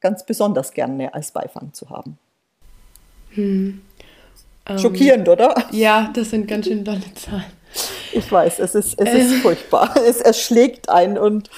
ganz 0.00 0.24
besonders 0.24 0.72
gerne 0.72 1.12
als 1.12 1.32
Beifang 1.32 1.72
zu 1.72 1.90
haben. 1.90 2.16
Hm. 3.30 3.82
Schockierend, 4.78 5.26
ähm, 5.26 5.32
oder? 5.32 5.64
Ja, 5.72 6.12
das 6.14 6.30
sind 6.30 6.46
ganz 6.46 6.66
schön 6.66 6.84
dolle 6.84 7.12
Zahlen. 7.14 7.59
Ich 8.12 8.30
weiß, 8.30 8.58
es 8.58 8.74
ist, 8.74 9.00
es 9.00 9.14
ist 9.14 9.32
äh. 9.32 9.38
furchtbar. 9.40 9.94
Es 10.06 10.20
erschlägt 10.20 10.88
einen. 10.88 11.18
Und 11.18 11.50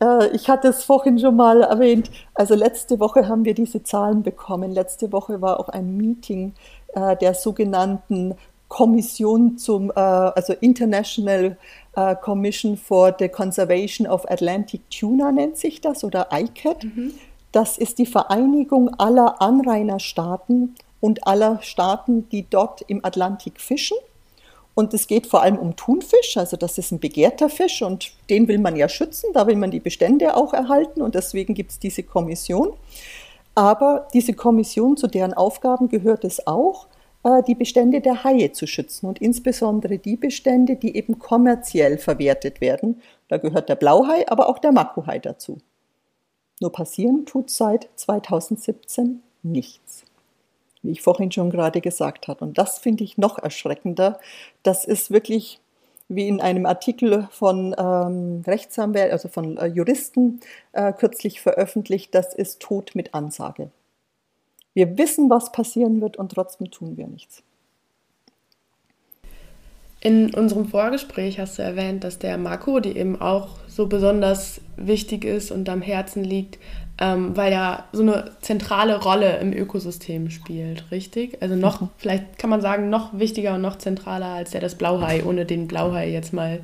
äh, 0.00 0.28
ich 0.34 0.48
hatte 0.48 0.68
es 0.68 0.84
vorhin 0.84 1.18
schon 1.18 1.36
mal 1.36 1.62
erwähnt. 1.62 2.10
Also 2.34 2.54
letzte 2.54 3.00
Woche 3.00 3.28
haben 3.28 3.44
wir 3.44 3.54
diese 3.54 3.82
Zahlen 3.82 4.22
bekommen. 4.22 4.72
Letzte 4.72 5.12
Woche 5.12 5.40
war 5.40 5.60
auch 5.60 5.68
ein 5.68 5.96
Meeting 5.96 6.54
äh, 6.94 7.16
der 7.16 7.34
sogenannten 7.34 8.34
Kommission 8.68 9.56
zum, 9.56 9.90
äh, 9.90 10.00
also 10.00 10.52
International 10.54 11.56
äh, 11.94 12.16
Commission 12.16 12.76
for 12.76 13.14
the 13.18 13.28
Conservation 13.28 14.06
of 14.06 14.28
Atlantic 14.28 14.82
Tuna 14.90 15.30
nennt 15.32 15.56
sich 15.56 15.80
das 15.80 16.02
oder 16.02 16.28
ICAT. 16.32 16.84
Mhm. 16.84 17.12
Das 17.52 17.78
ist 17.78 17.98
die 17.98 18.06
Vereinigung 18.06 18.88
aller 18.98 19.40
Anrainerstaaten 19.40 20.74
und 21.00 21.26
aller 21.26 21.60
Staaten, 21.62 22.28
die 22.30 22.48
dort 22.50 22.82
im 22.88 23.04
Atlantik 23.04 23.60
fischen. 23.60 23.96
Und 24.74 24.92
es 24.92 25.06
geht 25.06 25.26
vor 25.26 25.42
allem 25.42 25.56
um 25.56 25.76
Thunfisch, 25.76 26.36
also 26.36 26.56
das 26.56 26.78
ist 26.78 26.90
ein 26.90 26.98
begehrter 26.98 27.48
Fisch 27.48 27.80
und 27.82 28.12
den 28.28 28.48
will 28.48 28.58
man 28.58 28.74
ja 28.74 28.88
schützen, 28.88 29.30
da 29.32 29.46
will 29.46 29.56
man 29.56 29.70
die 29.70 29.80
Bestände 29.80 30.36
auch 30.36 30.52
erhalten 30.52 31.00
und 31.00 31.14
deswegen 31.14 31.54
gibt 31.54 31.70
es 31.70 31.78
diese 31.78 32.02
Kommission. 32.02 32.72
Aber 33.54 34.08
diese 34.12 34.34
Kommission, 34.34 34.96
zu 34.96 35.06
deren 35.06 35.32
Aufgaben 35.32 35.88
gehört 35.88 36.24
es 36.24 36.44
auch, 36.48 36.88
äh, 37.22 37.42
die 37.44 37.54
Bestände 37.54 38.00
der 38.00 38.24
Haie 38.24 38.50
zu 38.50 38.66
schützen 38.66 39.06
und 39.06 39.20
insbesondere 39.20 39.98
die 39.98 40.16
Bestände, 40.16 40.74
die 40.74 40.96
eben 40.96 41.20
kommerziell 41.20 41.98
verwertet 41.98 42.60
werden. 42.60 43.00
Da 43.28 43.36
gehört 43.36 43.68
der 43.68 43.76
Blauhai, 43.76 44.28
aber 44.28 44.48
auch 44.48 44.58
der 44.58 44.72
Makuhai 44.72 45.20
dazu. 45.20 45.58
Nur 46.60 46.72
passieren 46.72 47.26
tut 47.26 47.50
seit 47.50 47.88
2017 47.94 49.22
nichts 49.44 50.03
wie 50.84 50.92
ich 50.92 51.02
vorhin 51.02 51.32
schon 51.32 51.50
gerade 51.50 51.80
gesagt 51.80 52.28
habe. 52.28 52.44
Und 52.44 52.58
das 52.58 52.78
finde 52.78 53.04
ich 53.04 53.18
noch 53.18 53.38
erschreckender. 53.38 54.20
Das 54.62 54.84
ist 54.84 55.10
wirklich 55.10 55.60
wie 56.08 56.28
in 56.28 56.40
einem 56.40 56.66
Artikel 56.66 57.28
von 57.30 57.74
ähm, 57.78 58.42
Rechtsanwälten, 58.46 59.12
also 59.12 59.28
von 59.28 59.56
äh, 59.56 59.66
Juristen 59.66 60.40
äh, 60.72 60.92
kürzlich 60.92 61.40
veröffentlicht, 61.40 62.14
das 62.14 62.34
ist 62.34 62.60
Tod 62.60 62.94
mit 62.94 63.14
Ansage. 63.14 63.70
Wir 64.74 64.98
wissen, 64.98 65.30
was 65.30 65.52
passieren 65.52 66.00
wird 66.00 66.16
und 66.16 66.32
trotzdem 66.32 66.70
tun 66.70 66.96
wir 66.96 67.06
nichts. 67.06 67.42
In 70.00 70.34
unserem 70.34 70.66
Vorgespräch 70.66 71.38
hast 71.38 71.58
du 71.58 71.62
erwähnt, 71.62 72.04
dass 72.04 72.18
der 72.18 72.36
Marco, 72.36 72.78
die 72.80 72.94
eben 72.94 73.18
auch 73.18 73.56
so 73.66 73.86
besonders 73.86 74.60
wichtig 74.76 75.24
ist 75.24 75.50
und 75.50 75.66
am 75.70 75.80
Herzen 75.80 76.22
liegt, 76.22 76.58
ähm, 76.98 77.36
weil 77.36 77.52
er 77.52 77.84
so 77.92 78.02
eine 78.02 78.32
zentrale 78.40 79.02
Rolle 79.02 79.38
im 79.38 79.52
Ökosystem 79.52 80.30
spielt, 80.30 80.90
richtig? 80.90 81.42
Also 81.42 81.56
noch, 81.56 81.80
mhm. 81.80 81.88
vielleicht 81.96 82.38
kann 82.38 82.50
man 82.50 82.60
sagen, 82.60 82.90
noch 82.90 83.18
wichtiger 83.18 83.54
und 83.54 83.62
noch 83.62 83.78
zentraler 83.78 84.26
als 84.26 84.50
der 84.52 84.60
das 84.60 84.76
Blauhai, 84.76 85.24
ohne 85.24 85.44
den 85.44 85.66
Blauhai 85.66 86.10
jetzt 86.10 86.32
mal 86.32 86.60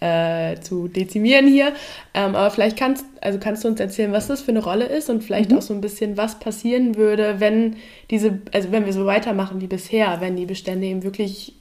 äh, 0.00 0.60
zu 0.60 0.88
dezimieren 0.88 1.46
hier. 1.46 1.72
Ähm, 2.14 2.34
aber 2.34 2.50
vielleicht 2.50 2.76
kannst, 2.76 3.04
also 3.20 3.38
kannst 3.38 3.64
du 3.64 3.68
uns 3.68 3.80
erzählen, 3.80 4.12
was 4.12 4.26
das 4.26 4.40
für 4.42 4.50
eine 4.50 4.62
Rolle 4.62 4.86
ist 4.86 5.10
und 5.10 5.22
vielleicht 5.22 5.50
mhm. 5.50 5.58
auch 5.58 5.62
so 5.62 5.74
ein 5.74 5.80
bisschen, 5.80 6.16
was 6.16 6.38
passieren 6.38 6.96
würde, 6.96 7.40
wenn 7.40 7.76
diese, 8.10 8.38
also 8.52 8.72
wenn 8.72 8.86
wir 8.86 8.92
so 8.92 9.06
weitermachen 9.06 9.60
wie 9.60 9.66
bisher, 9.66 10.20
wenn 10.20 10.36
die 10.36 10.46
Bestände 10.46 10.86
eben 10.86 11.02
wirklich 11.02 11.54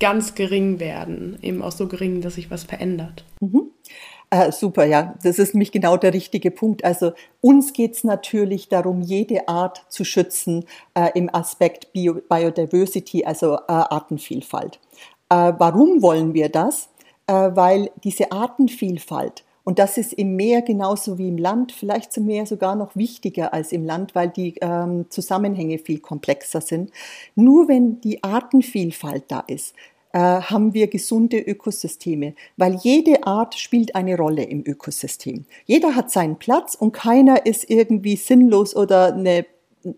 ganz 0.00 0.34
gering 0.34 0.78
werden, 0.78 1.38
eben 1.42 1.62
auch 1.62 1.72
so 1.72 1.88
gering, 1.88 2.20
dass 2.20 2.34
sich 2.34 2.50
was 2.50 2.64
verändert. 2.64 3.24
Mhm. 3.40 3.67
Äh, 4.30 4.52
super, 4.52 4.84
ja, 4.84 5.14
das 5.22 5.38
ist 5.38 5.54
nämlich 5.54 5.72
genau 5.72 5.96
der 5.96 6.12
richtige 6.12 6.50
Punkt. 6.50 6.84
Also 6.84 7.12
uns 7.40 7.72
geht 7.72 7.94
es 7.94 8.04
natürlich 8.04 8.68
darum, 8.68 9.00
jede 9.00 9.48
Art 9.48 9.86
zu 9.88 10.04
schützen 10.04 10.66
äh, 10.94 11.10
im 11.14 11.34
Aspekt 11.34 11.92
Bio 11.92 12.20
Biodiversity, 12.28 13.24
also 13.24 13.54
äh, 13.54 13.60
Artenvielfalt. 13.68 14.80
Äh, 15.30 15.52
warum 15.58 16.02
wollen 16.02 16.34
wir 16.34 16.50
das? 16.50 16.90
Äh, 17.26 17.32
weil 17.32 17.90
diese 18.04 18.30
Artenvielfalt, 18.30 19.44
und 19.64 19.78
das 19.78 19.96
ist 19.96 20.12
im 20.12 20.36
Meer 20.36 20.60
genauso 20.60 21.16
wie 21.16 21.28
im 21.28 21.38
Land, 21.38 21.72
vielleicht 21.72 22.14
im 22.18 22.26
Meer 22.26 22.44
sogar 22.44 22.74
noch 22.74 22.96
wichtiger 22.96 23.54
als 23.54 23.72
im 23.72 23.84
Land, 23.84 24.14
weil 24.14 24.28
die 24.28 24.56
ähm, 24.60 25.06
Zusammenhänge 25.08 25.78
viel 25.78 26.00
komplexer 26.00 26.60
sind. 26.60 26.90
Nur 27.34 27.68
wenn 27.68 28.00
die 28.00 28.22
Artenvielfalt 28.22 29.24
da 29.28 29.40
ist, 29.46 29.74
äh, 30.12 30.18
haben 30.18 30.74
wir 30.74 30.88
gesunde 30.88 31.38
Ökosysteme, 31.38 32.34
weil 32.56 32.76
jede 32.76 33.26
Art 33.26 33.54
spielt 33.54 33.94
eine 33.94 34.16
Rolle 34.16 34.44
im 34.44 34.64
Ökosystem. 34.66 35.44
Jeder 35.66 35.94
hat 35.94 36.10
seinen 36.10 36.36
Platz 36.36 36.74
und 36.74 36.92
keiner 36.92 37.46
ist 37.46 37.68
irgendwie 37.68 38.16
sinnlos 38.16 38.74
oder 38.74 39.14
eine 39.14 39.46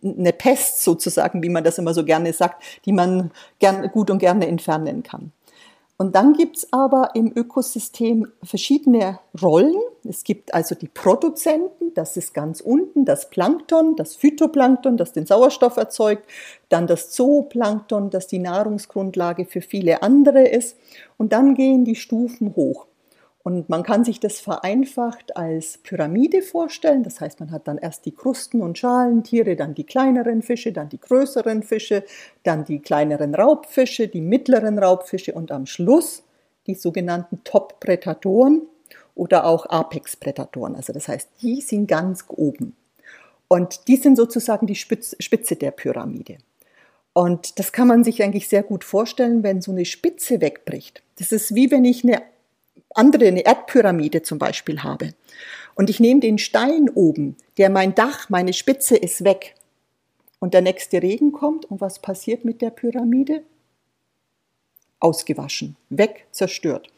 eine 0.05 0.33
Pest 0.33 0.83
sozusagen, 0.83 1.43
wie 1.43 1.49
man 1.49 1.65
das 1.65 1.79
immer 1.79 1.95
so 1.95 2.05
gerne 2.05 2.33
sagt, 2.33 2.63
die 2.85 2.93
man 2.93 3.31
gern, 3.59 3.91
gut 3.91 4.11
und 4.11 4.19
gerne 4.19 4.47
entfernen 4.47 5.03
kann. 5.03 5.33
Und 6.01 6.15
dann 6.15 6.33
gibt 6.33 6.57
es 6.57 6.73
aber 6.73 7.11
im 7.13 7.31
Ökosystem 7.37 8.27
verschiedene 8.43 9.19
Rollen. 9.43 9.77
Es 10.09 10.25
gibt 10.25 10.55
also 10.55 10.75
die 10.75 10.89
Produzenten, 10.89 11.93
das 11.93 12.17
ist 12.17 12.33
ganz 12.33 12.63
unten 12.63 13.05
das 13.05 13.29
Plankton, 13.29 13.97
das 13.97 14.17
Phytoplankton, 14.17 14.97
das 14.97 15.13
den 15.13 15.27
Sauerstoff 15.27 15.77
erzeugt, 15.77 16.27
dann 16.71 16.87
das 16.87 17.11
Zooplankton, 17.11 18.09
das 18.09 18.29
die 18.29 18.39
Nahrungsgrundlage 18.39 19.45
für 19.45 19.61
viele 19.61 20.03
andere 20.03 20.49
ist. 20.49 20.79
Und 21.19 21.35
dann 21.35 21.55
gehen 21.55 21.85
die 21.85 21.97
Stufen 21.97 22.57
hoch. 22.57 22.87
Und 23.43 23.71
man 23.71 23.83
kann 23.83 24.05
sich 24.05 24.21
das 24.21 24.39
vereinfacht 24.39 25.37
als 25.37 25.79
Pyramide 25.79 26.43
vorstellen. 26.43 27.03
Das 27.03 27.21
heißt, 27.21 27.41
man 27.41 27.51
hat 27.51 27.69
dann 27.69 27.79
erst 27.79 28.05
die 28.05 28.15
Krusten- 28.15 28.61
und 28.61 28.77
Schalentiere, 28.77 29.57
dann 29.57 29.75
die 29.75 29.85
kleineren 29.85 30.43
Fische, 30.43 30.73
dann 30.73 30.91
die 30.91 31.01
größeren 31.01 31.63
Fische, 31.63 32.05
dann 32.43 32.65
die 32.67 32.81
kleineren 32.81 33.35
Raubfische, 33.35 34.09
die 34.09 34.21
mittleren 34.21 34.79
Raubfische 34.79 35.33
und 35.33 35.53
am 35.53 35.65
Schluss 35.65 36.23
die 36.67 36.75
sogenannten 36.75 37.43
Top-Prädatoren 37.43 38.63
oder 39.15 39.47
auch 39.47 39.67
Apex-Prädatoren. 39.67 40.77
Also 40.77 40.93
das 40.93 41.09
heißt, 41.09 41.31
die 41.41 41.63
sind 41.63 41.87
ganz 41.87 42.25
oben. 42.29 42.77
Und 43.49 43.89
die 43.89 43.97
sind 43.97 44.17
sozusagen 44.17 44.67
die 44.67 44.77
Spitze 44.77 45.57
der 45.57 45.71
Pyramide. 45.71 46.39
Und 47.15 47.59
das 47.59 47.73
kann 47.73 47.89
man 47.89 48.05
sich 48.05 48.23
eigentlich 48.23 48.49
sehr 48.49 48.63
gut 48.63 48.85
vorstellen, 48.85 49.43
wenn 49.43 49.63
so 49.63 49.73
eine 49.73 49.85
Spitze 49.85 50.41
wegbricht. 50.41 51.03
Das 51.19 51.33
ist 51.33 51.55
wie 51.55 51.71
wenn 51.71 51.85
ich 51.85 52.05
eine 52.05 52.23
andere, 52.95 53.27
eine 53.27 53.45
Erdpyramide 53.45 54.23
zum 54.23 54.39
Beispiel 54.39 54.83
habe. 54.83 55.15
Und 55.75 55.91
ich 55.91 56.01
nehme 56.01 56.21
den 56.21 56.39
Stein 56.39 56.89
oben, 56.91 57.37
der 57.57 57.71
mein 57.71 57.95
Dach, 57.95 58.29
meine 58.29 58.53
Spitze 58.53 58.97
ist 58.97 59.25
weg. 59.25 59.55
Und 60.39 60.55
der 60.55 60.63
nächste 60.63 61.03
Regen 61.03 61.33
kommt 61.33 61.67
und 61.67 61.81
was 61.81 62.01
passiert 62.01 62.45
mit 62.45 62.63
der 62.63 62.71
Pyramide? 62.71 63.43
Ausgewaschen, 64.99 65.77
weg, 65.89 66.27
zerstört. 66.31 66.89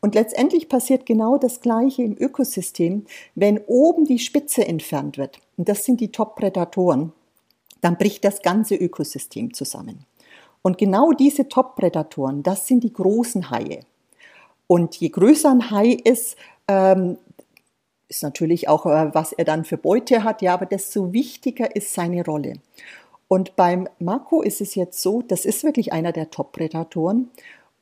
Und 0.00 0.14
letztendlich 0.14 0.68
passiert 0.68 1.04
genau 1.04 1.36
das 1.36 1.60
Gleiche 1.60 2.02
im 2.02 2.16
Ökosystem, 2.18 3.04
wenn 3.34 3.58
oben 3.66 4.06
die 4.06 4.18
Spitze 4.18 4.66
entfernt 4.66 5.18
wird. 5.18 5.40
Und 5.56 5.68
das 5.68 5.84
sind 5.84 6.00
die 6.00 6.10
Top-Prädatoren. 6.10 7.12
Dann 7.82 7.98
bricht 7.98 8.24
das 8.24 8.42
ganze 8.42 8.76
Ökosystem 8.76 9.52
zusammen. 9.52 10.06
Und 10.62 10.78
genau 10.78 11.12
diese 11.12 11.48
Top-Prädatoren, 11.48 12.42
das 12.42 12.66
sind 12.66 12.84
die 12.84 12.92
großen 12.92 13.50
Haie. 13.50 13.80
Und 14.70 14.94
je 14.94 15.08
größer 15.08 15.50
ein 15.50 15.72
Hai 15.72 15.98
ist, 16.04 16.36
ähm, 16.68 17.18
ist 18.06 18.22
natürlich 18.22 18.68
auch, 18.68 18.86
äh, 18.86 19.12
was 19.12 19.32
er 19.32 19.44
dann 19.44 19.64
für 19.64 19.76
Beute 19.76 20.22
hat, 20.22 20.42
ja, 20.42 20.54
aber 20.54 20.64
desto 20.64 21.12
wichtiger 21.12 21.74
ist 21.74 21.92
seine 21.92 22.24
Rolle. 22.24 22.52
Und 23.26 23.56
beim 23.56 23.88
Mako 23.98 24.42
ist 24.42 24.60
es 24.60 24.76
jetzt 24.76 25.02
so, 25.02 25.22
das 25.22 25.44
ist 25.44 25.64
wirklich 25.64 25.92
einer 25.92 26.12
der 26.12 26.30
Top-Prädatoren. 26.30 27.30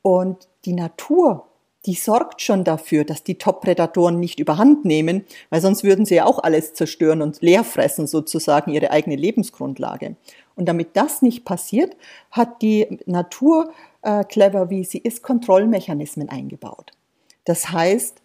Und 0.01 0.47
die 0.65 0.73
Natur, 0.73 1.45
die 1.85 1.93
sorgt 1.93 2.41
schon 2.41 2.63
dafür, 2.63 3.03
dass 3.03 3.23
die 3.23 3.35
Top-Prädatoren 3.35 4.19
nicht 4.19 4.39
überhand 4.39 4.83
nehmen, 4.83 5.25
weil 5.51 5.61
sonst 5.61 5.83
würden 5.83 6.05
sie 6.05 6.15
ja 6.15 6.25
auch 6.25 6.39
alles 6.41 6.73
zerstören 6.73 7.21
und 7.21 7.39
leer 7.43 7.63
fressen, 7.63 8.07
sozusagen 8.07 8.71
ihre 8.71 8.89
eigene 8.89 9.15
Lebensgrundlage. 9.15 10.15
Und 10.55 10.65
damit 10.65 10.97
das 10.97 11.21
nicht 11.21 11.45
passiert, 11.45 11.95
hat 12.31 12.63
die 12.63 12.99
Natur 13.05 13.71
äh, 14.01 14.23
clever 14.23 14.69
wie 14.69 14.83
sie 14.83 14.99
ist, 14.99 15.23
Kontrollmechanismen 15.23 16.29
eingebaut. 16.29 16.91
Das 17.45 17.71
heißt, 17.71 18.21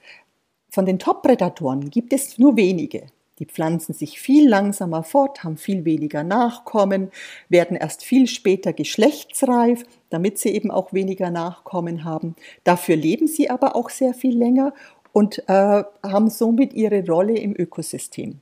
von 0.71 0.87
den 0.87 0.99
Top-Prädatoren 0.99 1.91
gibt 1.91 2.13
es 2.13 2.39
nur 2.39 2.57
wenige. 2.57 3.07
Die 3.39 3.47
pflanzen 3.47 3.95
sich 3.95 4.21
viel 4.21 4.49
langsamer 4.49 5.03
fort, 5.03 5.43
haben 5.43 5.57
viel 5.57 5.85
weniger 5.85 6.23
Nachkommen, 6.23 7.11
werden 7.49 7.77
erst 7.77 8.05
viel 8.05 8.29
später 8.29 8.73
geschlechtsreif, 8.73 9.85
damit 10.11 10.39
sie 10.39 10.51
eben 10.51 10.71
auch 10.71 10.93
weniger 10.93 11.31
Nachkommen 11.31 12.05
haben. 12.05 12.37
Dafür 12.63 12.95
leben 12.95 13.27
sie 13.27 13.51
aber 13.51 13.75
auch 13.75 13.91
sehr 13.91 14.15
viel 14.15 14.37
länger 14.39 14.73
und 15.13 15.49
äh, 15.49 15.83
haben 16.03 16.31
somit 16.31 16.73
ihre 16.75 17.05
Rolle 17.07 17.37
im 17.37 17.55
Ökosystem. 17.59 18.41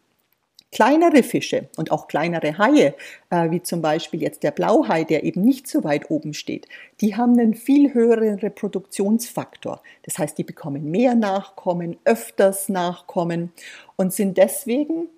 Kleinere 0.73 1.23
Fische 1.23 1.69
und 1.77 1.93
auch 1.93 2.09
kleinere 2.09 2.57
Haie, 2.57 2.95
äh, 3.29 3.51
wie 3.51 3.63
zum 3.63 3.83
Beispiel 3.83 4.23
jetzt 4.23 4.43
der 4.43 4.51
Blauhai, 4.51 5.05
der 5.05 5.23
eben 5.23 5.43
nicht 5.43 5.69
so 5.69 5.85
weit 5.85 6.11
oben 6.11 6.33
steht, 6.33 6.67
die 7.03 7.15
haben 7.15 7.39
einen 7.39 7.55
viel 7.55 7.93
höheren 7.93 8.39
Reproduktionsfaktor. 8.39 9.83
Das 10.03 10.19
heißt, 10.19 10.39
die 10.39 10.45
bekommen 10.45 10.91
mehr 10.91 11.15
Nachkommen, 11.15 11.99
öfters 12.05 12.71
Nachkommen 12.71 13.53
und 13.97 14.15
sind 14.15 14.39
deswegen 14.39 15.09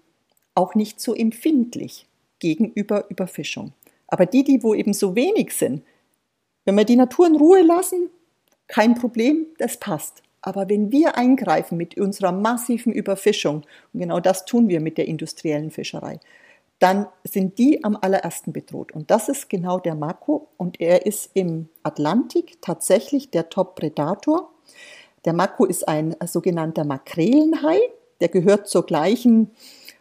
auch 0.56 0.74
nicht 0.74 1.00
so 1.00 1.14
empfindlich 1.14 2.06
gegenüber 2.40 3.08
Überfischung. 3.08 3.72
Aber 4.08 4.26
die, 4.26 4.44
die 4.44 4.62
wo 4.62 4.74
eben 4.74 4.92
so 4.92 5.14
wenig 5.14 5.52
sind, 5.52 5.82
wenn 6.64 6.76
wir 6.76 6.84
die 6.84 6.96
Natur 6.96 7.26
in 7.26 7.36
Ruhe 7.36 7.62
lassen, 7.62 8.10
kein 8.66 8.94
Problem, 8.94 9.46
das 9.58 9.78
passt. 9.78 10.22
Aber 10.46 10.68
wenn 10.68 10.92
wir 10.92 11.16
eingreifen 11.16 11.78
mit 11.78 11.96
unserer 11.96 12.30
massiven 12.30 12.92
Überfischung, 12.92 13.62
und 13.94 14.00
genau 14.00 14.20
das 14.20 14.44
tun 14.44 14.68
wir 14.68 14.80
mit 14.80 14.98
der 14.98 15.08
industriellen 15.08 15.70
Fischerei, 15.70 16.20
dann 16.80 17.06
sind 17.24 17.56
die 17.56 17.82
am 17.82 17.96
allerersten 17.98 18.52
bedroht. 18.52 18.92
Und 18.92 19.10
das 19.10 19.30
ist 19.30 19.48
genau 19.48 19.78
der 19.78 19.94
Mako. 19.94 20.48
Und 20.58 20.82
er 20.82 21.06
ist 21.06 21.30
im 21.32 21.70
Atlantik 21.82 22.60
tatsächlich 22.60 23.30
der 23.30 23.48
Top-Predator. 23.48 24.50
Der 25.24 25.32
Mako 25.32 25.64
ist 25.64 25.88
ein 25.88 26.14
sogenannter 26.26 26.84
Makrelenhai. 26.84 27.78
Der 28.20 28.28
gehört 28.28 28.68
zur 28.68 28.84
gleichen 28.84 29.50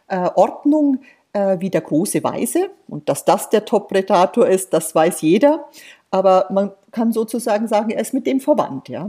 äh, 0.08 0.28
Ordnung 0.34 1.00
äh, 1.32 1.56
wie 1.58 1.70
der 1.70 1.80
große 1.80 2.22
Weiße. 2.22 2.68
Und 2.88 3.08
dass 3.08 3.24
das 3.24 3.48
der 3.48 3.64
Top-Predator 3.64 4.46
ist, 4.46 4.74
das 4.74 4.94
weiß 4.94 5.22
jeder. 5.22 5.66
Aber 6.10 6.48
man 6.50 6.72
kann 6.90 7.12
sozusagen 7.12 7.66
sagen, 7.66 7.92
er 7.92 8.02
ist 8.02 8.12
mit 8.12 8.26
dem 8.26 8.40
verwandt. 8.40 8.90
Ja? 8.90 9.08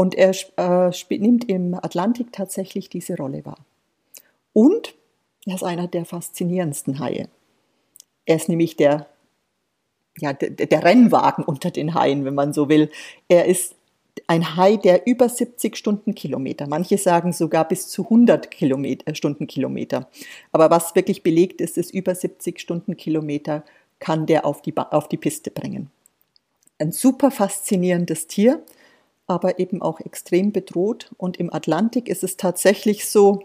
Und 0.00 0.14
er 0.14 0.34
äh, 0.56 1.18
nimmt 1.18 1.44
im 1.50 1.74
Atlantik 1.74 2.32
tatsächlich 2.32 2.88
diese 2.88 3.18
Rolle 3.18 3.44
wahr. 3.44 3.58
Und 4.54 4.94
er 5.44 5.56
ist 5.56 5.62
einer 5.62 5.88
der 5.88 6.06
faszinierendsten 6.06 7.00
Haie. 7.00 7.28
Er 8.24 8.36
ist 8.36 8.48
nämlich 8.48 8.76
der, 8.76 9.08
ja, 10.16 10.32
der, 10.32 10.52
der 10.52 10.84
Rennwagen 10.84 11.44
unter 11.44 11.70
den 11.70 11.92
Haien, 11.92 12.24
wenn 12.24 12.34
man 12.34 12.54
so 12.54 12.70
will. 12.70 12.88
Er 13.28 13.44
ist 13.44 13.74
ein 14.26 14.56
Hai, 14.56 14.78
der 14.78 15.06
über 15.06 15.28
70 15.28 15.76
Stundenkilometer, 15.76 16.66
manche 16.66 16.96
sagen 16.96 17.34
sogar 17.34 17.68
bis 17.68 17.88
zu 17.88 18.04
100 18.04 18.50
Kilometer, 18.50 19.06
äh, 19.06 19.14
Stundenkilometer. 19.14 20.08
Aber 20.50 20.70
was 20.70 20.94
wirklich 20.94 21.22
belegt 21.22 21.60
ist, 21.60 21.76
ist 21.76 21.92
über 21.92 22.14
70 22.14 22.58
Stundenkilometer 22.58 23.64
kann 23.98 24.24
der 24.24 24.46
auf 24.46 24.62
die, 24.62 24.74
auf 24.74 25.08
die 25.08 25.18
Piste 25.18 25.50
bringen. 25.50 25.90
Ein 26.78 26.90
super 26.90 27.30
faszinierendes 27.30 28.28
Tier 28.28 28.64
aber 29.30 29.60
eben 29.60 29.80
auch 29.80 30.00
extrem 30.00 30.50
bedroht. 30.50 31.12
Und 31.16 31.38
im 31.38 31.52
Atlantik 31.54 32.08
ist 32.08 32.24
es 32.24 32.36
tatsächlich 32.36 33.08
so, 33.08 33.44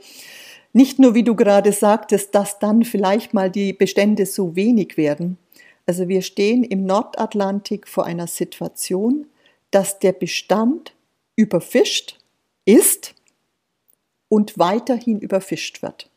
nicht 0.73 0.97
nur 0.97 1.13
wie 1.13 1.21
du 1.21 1.35
gerade 1.35 1.71
sagtest, 1.71 2.33
dass 2.33 2.57
dann 2.57 2.83
vielleicht 2.83 3.35
mal 3.35 3.51
die 3.51 3.71
Bestände 3.71 4.25
so 4.25 4.55
wenig 4.55 4.97
werden. 4.97 5.37
Also 5.85 6.07
wir 6.07 6.23
stehen 6.23 6.63
im 6.63 6.87
Nordatlantik 6.87 7.87
vor 7.87 8.05
einer 8.05 8.25
Situation, 8.25 9.27
dass 9.69 9.99
der 9.99 10.11
Bestand 10.11 10.95
überfischt 11.35 12.17
ist 12.65 13.13
und 14.27 14.57
weiterhin 14.57 15.19
überfischt 15.19 15.83
wird. 15.83 16.09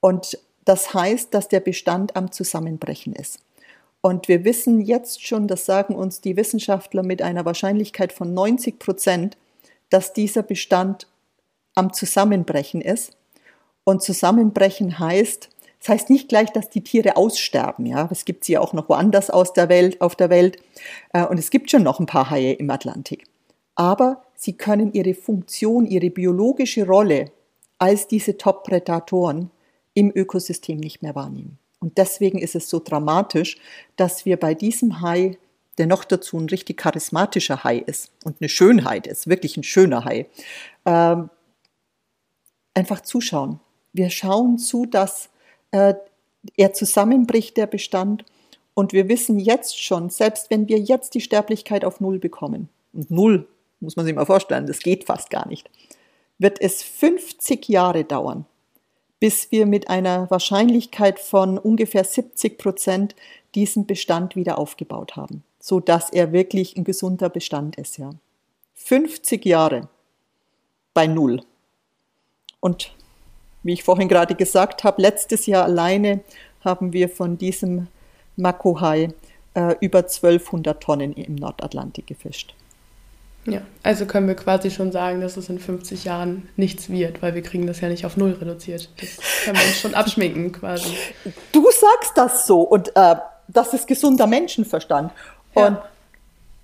Und 0.00 0.36
das 0.64 0.94
heißt, 0.94 1.32
dass 1.32 1.46
der 1.46 1.60
Bestand 1.60 2.16
am 2.16 2.32
Zusammenbrechen 2.32 3.12
ist. 3.12 3.38
Und 4.04 4.28
wir 4.28 4.44
wissen 4.44 4.82
jetzt 4.82 5.26
schon, 5.26 5.48
das 5.48 5.64
sagen 5.64 5.94
uns 5.94 6.20
die 6.20 6.36
Wissenschaftler 6.36 7.02
mit 7.02 7.22
einer 7.22 7.46
Wahrscheinlichkeit 7.46 8.12
von 8.12 8.34
90 8.34 8.78
Prozent, 8.78 9.38
dass 9.88 10.12
dieser 10.12 10.42
Bestand 10.42 11.06
am 11.74 11.90
Zusammenbrechen 11.90 12.82
ist. 12.82 13.16
Und 13.82 14.02
Zusammenbrechen 14.02 14.98
heißt, 14.98 15.48
das 15.80 15.88
heißt 15.88 16.10
nicht 16.10 16.28
gleich, 16.28 16.52
dass 16.52 16.68
die 16.68 16.84
Tiere 16.84 17.16
aussterben. 17.16 17.86
Ja, 17.86 18.06
es 18.12 18.26
gibt 18.26 18.44
sie 18.44 18.58
auch 18.58 18.74
noch 18.74 18.90
woanders 18.90 19.30
aus 19.30 19.54
der 19.54 19.70
Welt, 19.70 20.02
auf 20.02 20.14
der 20.16 20.28
Welt. 20.28 20.58
Äh, 21.14 21.24
und 21.24 21.38
es 21.38 21.48
gibt 21.48 21.70
schon 21.70 21.82
noch 21.82 21.98
ein 21.98 22.04
paar 22.04 22.28
Haie 22.28 22.52
im 22.52 22.68
Atlantik. 22.68 23.24
Aber 23.74 24.22
sie 24.34 24.52
können 24.52 24.92
ihre 24.92 25.14
Funktion, 25.14 25.86
ihre 25.86 26.10
biologische 26.10 26.86
Rolle 26.86 27.32
als 27.78 28.06
diese 28.06 28.36
Top-Prädatoren 28.36 29.50
im 29.94 30.12
Ökosystem 30.14 30.76
nicht 30.76 31.00
mehr 31.00 31.14
wahrnehmen. 31.14 31.58
Und 31.84 31.98
deswegen 31.98 32.38
ist 32.38 32.54
es 32.54 32.70
so 32.70 32.80
dramatisch, 32.82 33.58
dass 33.96 34.24
wir 34.24 34.38
bei 34.38 34.54
diesem 34.54 35.02
Hai, 35.02 35.36
der 35.76 35.86
noch 35.86 36.04
dazu 36.04 36.38
ein 36.38 36.48
richtig 36.48 36.78
charismatischer 36.78 37.62
Hai 37.62 37.76
ist 37.76 38.10
und 38.24 38.40
eine 38.40 38.48
Schönheit 38.48 39.06
ist, 39.06 39.28
wirklich 39.28 39.58
ein 39.58 39.64
schöner 39.64 40.06
Hai, 40.06 40.24
äh, 40.86 41.16
einfach 42.72 43.02
zuschauen. 43.02 43.60
Wir 43.92 44.08
schauen 44.08 44.56
zu, 44.56 44.86
dass 44.86 45.28
äh, 45.72 45.92
er 46.56 46.72
zusammenbricht, 46.72 47.58
der 47.58 47.66
Bestand. 47.66 48.24
Und 48.72 48.94
wir 48.94 49.10
wissen 49.10 49.38
jetzt 49.38 49.78
schon, 49.78 50.08
selbst 50.08 50.48
wenn 50.48 50.68
wir 50.68 50.78
jetzt 50.78 51.12
die 51.12 51.20
Sterblichkeit 51.20 51.84
auf 51.84 52.00
Null 52.00 52.18
bekommen, 52.18 52.70
und 52.94 53.10
Null 53.10 53.46
muss 53.80 53.96
man 53.96 54.06
sich 54.06 54.14
mal 54.14 54.24
vorstellen, 54.24 54.66
das 54.66 54.78
geht 54.78 55.04
fast 55.04 55.28
gar 55.28 55.46
nicht, 55.48 55.68
wird 56.38 56.62
es 56.62 56.82
50 56.82 57.68
Jahre 57.68 58.04
dauern, 58.04 58.46
bis 59.24 59.50
wir 59.50 59.64
mit 59.64 59.88
einer 59.88 60.30
Wahrscheinlichkeit 60.30 61.18
von 61.18 61.56
ungefähr 61.56 62.04
70 62.04 62.58
Prozent 62.58 63.16
diesen 63.54 63.86
Bestand 63.86 64.36
wieder 64.36 64.58
aufgebaut 64.58 65.16
haben, 65.16 65.42
so 65.58 65.80
dass 65.80 66.10
er 66.10 66.32
wirklich 66.32 66.76
ein 66.76 66.84
gesunder 66.84 67.30
Bestand 67.30 67.76
ist, 67.76 67.96
ja. 67.96 68.10
50 68.74 69.46
Jahre 69.46 69.88
bei 70.92 71.06
Null. 71.06 71.40
Und 72.60 72.94
wie 73.62 73.72
ich 73.72 73.82
vorhin 73.82 74.08
gerade 74.08 74.34
gesagt 74.34 74.84
habe, 74.84 75.00
letztes 75.00 75.46
Jahr 75.46 75.64
alleine 75.64 76.20
haben 76.62 76.92
wir 76.92 77.08
von 77.08 77.38
diesem 77.38 77.86
Makohai 78.36 79.08
äh, 79.54 79.74
über 79.80 80.00
1200 80.00 80.82
Tonnen 80.82 81.14
im 81.14 81.36
Nordatlantik 81.36 82.06
gefischt. 82.06 82.54
Ja, 83.46 83.60
also 83.82 84.06
können 84.06 84.26
wir 84.26 84.36
quasi 84.36 84.70
schon 84.70 84.90
sagen, 84.90 85.20
dass 85.20 85.36
es 85.36 85.50
in 85.50 85.58
50 85.58 86.04
Jahren 86.04 86.48
nichts 86.56 86.88
wird, 86.88 87.20
weil 87.20 87.34
wir 87.34 87.42
kriegen 87.42 87.66
das 87.66 87.80
ja 87.80 87.88
nicht 87.88 88.06
auf 88.06 88.16
Null 88.16 88.32
reduziert. 88.32 88.88
Das 89.00 89.18
können 89.44 89.58
wir 89.58 89.64
uns 89.66 89.80
schon 89.80 89.94
abschminken 89.94 90.52
quasi. 90.52 90.96
Du 91.52 91.64
sagst 91.70 92.12
das 92.16 92.46
so 92.46 92.62
und 92.62 92.96
äh, 92.96 93.16
das 93.48 93.74
ist 93.74 93.86
gesunder 93.86 94.26
Menschenverstand. 94.26 95.12
Ja. 95.54 95.66
Und 95.66 95.78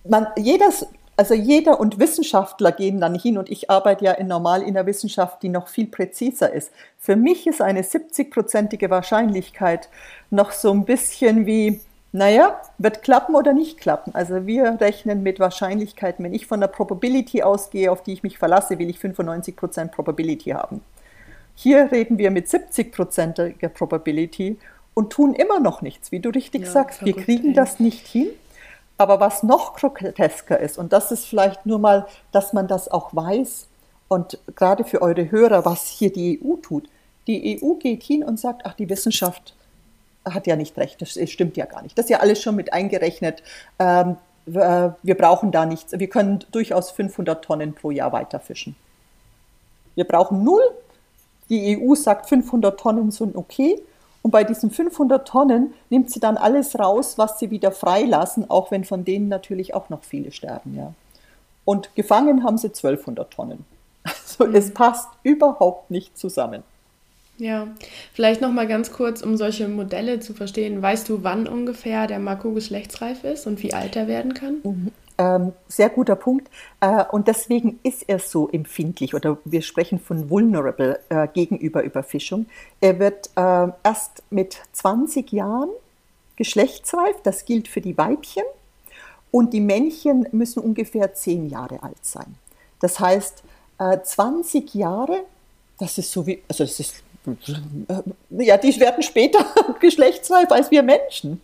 man, 0.08 0.28
jedes, 0.38 0.86
also 1.16 1.34
jeder 1.34 1.78
und 1.80 1.98
Wissenschaftler 1.98 2.72
gehen 2.72 2.98
dann 2.98 3.14
hin 3.14 3.36
und 3.36 3.50
ich 3.50 3.68
arbeite 3.68 4.06
ja 4.06 4.12
in 4.12 4.26
normal 4.26 4.62
in 4.62 4.72
der 4.72 4.86
Wissenschaft, 4.86 5.42
die 5.42 5.50
noch 5.50 5.68
viel 5.68 5.86
präziser 5.86 6.50
ist. 6.50 6.72
Für 6.98 7.16
mich 7.16 7.46
ist 7.46 7.60
eine 7.60 7.82
70-prozentige 7.82 8.88
Wahrscheinlichkeit 8.88 9.90
noch 10.30 10.52
so 10.52 10.70
ein 10.72 10.86
bisschen 10.86 11.44
wie, 11.44 11.80
naja, 12.12 12.60
wird 12.78 13.02
klappen 13.02 13.34
oder 13.34 13.52
nicht 13.52 13.78
klappen. 13.78 14.14
Also 14.14 14.46
wir 14.46 14.80
rechnen 14.80 15.22
mit 15.22 15.38
Wahrscheinlichkeiten. 15.38 16.24
Wenn 16.24 16.34
ich 16.34 16.46
von 16.46 16.60
der 16.60 16.66
Probability 16.66 17.42
ausgehe, 17.42 17.92
auf 17.92 18.02
die 18.02 18.12
ich 18.12 18.22
mich 18.22 18.38
verlasse, 18.38 18.78
will 18.78 18.90
ich 18.90 18.98
95% 18.98 19.88
Probability 19.88 20.50
haben. 20.50 20.82
Hier 21.54 21.92
reden 21.92 22.18
wir 22.18 22.30
mit 22.30 22.48
70%iger 22.48 23.68
Probability 23.68 24.58
und 24.94 25.12
tun 25.12 25.34
immer 25.34 25.60
noch 25.60 25.82
nichts, 25.82 26.10
wie 26.10 26.20
du 26.20 26.30
richtig 26.30 26.62
ja, 26.62 26.70
sagst. 26.70 27.04
Wir 27.04 27.14
kriegen 27.14 27.48
ey. 27.48 27.54
das 27.54 27.80
nicht 27.80 28.06
hin. 28.06 28.30
Aber 28.98 29.20
was 29.20 29.42
noch 29.42 29.76
grotesker 29.76 30.60
ist, 30.60 30.76
und 30.76 30.92
das 30.92 31.10
ist 31.10 31.26
vielleicht 31.26 31.64
nur 31.64 31.78
mal, 31.78 32.06
dass 32.32 32.52
man 32.52 32.68
das 32.68 32.90
auch 32.90 33.14
weiß, 33.14 33.68
und 34.08 34.38
gerade 34.56 34.82
für 34.82 35.02
eure 35.02 35.30
Hörer, 35.30 35.64
was 35.64 35.86
hier 35.86 36.12
die 36.12 36.40
EU 36.42 36.56
tut. 36.56 36.88
Die 37.28 37.62
EU 37.62 37.74
geht 37.74 38.02
hin 38.02 38.24
und 38.24 38.40
sagt, 38.40 38.62
ach, 38.64 38.74
die 38.74 38.90
Wissenschaft 38.90 39.54
hat 40.34 40.46
ja 40.46 40.56
nicht 40.56 40.76
recht, 40.76 41.00
das 41.02 41.18
stimmt 41.30 41.56
ja 41.56 41.66
gar 41.66 41.82
nicht. 41.82 41.96
Das 41.98 42.06
ist 42.06 42.10
ja 42.10 42.20
alles 42.20 42.42
schon 42.42 42.56
mit 42.56 42.72
eingerechnet. 42.72 43.42
Ähm, 43.78 44.16
äh, 44.46 44.90
wir 45.02 45.14
brauchen 45.16 45.52
da 45.52 45.66
nichts. 45.66 45.92
Wir 45.98 46.08
können 46.08 46.44
durchaus 46.52 46.90
500 46.90 47.44
Tonnen 47.44 47.74
pro 47.74 47.90
Jahr 47.90 48.12
weiterfischen. 48.12 48.76
Wir 49.94 50.04
brauchen 50.04 50.44
null. 50.44 50.62
Die 51.48 51.78
EU 51.78 51.94
sagt, 51.94 52.28
500 52.28 52.78
Tonnen 52.78 53.10
sind 53.10 53.34
okay. 53.36 53.80
Und 54.22 54.30
bei 54.30 54.44
diesen 54.44 54.70
500 54.70 55.26
Tonnen 55.26 55.74
nimmt 55.88 56.10
sie 56.10 56.20
dann 56.20 56.36
alles 56.36 56.78
raus, 56.78 57.16
was 57.16 57.38
sie 57.38 57.50
wieder 57.50 57.72
freilassen, 57.72 58.48
auch 58.50 58.70
wenn 58.70 58.84
von 58.84 59.04
denen 59.04 59.28
natürlich 59.28 59.74
auch 59.74 59.88
noch 59.88 60.04
viele 60.04 60.30
sterben. 60.30 60.76
Ja. 60.76 60.92
Und 61.64 61.94
gefangen 61.94 62.44
haben 62.44 62.58
sie 62.58 62.68
1200 62.68 63.30
Tonnen. 63.30 63.64
Also 64.04 64.46
mhm. 64.46 64.54
es 64.54 64.72
passt 64.72 65.08
überhaupt 65.22 65.90
nicht 65.90 66.16
zusammen. 66.16 66.62
Ja, 67.40 67.68
vielleicht 68.12 68.42
noch 68.42 68.52
mal 68.52 68.68
ganz 68.68 68.92
kurz, 68.92 69.22
um 69.22 69.36
solche 69.38 69.66
Modelle 69.66 70.20
zu 70.20 70.34
verstehen. 70.34 70.82
Weißt 70.82 71.08
du, 71.08 71.24
wann 71.24 71.48
ungefähr 71.48 72.06
der 72.06 72.18
Mako 72.18 72.52
geschlechtsreif 72.52 73.24
ist 73.24 73.46
und 73.46 73.62
wie 73.62 73.72
alt 73.72 73.96
er 73.96 74.06
werden 74.08 74.34
kann? 74.34 74.56
Mhm. 74.62 74.92
Ähm, 75.16 75.52
sehr 75.66 75.88
guter 75.88 76.16
Punkt. 76.16 76.50
Äh, 76.80 77.04
und 77.10 77.28
deswegen 77.28 77.80
ist 77.82 78.08
er 78.08 78.18
so 78.18 78.48
empfindlich 78.50 79.14
oder 79.14 79.38
wir 79.44 79.62
sprechen 79.62 79.98
von 79.98 80.28
vulnerable 80.28 81.00
äh, 81.08 81.28
gegenüber 81.28 81.82
Überfischung. 81.82 82.46
Er 82.80 82.98
wird 82.98 83.30
äh, 83.36 83.68
erst 83.84 84.22
mit 84.28 84.58
20 84.72 85.32
Jahren 85.32 85.70
geschlechtsreif. 86.36 87.16
Das 87.22 87.46
gilt 87.46 87.68
für 87.68 87.80
die 87.80 87.96
Weibchen. 87.96 88.44
Und 89.30 89.54
die 89.54 89.60
Männchen 89.60 90.26
müssen 90.32 90.60
ungefähr 90.60 91.14
10 91.14 91.48
Jahre 91.48 91.82
alt 91.82 92.04
sein. 92.04 92.34
Das 92.80 92.98
heißt, 93.00 93.44
20 94.02 94.74
äh, 94.74 94.78
Jahre, 94.78 95.24
das 95.78 95.96
ist 95.96 96.12
so 96.12 96.26
wie, 96.26 96.42
also 96.48 96.64
es 96.64 96.80
ist 96.80 97.02
ja, 98.30 98.56
die 98.56 98.80
werden 98.80 99.02
später 99.02 99.44
geschlechtsreif 99.80 100.50
als 100.50 100.70
wir 100.70 100.82
Menschen. 100.82 101.40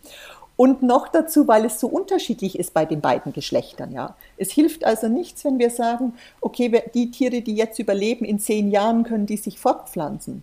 Und 0.55 0.81
noch 0.81 1.07
dazu, 1.07 1.47
weil 1.47 1.65
es 1.65 1.79
so 1.79 1.87
unterschiedlich 1.87 2.57
ist 2.57 2.73
bei 2.73 2.85
den 2.85 2.99
beiden 2.99 3.31
Geschlechtern. 3.31 3.91
Ja. 3.91 4.15
Es 4.37 4.51
hilft 4.51 4.85
also 4.85 5.07
nichts, 5.07 5.45
wenn 5.45 5.59
wir 5.59 5.69
sagen, 5.69 6.13
okay, 6.41 6.81
die 6.95 7.11
Tiere, 7.11 7.41
die 7.41 7.55
jetzt 7.55 7.77
überleben, 7.77 8.25
in 8.25 8.39
zehn 8.39 8.71
Jahren 8.71 9.03
können 9.03 9.27
die 9.27 9.37
sich 9.37 9.59
fortpflanzen. 9.59 10.41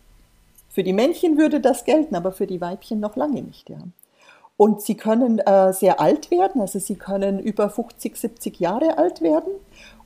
Für 0.70 0.85
die 0.85 0.93
Männchen 0.93 1.37
würde 1.37 1.61
das 1.61 1.85
gelten, 1.85 2.14
aber 2.14 2.30
für 2.30 2.47
die 2.47 2.61
Weibchen 2.61 3.01
noch 3.01 3.16
lange 3.16 3.43
nicht. 3.43 3.68
Ja. 3.68 3.78
Und 4.57 4.82
sie 4.82 4.97
können 4.97 5.41
äh, 5.41 5.72
sehr 5.72 6.01
alt 6.01 6.30
werden, 6.30 6.61
also 6.61 6.78
sie 6.78 6.95
können 6.95 7.41
über 7.41 7.68
50, 7.68 8.16
70 8.16 8.61
Jahre 8.61 8.99
alt 8.99 9.20
werden. 9.20 9.53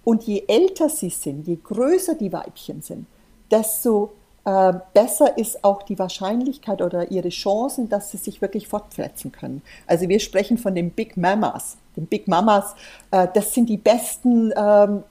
Und 0.05 0.23
je 0.25 0.45
älter 0.49 0.89
sie 0.89 1.11
sind, 1.11 1.47
je 1.47 1.59
größer 1.63 2.15
die 2.15 2.33
Weibchen 2.33 2.81
sind, 2.81 3.07
desto 3.51 4.13
äh, 4.49 4.73
besser 4.95 5.37
ist 5.37 5.63
auch 5.63 5.83
die 5.83 5.99
Wahrscheinlichkeit 5.99 6.81
oder 6.81 7.11
ihre 7.11 7.29
Chancen, 7.29 7.91
dass 7.91 8.11
sie 8.11 8.17
sich 8.17 8.41
wirklich 8.41 8.67
fortpflanzen 8.67 9.31
können. 9.31 9.61
Also 9.87 10.09
wir 10.09 10.21
sprechen 10.21 10.57
von 10.57 10.75
den 10.75 10.91
Big 10.91 11.19
Mamas. 11.19 11.77
Den 11.97 12.07
Big 12.07 12.27
Mamas, 12.29 12.75
äh, 13.11 13.29
das 13.35 13.53
sind 13.53 13.69
die 13.69 13.77
besten, 13.77 14.51
ähm, 14.57 15.03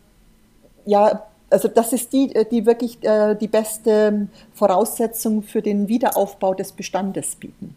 ja, 0.86 1.24
also 1.52 1.68
das 1.68 1.94
ist 1.94 2.14
die, 2.14 2.34
die 2.50 2.66
wirklich 2.66 2.98
äh, 3.04 3.36
die 3.36 3.48
beste 3.48 4.28
Voraussetzung 4.56 5.44
für 5.44 5.62
den 5.62 5.88
Wiederaufbau 5.88 6.56
des 6.56 6.72
Bestandes 6.72 7.36
bieten. 7.36 7.76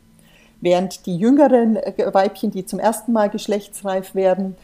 Während 0.63 1.05
die 1.05 1.17
jüngeren 1.19 1.77
Weibchen, 1.77 2.53
die 2.53 2.65
zum 2.65 2.79
ersten 2.79 3.13
Mal 3.13 3.31
geschlechtsreif 3.31 4.15
werden, 4.15 4.57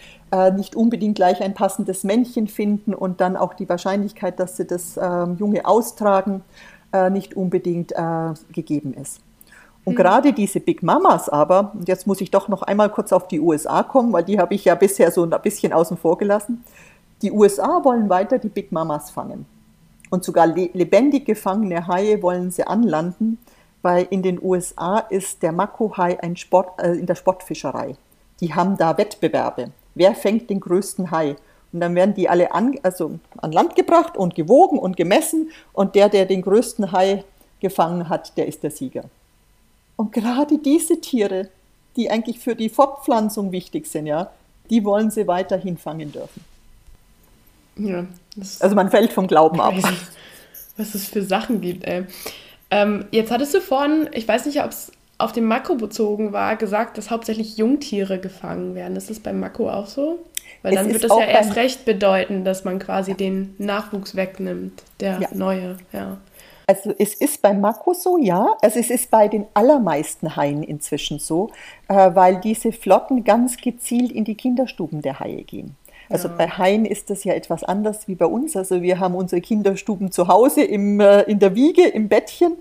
nicht 0.54 0.76
unbedingt 0.76 1.14
gleich 1.14 1.40
ein 1.40 1.54
passendes 1.54 2.04
Männchen 2.04 2.48
finden 2.48 2.92
und 2.92 3.22
dann 3.22 3.34
auch 3.34 3.54
die 3.54 3.66
Wahrscheinlichkeit, 3.66 4.38
dass 4.38 4.58
sie 4.58 4.66
das 4.66 4.98
ähm, 4.98 5.38
Junge 5.38 5.64
austragen, 5.64 6.42
äh, 6.92 7.10
nicht 7.10 7.34
unbedingt 7.34 7.92
äh, 7.92 8.34
gegeben 8.52 8.94
ist. 8.94 9.20
Und 9.84 9.92
mhm. 9.94 9.96
gerade 9.96 10.32
diese 10.32 10.60
Big 10.60 10.82
Mamas 10.82 11.28
aber, 11.28 11.72
und 11.74 11.88
jetzt 11.88 12.06
muss 12.06 12.20
ich 12.20 12.30
doch 12.30 12.48
noch 12.48 12.62
einmal 12.62 12.90
kurz 12.90 13.12
auf 13.12 13.28
die 13.28 13.40
USA 13.40 13.82
kommen, 13.82 14.12
weil 14.12 14.24
die 14.24 14.38
habe 14.38 14.54
ich 14.54 14.64
ja 14.64 14.74
bisher 14.74 15.10
so 15.10 15.22
ein 15.22 15.34
bisschen 15.42 15.72
außen 15.72 15.96
vor 15.96 16.18
gelassen. 16.18 16.64
Die 17.22 17.32
USA 17.32 17.84
wollen 17.84 18.08
weiter 18.08 18.38
die 18.38 18.48
Big 18.48 18.72
Mamas 18.72 19.10
fangen. 19.10 19.46
Und 20.10 20.24
sogar 20.24 20.46
le 20.46 20.70
lebendig 20.72 21.24
gefangene 21.24 21.86
Haie 21.86 22.22
wollen 22.22 22.50
sie 22.50 22.66
anlanden, 22.66 23.38
weil 23.82 24.06
in 24.10 24.22
den 24.22 24.42
USA 24.42 24.98
ist 24.98 25.42
der 25.42 25.52
Mako-Hai 25.52 26.20
ein 26.20 26.36
Sport, 26.36 26.80
äh, 26.82 26.92
in 26.92 27.06
der 27.06 27.14
Sportfischerei. 27.14 27.94
Die 28.40 28.54
haben 28.54 28.76
da 28.76 28.98
Wettbewerbe. 28.98 29.70
Wer 29.94 30.14
fängt 30.14 30.50
den 30.50 30.60
größten 30.60 31.10
Hai? 31.10 31.36
Und 31.72 31.80
dann 31.80 31.94
werden 31.94 32.14
die 32.14 32.28
alle 32.28 32.52
an, 32.52 32.76
also 32.82 33.18
an 33.38 33.52
Land 33.52 33.76
gebracht 33.76 34.16
und 34.16 34.34
gewogen 34.34 34.78
und 34.78 34.96
gemessen. 34.96 35.50
Und 35.72 35.94
der, 35.94 36.08
der 36.08 36.26
den 36.26 36.42
größten 36.42 36.92
Hai 36.92 37.24
gefangen 37.60 38.08
hat, 38.08 38.36
der 38.36 38.46
ist 38.46 38.62
der 38.62 38.70
Sieger. 38.70 39.04
Und 39.96 40.12
gerade 40.12 40.58
diese 40.58 41.00
Tiere, 41.00 41.48
die 41.96 42.10
eigentlich 42.10 42.38
für 42.38 42.54
die 42.54 42.68
Fortpflanzung 42.68 43.52
wichtig 43.52 43.86
sind, 43.86 44.06
ja, 44.06 44.30
die 44.70 44.84
wollen 44.84 45.10
sie 45.10 45.26
weiterhin 45.26 45.78
fangen 45.78 46.12
dürfen. 46.12 46.44
Ja, 47.76 48.06
also 48.60 48.74
man 48.74 48.90
fällt 48.90 49.12
vom 49.12 49.26
Glauben 49.26 49.60
ab. 49.60 49.74
Was 50.76 50.94
es 50.94 51.08
für 51.08 51.22
Sachen 51.22 51.60
gibt, 51.60 51.84
ey. 51.84 52.04
Ähm, 52.70 53.06
jetzt 53.10 53.30
hattest 53.30 53.54
du 53.54 53.60
vorhin, 53.60 54.08
ich 54.12 54.26
weiß 54.26 54.46
nicht, 54.46 54.62
ob 54.62 54.70
es 54.70 54.92
auf 55.18 55.32
den 55.32 55.44
Mako 55.44 55.76
bezogen 55.76 56.32
war, 56.32 56.56
gesagt, 56.56 56.98
dass 56.98 57.10
hauptsächlich 57.10 57.56
Jungtiere 57.56 58.18
gefangen 58.18 58.74
werden. 58.74 58.96
Ist 58.96 59.10
das 59.10 59.20
beim 59.20 59.40
Mako 59.40 59.70
auch 59.70 59.86
so? 59.86 60.18
Weil 60.62 60.74
dann 60.74 60.92
wird 60.92 61.04
es 61.04 61.10
ja 61.10 61.24
erst 61.24 61.56
recht 61.56 61.84
bedeuten, 61.84 62.44
dass 62.44 62.64
man 62.64 62.78
quasi 62.78 63.12
ja. 63.12 63.16
den 63.16 63.54
Nachwuchs 63.58 64.16
wegnimmt, 64.16 64.82
der 65.00 65.20
ja. 65.20 65.28
neue, 65.32 65.76
ja. 65.92 66.18
Also 66.68 66.92
es 66.98 67.14
ist 67.14 67.42
beim 67.42 67.60
Mako 67.60 67.94
so, 67.94 68.18
ja. 68.18 68.56
Also 68.60 68.80
es 68.80 68.90
ist 68.90 69.10
bei 69.10 69.28
den 69.28 69.46
allermeisten 69.54 70.34
Haien 70.34 70.64
inzwischen 70.64 71.20
so, 71.20 71.50
äh, 71.88 72.10
weil 72.14 72.40
diese 72.40 72.72
Flotten 72.72 73.22
ganz 73.22 73.56
gezielt 73.56 74.10
in 74.10 74.24
die 74.24 74.34
Kinderstuben 74.34 75.00
der 75.00 75.20
Haie 75.20 75.44
gehen. 75.44 75.76
Also 76.08 76.28
ja. 76.28 76.34
bei 76.34 76.48
Haien 76.48 76.84
ist 76.84 77.10
das 77.10 77.24
ja 77.24 77.34
etwas 77.34 77.62
anders 77.64 78.08
wie 78.08 78.14
bei 78.14 78.26
uns. 78.26 78.56
Also 78.56 78.82
wir 78.82 78.98
haben 78.98 79.14
unsere 79.14 79.40
Kinderstuben 79.40 80.10
zu 80.10 80.28
Hause 80.28 80.62
im, 80.62 81.00
äh, 81.00 81.22
in 81.22 81.38
der 81.38 81.54
Wiege, 81.54 81.86
im 81.86 82.08
Bettchen. 82.08 82.56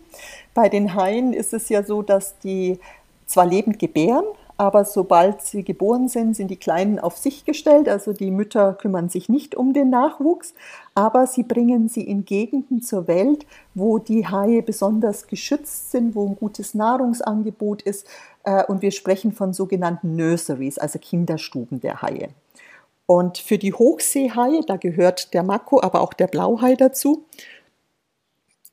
Bei 0.56 0.70
den 0.70 0.95
Haien 0.95 1.34
ist 1.34 1.53
es 1.53 1.68
ja 1.68 1.84
so, 1.84 2.01
dass 2.01 2.39
die 2.39 2.80
zwar 3.28 3.45
lebend 3.45 3.78
gebären, 3.78 4.24
aber 4.56 4.86
sobald 4.86 5.41
sie 5.41 5.66
geboren 5.66 6.08
sind, 6.08 6.34
sind 6.34 6.49
die 6.49 6.56
Kleinen 6.56 6.97
auf 6.97 7.18
sich 7.18 7.43
gestellt. 7.43 7.89
Also 7.89 8.14
die 8.14 8.32
Mütter 8.32 8.74
kümmern 8.74 9.10
sich 9.10 9.28
nicht 9.28 9.56
um 9.56 9.74
den 9.74 9.89
Nachwuchs, 9.89 10.53
aber 10.93 11.28
sie 11.28 11.43
bringen 11.43 11.89
sie 11.89 12.03
in 12.03 12.24
Gegenden 12.24 12.82
zur 12.82 13.10
Welt, 13.10 13.45
wo 13.74 13.99
die 13.99 14.28
Haie 14.28 14.62
besonders 14.62 15.28
geschützt 15.28 15.91
sind, 15.91 16.16
wo 16.16 16.26
ein 16.26 16.38
gutes 16.38 16.74
Nahrungsangebot 16.74 17.82
ist. 17.82 18.08
Äh, 18.45 18.64
und 18.64 18.82
wir 18.82 18.91
sprechen 18.91 19.34
von 19.34 19.51
sogenannten 19.51 20.16
Nurseries, 20.16 20.78
also 20.78 20.99
Kinderstuben 20.99 21.82
der 21.82 22.01
Haie. 22.01 22.30
Und 23.08 23.38
für 23.38 23.58
die 23.58 23.74
Hochseehaie, 23.74 24.62
da 24.66 24.78
gehört 24.78 25.34
der 25.34 25.43
Mako, 25.43 25.82
aber 25.82 26.01
auch 26.01 26.14
der 26.14 26.28
Blauhai 26.28 26.76
dazu, 26.76 27.26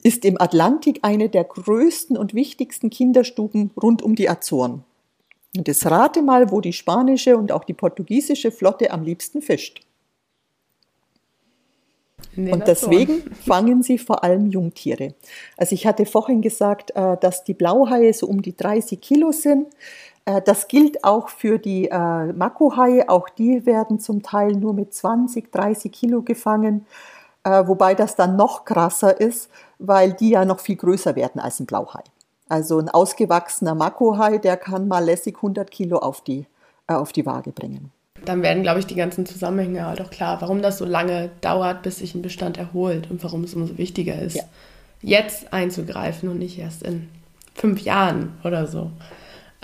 ist 0.03 0.25
im 0.25 0.41
Atlantik 0.41 1.01
eine 1.03 1.29
der 1.29 1.45
größten 1.45 2.17
und 2.17 2.35
wichtigsten 2.35 2.91
Kinderstuben 2.91 3.71
rund 3.81 4.03
um 4.03 4.15
die 4.15 4.29
Azoren. 4.29 4.85
Und 5.57 5.69
jetzt 5.69 5.87
rate 5.87 6.23
mal, 6.23 6.51
wo 6.51 6.61
die 6.61 6.73
spanische 6.73 7.37
und 7.37 7.53
auch 7.53 7.65
die 7.65 7.75
portugiesische 7.75 8.51
Flotte 8.51 8.91
am 8.91 9.03
liebsten 9.03 9.43
fischt. 9.43 9.85
Und 12.37 12.67
deswegen 12.67 13.23
fangen 13.47 13.83
sie 13.83 13.99
vor 13.99 14.25
allem 14.25 14.47
Jungtiere. 14.47 15.15
Also 15.57 15.75
ich 15.75 15.87
hatte 15.87 16.07
vorhin 16.07 16.41
gesagt, 16.41 16.93
äh, 16.95 17.17
dass 17.19 17.45
die 17.45 17.55
Blauhaie 17.55 18.13
so 18.13 18.27
um 18.27 18.41
die 18.41 18.57
30 18.57 19.01
Kilo 19.01 19.33
sind. 19.33 19.69
Äh, 20.25 20.41
das 20.41 20.69
gilt 20.69 21.05
auch 21.05 21.29
für 21.29 21.59
die 21.59 21.89
äh, 21.91 22.33
Makohaie. 22.33 23.09
Auch 23.09 23.29
die 23.29 23.67
werden 23.67 24.01
zum 24.01 24.23
Teil 24.23 24.53
nur 24.53 24.73
mit 24.73 24.95
20, 24.95 25.53
30 25.53 25.93
Kilo 25.93 26.23
gefangen. 26.23 26.87
Äh, 27.45 27.67
wobei 27.67 27.95
das 27.95 28.15
dann 28.15 28.37
noch 28.37 28.65
krasser 28.65 29.21
ist, 29.21 29.51
weil 29.79 30.13
die 30.13 30.31
ja 30.31 30.45
noch 30.45 30.61
viel 30.61 30.77
größer 30.77 31.17
werden 31.17 31.41
als 31.41 31.59
ein 31.61 31.67
Blauhai. 31.67 32.03
Also 32.49 32.79
ein 32.79 32.89
ausgewachsener 32.89 33.75
Makohai, 33.75 34.39
der 34.39 34.57
kann 34.57 34.87
mal 34.87 35.05
lässig 35.05 35.37
100 35.37 35.71
Kilo 35.71 35.99
auf 35.99 36.21
die, 36.21 36.47
äh, 36.87 36.95
auf 36.95 37.13
die 37.13 37.27
Waage 37.27 37.51
bringen. 37.51 37.91
Dann 38.25 38.43
werden, 38.43 38.63
glaube 38.63 38.79
ich, 38.79 38.87
die 38.87 38.95
ganzen 38.95 39.27
Zusammenhänge 39.27 39.85
halt 39.87 40.01
auch 40.01 40.11
klar, 40.11 40.41
warum 40.41 40.63
das 40.63 40.79
so 40.79 40.85
lange 40.85 41.31
dauert, 41.41 41.83
bis 41.83 41.99
sich 41.99 42.15
ein 42.15 42.23
Bestand 42.23 42.59
erholt 42.59 43.11
und 43.11 43.25
warum 43.25 43.43
es 43.43 43.55
umso 43.55 43.79
wichtiger 43.79 44.21
ist, 44.21 44.37
ja. 44.37 44.45
jetzt 45.01 45.53
einzugreifen 45.53 46.29
und 46.29 46.39
nicht 46.39 46.59
erst 46.59 46.83
in 46.83 47.09
fünf 47.55 47.81
Jahren 47.81 48.39
oder 48.45 48.67
so. 48.67 48.93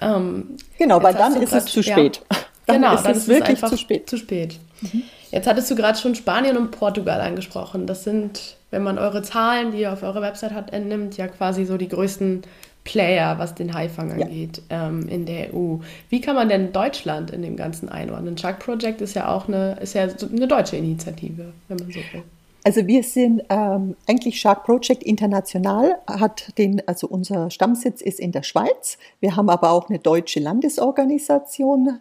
Ähm, 0.00 0.56
genau, 0.76 1.02
weil 1.02 1.14
dann 1.14 1.40
ist 1.40 1.52
es 1.52 1.66
zu 1.66 1.82
spät. 1.82 2.22
Ja, 2.30 2.38
dann 2.66 2.80
genau, 2.80 2.94
ist 2.94 3.04
dann 3.04 3.12
ist 3.12 3.18
es 3.18 3.28
wirklich 3.28 3.60
zu 3.60 3.76
spät. 3.76 4.10
Zu 4.10 4.16
spät. 4.16 4.58
Mhm. 4.80 5.02
Jetzt 5.30 5.46
hattest 5.46 5.70
du 5.70 5.74
gerade 5.74 5.98
schon 5.98 6.14
Spanien 6.14 6.56
und 6.56 6.70
Portugal 6.70 7.20
angesprochen. 7.20 7.86
Das 7.86 8.04
sind, 8.04 8.56
wenn 8.70 8.82
man 8.82 8.98
eure 8.98 9.22
Zahlen, 9.22 9.72
die 9.72 9.80
ihr 9.80 9.92
auf 9.92 10.02
eurer 10.02 10.22
Website 10.22 10.52
hat, 10.52 10.72
entnimmt, 10.72 11.16
ja 11.16 11.28
quasi 11.28 11.64
so 11.64 11.76
die 11.76 11.88
größten 11.88 12.42
Player, 12.84 13.38
was 13.38 13.54
den 13.54 13.74
Haifang 13.74 14.12
angeht, 14.12 14.62
ja. 14.70 14.88
ähm, 14.88 15.06
in 15.08 15.26
der 15.26 15.54
EU. 15.54 15.76
Wie 16.08 16.20
kann 16.22 16.34
man 16.34 16.48
denn 16.48 16.72
Deutschland 16.72 17.30
in 17.30 17.42
dem 17.42 17.56
Ganzen 17.56 17.90
einordnen? 17.90 18.38
Shark 18.38 18.60
Project 18.60 19.02
ist 19.02 19.14
ja 19.14 19.28
auch 19.28 19.46
eine, 19.46 19.78
ist 19.80 19.94
ja 19.94 20.04
eine 20.04 20.48
deutsche 20.48 20.76
Initiative, 20.76 21.52
wenn 21.68 21.76
man 21.76 21.88
so 21.88 22.00
will. 22.12 22.22
Also 22.64 22.86
wir 22.86 23.02
sind 23.02 23.42
ähm, 23.50 23.94
eigentlich 24.06 24.40
Shark 24.40 24.64
Project 24.64 25.02
international, 25.02 25.96
hat 26.06 26.56
den, 26.58 26.82
also 26.86 27.06
unser 27.06 27.50
Stammsitz 27.50 28.00
ist 28.00 28.18
in 28.18 28.32
der 28.32 28.42
Schweiz. 28.42 28.98
Wir 29.20 29.36
haben 29.36 29.48
aber 29.48 29.70
auch 29.70 29.88
eine 29.88 29.98
deutsche 29.98 30.40
Landesorganisation 30.40 32.00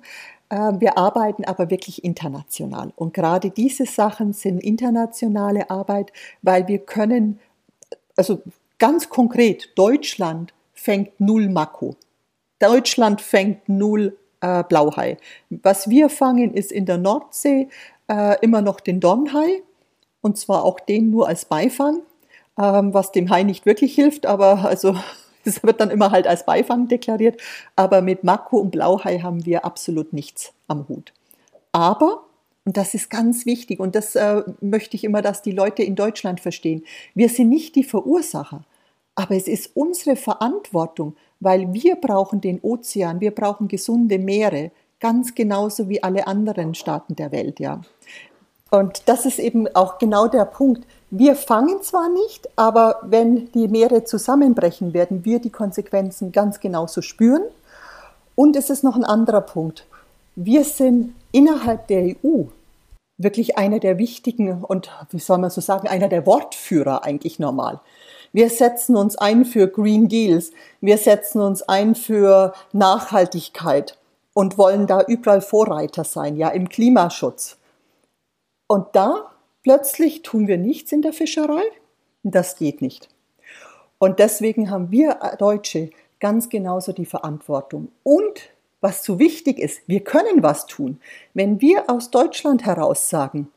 wir 0.50 0.98
arbeiten 0.98 1.44
aber 1.46 1.70
wirklich 1.70 2.04
international. 2.04 2.94
Und 2.96 3.14
gerade 3.14 3.50
diese 3.50 3.86
Sachen 3.86 4.34
sind 4.34 4.60
internationale 4.60 5.70
Arbeit, 5.70 6.14
weil 6.42 6.68
wir 6.68 6.80
können, 6.80 7.40
also 8.16 8.42
ganz 8.80 9.10
konkret, 9.10 9.70
Deutschland 9.76 10.54
fängt 10.74 11.20
null 11.20 11.50
Mako. 11.50 11.96
Deutschland 12.60 13.22
fängt 13.22 13.68
null 13.68 14.18
äh, 14.42 14.64
Blauhai. 14.64 15.18
Was 15.50 15.90
wir 15.90 16.10
fangen, 16.10 16.54
ist 16.54 16.72
in 16.72 16.86
der 16.86 16.98
Nordsee 16.98 17.70
äh, 18.08 18.38
immer 18.42 18.62
noch 18.62 18.80
den 18.80 19.00
Dornhai. 19.00 19.62
Und 20.22 20.38
zwar 20.38 20.64
auch 20.64 20.80
den 20.80 21.10
nur 21.10 21.28
als 21.28 21.46
Beifang, 21.46 22.02
ähm, 22.60 22.94
was 22.94 23.12
dem 23.12 23.30
Hai 23.30 23.44
nicht 23.44 23.66
wirklich 23.66 23.96
hilft, 23.96 24.26
aber 24.26 24.66
also 24.66 24.96
das 25.48 25.64
wird 25.64 25.82
dann 25.82 25.90
immer 25.90 26.12
halt 26.12 26.28
als 26.28 26.46
Beifang 26.46 26.88
deklariert. 26.88 27.42
Aber 27.76 28.02
mit 28.02 28.24
Mako 28.24 28.58
und 28.58 28.72
Blauhai 28.72 29.20
haben 29.20 29.46
wir 29.46 29.66
absolut 29.66 30.14
nichts 30.14 30.54
am 30.68 30.88
Hut. 30.88 31.14
Aber, 31.72 32.26
und 32.66 32.78
das 32.78 32.94
ist 32.94 33.10
ganz 33.10 33.46
wichtig, 33.46 33.80
und 33.80 33.96
das 33.96 34.16
äh, 34.16 34.44
möchte 34.62 34.96
ich 34.96 35.04
immer, 35.04 35.22
dass 35.22 35.42
die 35.42 35.52
Leute 35.52 35.84
in 35.84 35.96
Deutschland 35.96 36.40
verstehen, 36.40 36.84
wir 37.16 37.30
sind 37.30 37.50
nicht 37.50 37.76
die 37.76 37.84
Verursacher. 37.84 38.64
Aber 39.16 39.36
es 39.36 39.48
ist 39.48 39.72
unsere 39.74 40.16
Verantwortung, 40.16 41.16
weil 41.40 41.74
wir 41.74 41.96
brauchen 41.96 42.42
den 42.42 42.60
Ozean, 42.62 43.20
wir 43.20 43.32
brauchen 43.32 43.68
gesunde 43.68 44.20
Meere, 44.20 44.72
ganz 45.00 45.34
genauso 45.34 45.90
wie 45.90 46.04
alle 46.04 46.28
anderen 46.28 46.76
Staaten 46.76 47.16
der 47.16 47.32
Welt, 47.32 47.60
ja. 47.60 47.82
Und 48.70 49.04
das 49.08 49.26
ist 49.26 49.40
eben 49.40 49.68
auch 49.76 49.98
genau 49.98 50.28
der 50.28 50.46
Punkt. 50.46 50.86
Wir 51.10 51.36
fangen 51.36 51.82
zwar 51.82 52.10
nicht, 52.10 52.50
aber 52.58 53.00
wenn 53.04 53.50
die 53.54 53.70
Meere 53.70 54.04
zusammenbrechen, 54.04 54.94
werden 54.94 55.24
wir 55.24 55.40
die 55.40 55.50
Konsequenzen 55.50 56.32
ganz 56.32 56.60
genauso 56.60 57.02
spüren. 57.02 57.44
Und 58.36 58.56
es 58.56 58.70
ist 58.70 58.84
noch 58.84 58.96
ein 58.96 59.06
anderer 59.06 59.42
Punkt. 59.42 59.86
Wir 60.36 60.64
sind 60.64 61.16
innerhalb 61.32 61.88
der 61.88 62.16
EU 62.24 62.44
wirklich 63.18 63.58
einer 63.58 63.80
der 63.80 63.98
wichtigen 63.98 64.64
und, 64.64 64.92
wie 65.10 65.20
soll 65.20 65.40
man 65.40 65.50
so 65.50 65.62
sagen, 65.62 65.88
einer 65.88 66.08
der 66.08 66.26
Wortführer 66.26 67.04
eigentlich 67.04 67.40
normal. 67.40 67.80
Wir 68.34 68.50
setzen 68.50 68.96
uns 68.96 69.18
ein 69.18 69.46
für 69.46 69.68
Green 69.68 70.08
Deals, 70.08 70.52
wir 70.82 70.98
setzen 70.98 71.42
uns 71.42 71.64
ein 71.64 71.96
für 71.96 72.54
Nachhaltigkeit 72.74 73.98
und 74.34 74.58
wollen 74.58 74.86
da 74.86 75.02
überall 75.02 75.42
Vorreiter 75.42 76.04
sein, 76.04 76.36
ja, 76.36 76.50
im 76.50 76.70
Klimaschutz. 76.70 77.58
Und 78.68 78.88
da 78.94 79.32
plötzlich 79.68 80.22
tun 80.22 80.48
wir 80.48 80.58
nichts 80.58 80.94
in 80.94 81.02
der 81.02 81.12
Fischerei. 81.12 81.62
Das 82.24 82.56
geht 82.56 82.82
nicht. 82.82 83.10
Und 84.00 84.18
deswegen 84.20 84.72
haben 84.72 84.92
wir 84.92 85.20
Deutsche 85.40 85.90
ganz 86.22 86.48
genauso 86.48 86.94
die 86.94 87.06
Verantwortung. 87.06 87.90
Und 88.02 88.50
was 88.80 89.04
so 89.04 89.20
wichtig 89.20 89.60
ist, 89.60 89.82
wir 89.86 90.06
können 90.06 90.42
was 90.42 90.68
tun. 90.68 91.02
Wenn 91.34 91.60
wir 91.60 91.90
aus 91.90 92.12
Deutschland 92.12 92.66
heraus 92.66 93.10
sagen, 93.10 93.50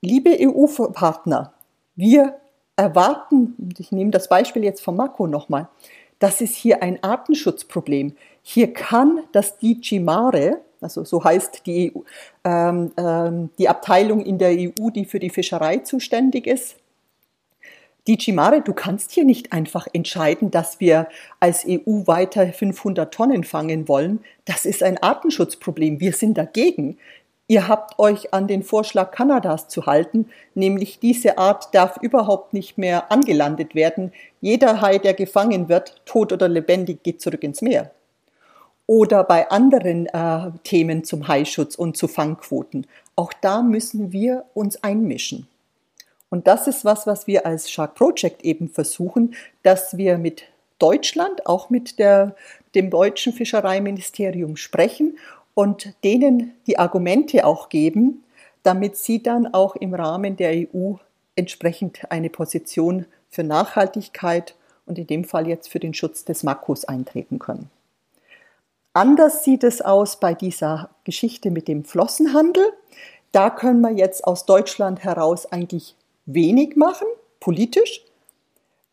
liebe 0.00 0.34
EU-Partner, 0.40 1.52
wir 1.94 2.40
erwarten, 2.74 3.74
ich 3.76 3.92
nehme 3.92 4.12
das 4.12 4.30
Beispiel 4.30 4.64
jetzt 4.64 4.80
von 4.80 4.96
Mako 4.96 5.26
nochmal, 5.26 5.68
das 6.20 6.40
ist 6.40 6.54
hier 6.54 6.82
ein 6.82 7.02
Artenschutzproblem. 7.02 8.16
Hier 8.40 8.72
kann 8.72 9.24
das 9.32 9.58
DG 9.58 10.00
Mare, 10.00 10.62
also 10.84 11.02
so 11.02 11.24
heißt 11.24 11.66
die, 11.66 11.92
ähm, 12.44 12.92
ähm, 12.96 13.50
die 13.58 13.68
Abteilung 13.68 14.24
in 14.24 14.38
der 14.38 14.50
EU, 14.50 14.90
die 14.90 15.06
für 15.06 15.18
die 15.18 15.30
Fischerei 15.30 15.78
zuständig 15.78 16.46
ist. 16.46 16.76
DG 18.06 18.32
Mare, 18.32 18.60
du 18.60 18.74
kannst 18.74 19.12
hier 19.12 19.24
nicht 19.24 19.52
einfach 19.52 19.88
entscheiden, 19.94 20.50
dass 20.50 20.78
wir 20.78 21.08
als 21.40 21.64
EU 21.66 22.06
weiter 22.06 22.46
500 22.52 23.12
Tonnen 23.12 23.44
fangen 23.44 23.88
wollen. 23.88 24.20
Das 24.44 24.66
ist 24.66 24.82
ein 24.82 25.02
Artenschutzproblem. 25.02 26.00
Wir 26.00 26.12
sind 26.12 26.36
dagegen. 26.36 26.98
Ihr 27.48 27.66
habt 27.66 27.98
euch 27.98 28.34
an 28.34 28.46
den 28.46 28.62
Vorschlag 28.62 29.10
Kanadas 29.10 29.68
zu 29.68 29.86
halten, 29.86 30.28
nämlich 30.54 30.98
diese 30.98 31.38
Art 31.38 31.74
darf 31.74 31.96
überhaupt 32.02 32.52
nicht 32.52 32.76
mehr 32.76 33.10
angelandet 33.10 33.74
werden. 33.74 34.12
Jeder 34.42 34.82
Hai, 34.82 34.98
der 34.98 35.14
gefangen 35.14 35.70
wird, 35.70 36.02
tot 36.04 36.32
oder 36.32 36.48
lebendig, 36.48 37.02
geht 37.02 37.22
zurück 37.22 37.42
ins 37.42 37.62
Meer 37.62 37.90
oder 38.86 39.24
bei 39.24 39.50
anderen 39.50 40.06
äh, 40.06 40.50
Themen 40.62 41.04
zum 41.04 41.28
Haischutz 41.28 41.74
und 41.74 41.96
zu 41.96 42.08
Fangquoten. 42.08 42.86
Auch 43.16 43.32
da 43.32 43.62
müssen 43.62 44.12
wir 44.12 44.44
uns 44.54 44.82
einmischen. 44.82 45.48
Und 46.30 46.46
das 46.46 46.66
ist 46.66 46.84
was, 46.84 47.06
was 47.06 47.26
wir 47.26 47.46
als 47.46 47.70
Shark 47.70 47.94
Project 47.94 48.44
eben 48.44 48.68
versuchen, 48.68 49.34
dass 49.62 49.96
wir 49.96 50.18
mit 50.18 50.44
Deutschland, 50.78 51.46
auch 51.46 51.70
mit 51.70 51.98
der, 51.98 52.34
dem 52.74 52.90
deutschen 52.90 53.32
Fischereiministerium 53.32 54.56
sprechen 54.56 55.18
und 55.54 55.94
denen 56.02 56.52
die 56.66 56.78
Argumente 56.78 57.46
auch 57.46 57.68
geben, 57.68 58.24
damit 58.64 58.96
sie 58.96 59.22
dann 59.22 59.54
auch 59.54 59.76
im 59.76 59.94
Rahmen 59.94 60.36
der 60.36 60.66
EU 60.74 60.94
entsprechend 61.36 62.10
eine 62.10 62.30
Position 62.30 63.06
für 63.30 63.44
Nachhaltigkeit 63.44 64.56
und 64.86 64.98
in 64.98 65.06
dem 65.06 65.24
Fall 65.24 65.46
jetzt 65.46 65.68
für 65.68 65.80
den 65.80 65.94
Schutz 65.94 66.24
des 66.24 66.42
Makos 66.42 66.84
eintreten 66.84 67.38
können. 67.38 67.70
Anders 68.96 69.42
sieht 69.42 69.64
es 69.64 69.82
aus 69.82 70.20
bei 70.20 70.34
dieser 70.34 70.90
Geschichte 71.02 71.50
mit 71.50 71.66
dem 71.66 71.84
Flossenhandel. 71.84 72.64
Da 73.32 73.50
können 73.50 73.80
wir 73.80 73.90
jetzt 73.90 74.24
aus 74.24 74.46
Deutschland 74.46 75.02
heraus 75.02 75.50
eigentlich 75.50 75.96
wenig 76.26 76.76
machen, 76.76 77.08
politisch, 77.40 78.04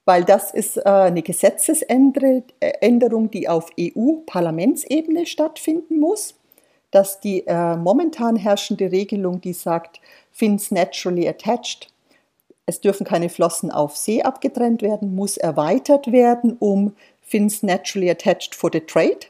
weil 0.06 0.24
das 0.24 0.56
ist 0.56 0.78
äh, 0.78 0.90
eine 0.90 1.22
Gesetzesänderung, 1.22 3.30
die 3.30 3.48
auf 3.48 3.70
EU-Parlamentsebene 3.80 5.28
stattfinden 5.28 6.00
muss. 6.00 6.34
Dass 6.90 7.20
die 7.20 7.46
äh, 7.46 7.78
momentan 7.78 8.38
herrschende 8.38 8.92
Regelung, 8.92 9.40
die 9.40 9.54
sagt, 9.54 10.02
Fins 10.32 10.72
naturally 10.72 11.30
attached, 11.30 11.94
es 12.66 12.82
dürfen 12.82 13.06
keine 13.06 13.30
Flossen 13.30 13.70
auf 13.70 13.96
See 13.96 14.24
abgetrennt 14.24 14.82
werden, 14.82 15.14
muss 15.14 15.38
erweitert 15.38 16.12
werden 16.12 16.58
um 16.58 16.96
Fins 17.22 17.62
naturally 17.62 18.10
attached 18.10 18.56
for 18.56 18.72
the 18.74 18.82
trade 18.82 19.28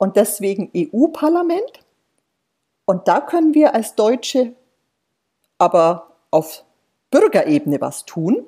und 0.00 0.16
deswegen 0.16 0.70
EU-Parlament. 0.74 1.84
Und 2.86 3.06
da 3.06 3.20
können 3.20 3.54
wir 3.54 3.74
als 3.74 3.94
Deutsche 3.94 4.54
aber 5.58 6.16
auf 6.30 6.64
Bürgerebene 7.10 7.82
was 7.82 8.06
tun. 8.06 8.46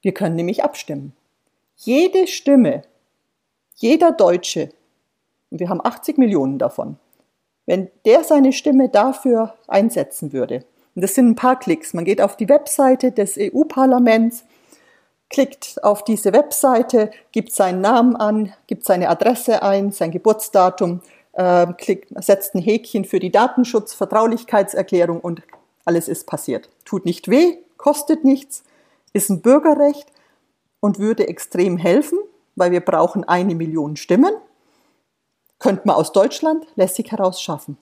Wir 0.00 0.14
können 0.14 0.34
nämlich 0.34 0.64
abstimmen. 0.64 1.12
Jede 1.76 2.26
Stimme, 2.26 2.82
jeder 3.76 4.12
Deutsche, 4.12 4.70
und 5.50 5.60
wir 5.60 5.68
haben 5.68 5.84
80 5.84 6.16
Millionen 6.16 6.58
davon, 6.58 6.96
wenn 7.66 7.90
der 8.06 8.24
seine 8.24 8.54
Stimme 8.54 8.88
dafür 8.88 9.54
einsetzen 9.68 10.32
würde, 10.32 10.64
und 10.94 11.02
das 11.02 11.14
sind 11.14 11.28
ein 11.28 11.36
paar 11.36 11.58
Klicks, 11.58 11.92
man 11.92 12.06
geht 12.06 12.22
auf 12.22 12.36
die 12.36 12.48
Webseite 12.48 13.12
des 13.12 13.36
EU-Parlaments, 13.38 14.44
klickt 15.32 15.82
auf 15.82 16.04
diese 16.04 16.32
Webseite, 16.32 17.10
gibt 17.32 17.52
seinen 17.52 17.80
Namen 17.80 18.14
an, 18.14 18.52
gibt 18.66 18.84
seine 18.84 19.08
Adresse 19.08 19.62
ein, 19.62 19.90
sein 19.90 20.12
Geburtsdatum, 20.12 21.00
äh, 21.32 21.66
klickt, 21.72 22.12
setzt 22.22 22.54
ein 22.54 22.60
Häkchen 22.60 23.04
für 23.06 23.18
die 23.18 23.32
Datenschutzvertraulichkeitserklärung 23.32 25.20
und 25.20 25.42
alles 25.84 26.06
ist 26.06 26.26
passiert. 26.26 26.68
Tut 26.84 27.06
nicht 27.06 27.28
weh, 27.28 27.56
kostet 27.78 28.24
nichts, 28.24 28.62
ist 29.14 29.30
ein 29.30 29.40
Bürgerrecht 29.40 30.06
und 30.80 30.98
würde 30.98 31.26
extrem 31.26 31.78
helfen, 31.78 32.18
weil 32.54 32.70
wir 32.70 32.80
brauchen 32.80 33.24
eine 33.24 33.54
Million 33.54 33.96
Stimmen. 33.96 34.34
könnte 35.58 35.82
man 35.86 35.96
aus 35.96 36.12
Deutschland 36.12 36.66
lässig 36.74 37.10
heraus 37.12 37.40
schaffen. 37.40 37.78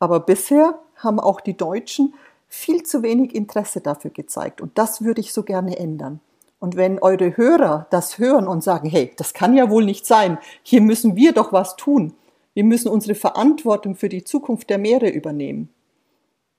Aber 0.00 0.20
bisher 0.20 0.78
haben 0.96 1.20
auch 1.20 1.40
die 1.40 1.56
Deutschen 1.56 2.14
viel 2.48 2.82
zu 2.82 3.02
wenig 3.02 3.34
Interesse 3.34 3.80
dafür 3.80 4.10
gezeigt. 4.10 4.60
Und 4.60 4.76
das 4.76 5.02
würde 5.02 5.20
ich 5.20 5.32
so 5.32 5.44
gerne 5.44 5.78
ändern. 5.78 6.20
Und 6.58 6.76
wenn 6.76 6.98
eure 6.98 7.36
Hörer 7.36 7.86
das 7.90 8.18
hören 8.18 8.48
und 8.48 8.64
sagen, 8.64 8.88
hey, 8.88 9.12
das 9.16 9.32
kann 9.32 9.56
ja 9.56 9.70
wohl 9.70 9.84
nicht 9.84 10.06
sein, 10.06 10.38
hier 10.62 10.80
müssen 10.80 11.14
wir 11.14 11.32
doch 11.32 11.52
was 11.52 11.76
tun, 11.76 12.14
wir 12.54 12.64
müssen 12.64 12.88
unsere 12.88 13.14
Verantwortung 13.14 13.94
für 13.94 14.08
die 14.08 14.24
Zukunft 14.24 14.68
der 14.68 14.78
Meere 14.78 15.08
übernehmen, 15.08 15.68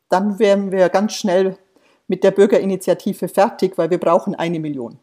dann 0.07 0.39
wären 0.39 0.71
wir 0.71 0.89
ganz 0.89 1.13
schnell 1.13 1.57
mit 2.07 2.23
der 2.23 2.31
Bürgerinitiative 2.31 3.27
fertig, 3.27 3.77
weil 3.77 3.89
wir 3.89 3.99
brauchen 3.99 4.35
eine 4.35 4.59
Million. 4.59 4.99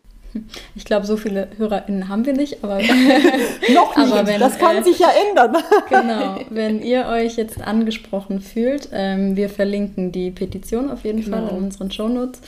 Ich 0.74 0.84
glaube, 0.84 1.06
so 1.06 1.16
viele 1.16 1.48
HörerInnen 1.56 2.08
haben 2.08 2.26
wir 2.26 2.32
nicht, 2.32 2.62
aber 2.62 2.78
noch 3.74 3.96
nicht. 3.96 4.12
Aber 4.12 4.26
wenn, 4.26 4.40
das 4.40 4.58
kann 4.58 4.76
äh, 4.76 4.82
sich 4.82 4.98
ja 4.98 5.08
ändern. 5.28 5.56
genau, 5.88 6.40
wenn 6.50 6.82
ihr 6.82 7.06
euch 7.06 7.36
jetzt 7.36 7.60
angesprochen 7.60 8.40
fühlt, 8.40 8.88
ähm, 8.92 9.36
wir 9.36 9.48
verlinken 9.48 10.12
die 10.12 10.30
Petition 10.30 10.90
auf 10.90 11.04
jeden 11.04 11.22
genau. 11.22 11.36
Fall 11.38 11.48
in 11.48 11.64
unseren 11.64 11.90
Shownotes. 11.90 12.40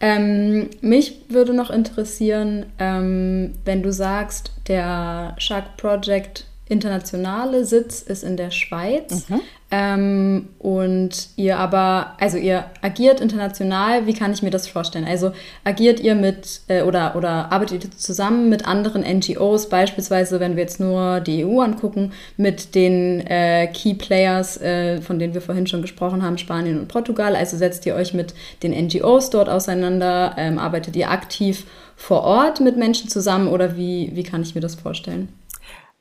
Ähm, 0.00 0.70
mich 0.80 1.22
würde 1.28 1.54
noch 1.54 1.70
interessieren, 1.70 2.66
ähm, 2.78 3.52
wenn 3.64 3.82
du 3.82 3.92
sagst, 3.92 4.52
der 4.66 5.34
Shark 5.38 5.76
Project 5.76 6.46
internationale 6.70 7.64
Sitz 7.64 8.00
ist 8.00 8.22
in 8.22 8.36
der 8.36 8.50
Schweiz. 8.52 9.28
Mhm. 9.28 9.40
Ähm, 9.72 10.48
und 10.58 11.28
ihr 11.36 11.58
aber, 11.58 12.14
also 12.18 12.38
ihr 12.38 12.64
agiert 12.82 13.20
international, 13.20 14.06
wie 14.06 14.14
kann 14.14 14.32
ich 14.32 14.42
mir 14.42 14.50
das 14.50 14.66
vorstellen? 14.66 15.04
Also 15.04 15.32
agiert 15.64 16.00
ihr 16.00 16.14
mit 16.14 16.62
äh, 16.68 16.82
oder, 16.82 17.14
oder 17.16 17.52
arbeitet 17.52 17.84
ihr 17.84 17.90
zusammen 17.92 18.48
mit 18.48 18.66
anderen 18.66 19.02
NGOs, 19.02 19.68
beispielsweise, 19.68 20.40
wenn 20.40 20.56
wir 20.56 20.62
jetzt 20.62 20.80
nur 20.80 21.20
die 21.20 21.44
EU 21.44 21.60
angucken, 21.60 22.12
mit 22.36 22.74
den 22.74 23.20
äh, 23.26 23.68
Key 23.68 23.94
Players, 23.94 24.60
äh, 24.60 25.00
von 25.02 25.18
denen 25.18 25.34
wir 25.34 25.40
vorhin 25.40 25.66
schon 25.66 25.82
gesprochen 25.82 26.22
haben, 26.22 26.38
Spanien 26.38 26.78
und 26.78 26.88
Portugal. 26.88 27.36
Also 27.36 27.56
setzt 27.56 27.84
ihr 27.86 27.94
euch 27.94 28.14
mit 28.14 28.34
den 28.62 28.72
NGOs 28.72 29.30
dort 29.30 29.48
auseinander, 29.48 30.34
ähm, 30.36 30.58
arbeitet 30.58 30.96
ihr 30.96 31.10
aktiv 31.10 31.64
vor 31.96 32.22
Ort 32.22 32.60
mit 32.60 32.76
Menschen 32.76 33.08
zusammen 33.08 33.48
oder 33.48 33.76
wie, 33.76 34.10
wie 34.14 34.22
kann 34.22 34.42
ich 34.42 34.54
mir 34.54 34.60
das 34.60 34.74
vorstellen? 34.74 35.28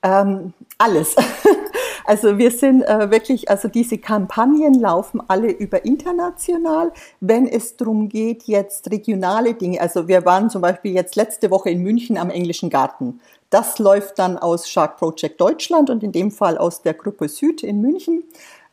Ähm, 0.01 0.53
alles. 0.77 1.15
also 2.05 2.37
wir 2.37 2.51
sind 2.51 2.83
äh, 2.83 3.11
wirklich, 3.11 3.49
also 3.49 3.67
diese 3.67 3.97
Kampagnen 3.97 4.73
laufen 4.73 5.21
alle 5.27 5.51
über 5.51 5.83
international. 5.83 6.93
Wenn 7.19 7.47
es 7.47 7.75
darum 7.75 8.07
geht, 8.07 8.43
jetzt 8.43 8.89
regionale 8.91 9.53
Dinge, 9.53 9.81
also 9.81 10.07
wir 10.07 10.25
waren 10.25 10.49
zum 10.49 10.61
Beispiel 10.61 10.93
jetzt 10.93 11.15
letzte 11.15 11.51
Woche 11.51 11.69
in 11.69 11.83
München 11.83 12.17
am 12.17 12.29
Englischen 12.29 12.69
Garten. 12.69 13.19
Das 13.49 13.79
läuft 13.79 14.19
dann 14.19 14.37
aus 14.37 14.69
Shark 14.69 14.97
Project 14.97 15.41
Deutschland 15.41 15.89
und 15.89 16.03
in 16.03 16.11
dem 16.11 16.31
Fall 16.31 16.57
aus 16.57 16.81
der 16.81 16.93
Gruppe 16.93 17.27
Süd 17.27 17.63
in 17.63 17.81
München, 17.81 18.23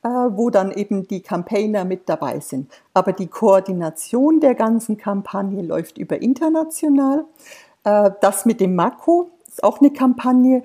äh, 0.02 0.08
wo 0.08 0.50
dann 0.50 0.70
eben 0.70 1.08
die 1.08 1.22
Campaigner 1.22 1.84
mit 1.84 2.08
dabei 2.08 2.38
sind. 2.40 2.70
Aber 2.94 3.12
die 3.12 3.26
Koordination 3.26 4.38
der 4.38 4.54
ganzen 4.54 4.96
Kampagne 4.96 5.62
läuft 5.62 5.98
über 5.98 6.22
international. 6.22 7.24
Äh, 7.84 8.10
das 8.20 8.44
mit 8.44 8.60
dem 8.60 8.76
Mako 8.76 9.30
ist 9.48 9.64
auch 9.64 9.80
eine 9.80 9.90
Kampagne 9.90 10.62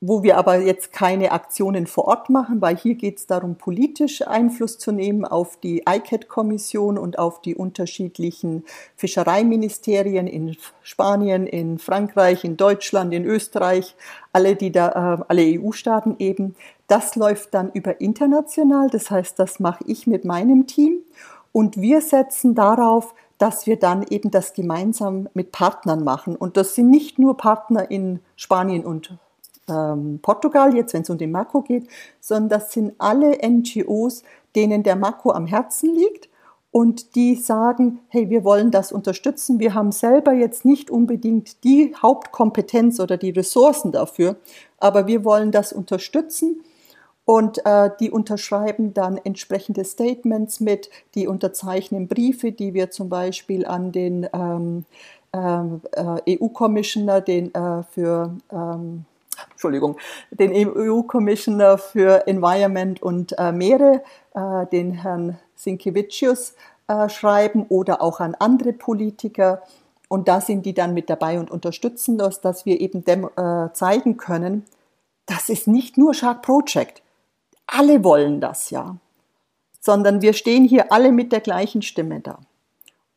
wo 0.00 0.22
wir 0.22 0.36
aber 0.36 0.60
jetzt 0.60 0.92
keine 0.92 1.32
Aktionen 1.32 1.88
vor 1.88 2.06
Ort 2.06 2.30
machen, 2.30 2.60
weil 2.60 2.76
hier 2.76 2.94
geht 2.94 3.18
es 3.18 3.26
darum, 3.26 3.56
politisch 3.56 4.26
Einfluss 4.26 4.78
zu 4.78 4.92
nehmen 4.92 5.24
auf 5.24 5.56
die 5.56 5.82
ICAT-Kommission 5.88 6.98
und 6.98 7.18
auf 7.18 7.40
die 7.40 7.56
unterschiedlichen 7.56 8.64
Fischereiministerien 8.94 10.28
in 10.28 10.56
Spanien, 10.82 11.48
in 11.48 11.78
Frankreich, 11.78 12.44
in 12.44 12.56
Deutschland, 12.56 13.12
in 13.12 13.24
Österreich, 13.24 13.96
alle, 14.32 14.54
die 14.54 14.70
da, 14.70 15.16
äh, 15.18 15.24
alle 15.26 15.60
EU-Staaten 15.60 16.16
eben. 16.20 16.54
Das 16.86 17.16
läuft 17.16 17.54
dann 17.54 17.72
über 17.72 18.00
international, 18.00 18.90
das 18.90 19.10
heißt, 19.10 19.38
das 19.38 19.58
mache 19.58 19.82
ich 19.86 20.06
mit 20.06 20.24
meinem 20.24 20.68
Team 20.68 21.00
und 21.50 21.80
wir 21.80 22.02
setzen 22.02 22.54
darauf, 22.54 23.14
dass 23.38 23.66
wir 23.66 23.78
dann 23.78 24.04
eben 24.08 24.30
das 24.30 24.52
gemeinsam 24.52 25.28
mit 25.34 25.52
Partnern 25.52 26.04
machen. 26.04 26.36
Und 26.36 26.56
das 26.56 26.74
sind 26.74 26.90
nicht 26.90 27.18
nur 27.18 27.36
Partner 27.36 27.90
in 27.90 28.20
Spanien 28.36 28.84
und 28.84 29.16
ähm, 29.68 30.18
Portugal, 30.22 30.74
jetzt 30.74 30.94
wenn 30.94 31.02
es 31.02 31.10
um 31.10 31.18
den 31.18 31.32
Makro 31.32 31.62
geht, 31.62 31.88
sondern 32.20 32.60
das 32.60 32.72
sind 32.72 32.94
alle 32.98 33.38
NGOs, 33.46 34.22
denen 34.54 34.82
der 34.82 34.96
Makro 34.96 35.32
am 35.32 35.46
Herzen 35.46 35.94
liegt 35.94 36.28
und 36.70 37.14
die 37.14 37.34
sagen, 37.34 38.00
hey, 38.08 38.28
wir 38.28 38.44
wollen 38.44 38.70
das 38.70 38.92
unterstützen. 38.92 39.58
Wir 39.58 39.74
haben 39.74 39.92
selber 39.92 40.32
jetzt 40.32 40.64
nicht 40.64 40.90
unbedingt 40.90 41.64
die 41.64 41.94
Hauptkompetenz 42.00 43.00
oder 43.00 43.16
die 43.16 43.30
Ressourcen 43.30 43.92
dafür, 43.92 44.36
aber 44.78 45.06
wir 45.06 45.24
wollen 45.24 45.50
das 45.50 45.72
unterstützen. 45.72 46.62
Und 47.24 47.64
äh, 47.66 47.90
die 48.00 48.10
unterschreiben 48.10 48.94
dann 48.94 49.18
entsprechende 49.18 49.84
Statements 49.84 50.60
mit, 50.60 50.88
die 51.14 51.26
unterzeichnen 51.26 52.08
Briefe, 52.08 52.52
die 52.52 52.72
wir 52.72 52.90
zum 52.90 53.10
Beispiel 53.10 53.66
an 53.66 53.92
den 53.92 54.26
ähm, 54.32 54.86
ähm 55.34 55.82
äh, 55.92 56.38
EU-Commissioner, 56.38 57.20
den 57.20 57.54
äh, 57.54 57.82
für 57.90 58.34
ähm, 58.50 59.04
Entschuldigung, 59.50 59.96
den 60.30 60.52
EU-Commissioner 60.52 61.78
für 61.78 62.26
Environment 62.26 63.02
und 63.02 63.38
äh, 63.38 63.52
Meere, 63.52 64.02
äh, 64.34 64.66
den 64.66 64.92
Herrn 64.92 65.38
Sinkevicius, 65.54 66.54
äh, 66.88 67.08
schreiben 67.08 67.66
oder 67.68 68.00
auch 68.00 68.20
an 68.20 68.34
andere 68.38 68.72
Politiker. 68.72 69.62
Und 70.08 70.26
da 70.28 70.40
sind 70.40 70.64
die 70.64 70.74
dann 70.74 70.94
mit 70.94 71.10
dabei 71.10 71.38
und 71.38 71.50
unterstützen 71.50 72.18
das, 72.18 72.40
dass 72.40 72.64
wir 72.64 72.80
eben 72.80 73.04
dem 73.04 73.28
äh, 73.36 73.72
zeigen 73.72 74.16
können, 74.16 74.64
das 75.26 75.50
ist 75.50 75.68
nicht 75.68 75.98
nur 75.98 76.14
Shark 76.14 76.42
Project. 76.42 77.02
Alle 77.66 78.02
wollen 78.02 78.40
das 78.40 78.70
ja, 78.70 78.96
sondern 79.80 80.22
wir 80.22 80.32
stehen 80.32 80.64
hier 80.64 80.90
alle 80.90 81.12
mit 81.12 81.32
der 81.32 81.40
gleichen 81.40 81.82
Stimme 81.82 82.20
da. 82.20 82.38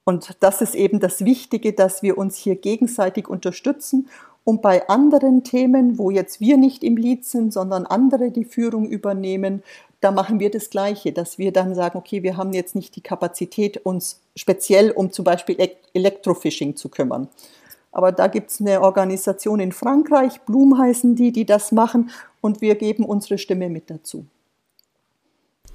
Und 0.04 0.36
das 0.42 0.62
ist 0.62 0.76
eben 0.76 1.00
das 1.00 1.24
Wichtige, 1.24 1.74
dass 1.74 2.02
wir 2.02 2.18
uns 2.18 2.36
hier 2.36 2.56
gegenseitig 2.56 3.30
unterstützen 3.30 4.10
und 4.44 4.62
bei 4.62 4.88
anderen 4.90 5.44
Themen, 5.44 5.98
wo 5.98 6.10
jetzt 6.10 6.40
wir 6.40 6.58
nicht 6.58 6.84
im 6.84 6.98
Lied 6.98 7.26
sind, 7.26 7.54
sondern 7.54 7.86
andere 7.86 8.32
die 8.32 8.46
Führung 8.46 8.88
übernehmen, 8.88 9.64
da 10.00 10.12
machen 10.12 10.40
wir 10.40 10.50
das 10.50 10.72
Gleiche, 10.72 11.12
dass 11.12 11.38
wir 11.38 11.54
dann 11.54 11.76
sagen, 11.76 11.98
okay, 11.98 12.24
wir 12.24 12.36
haben 12.36 12.54
jetzt 12.54 12.74
nicht 12.74 12.96
die 12.96 13.02
Kapazität, 13.02 13.86
uns 13.86 14.20
speziell 14.36 14.92
um 14.92 15.12
zum 15.12 15.26
Beispiel 15.26 15.58
Elektrofishing 15.94 16.76
zu 16.76 16.90
kümmern. 16.90 17.28
Aber 17.92 18.12
da 18.12 18.28
gibt 18.28 18.50
es 18.50 18.62
eine 18.62 18.82
Organisation 18.82 19.60
in 19.60 19.72
Frankreich, 19.72 20.42
Blum 20.42 20.78
heißen 20.78 21.16
die, 21.16 21.32
die 21.32 21.46
das 21.46 21.72
machen 21.72 22.10
und 22.40 22.62
wir 22.62 22.76
geben 22.76 23.06
unsere 23.06 23.38
Stimme 23.38 23.70
mit 23.70 23.90
dazu. 23.90 24.26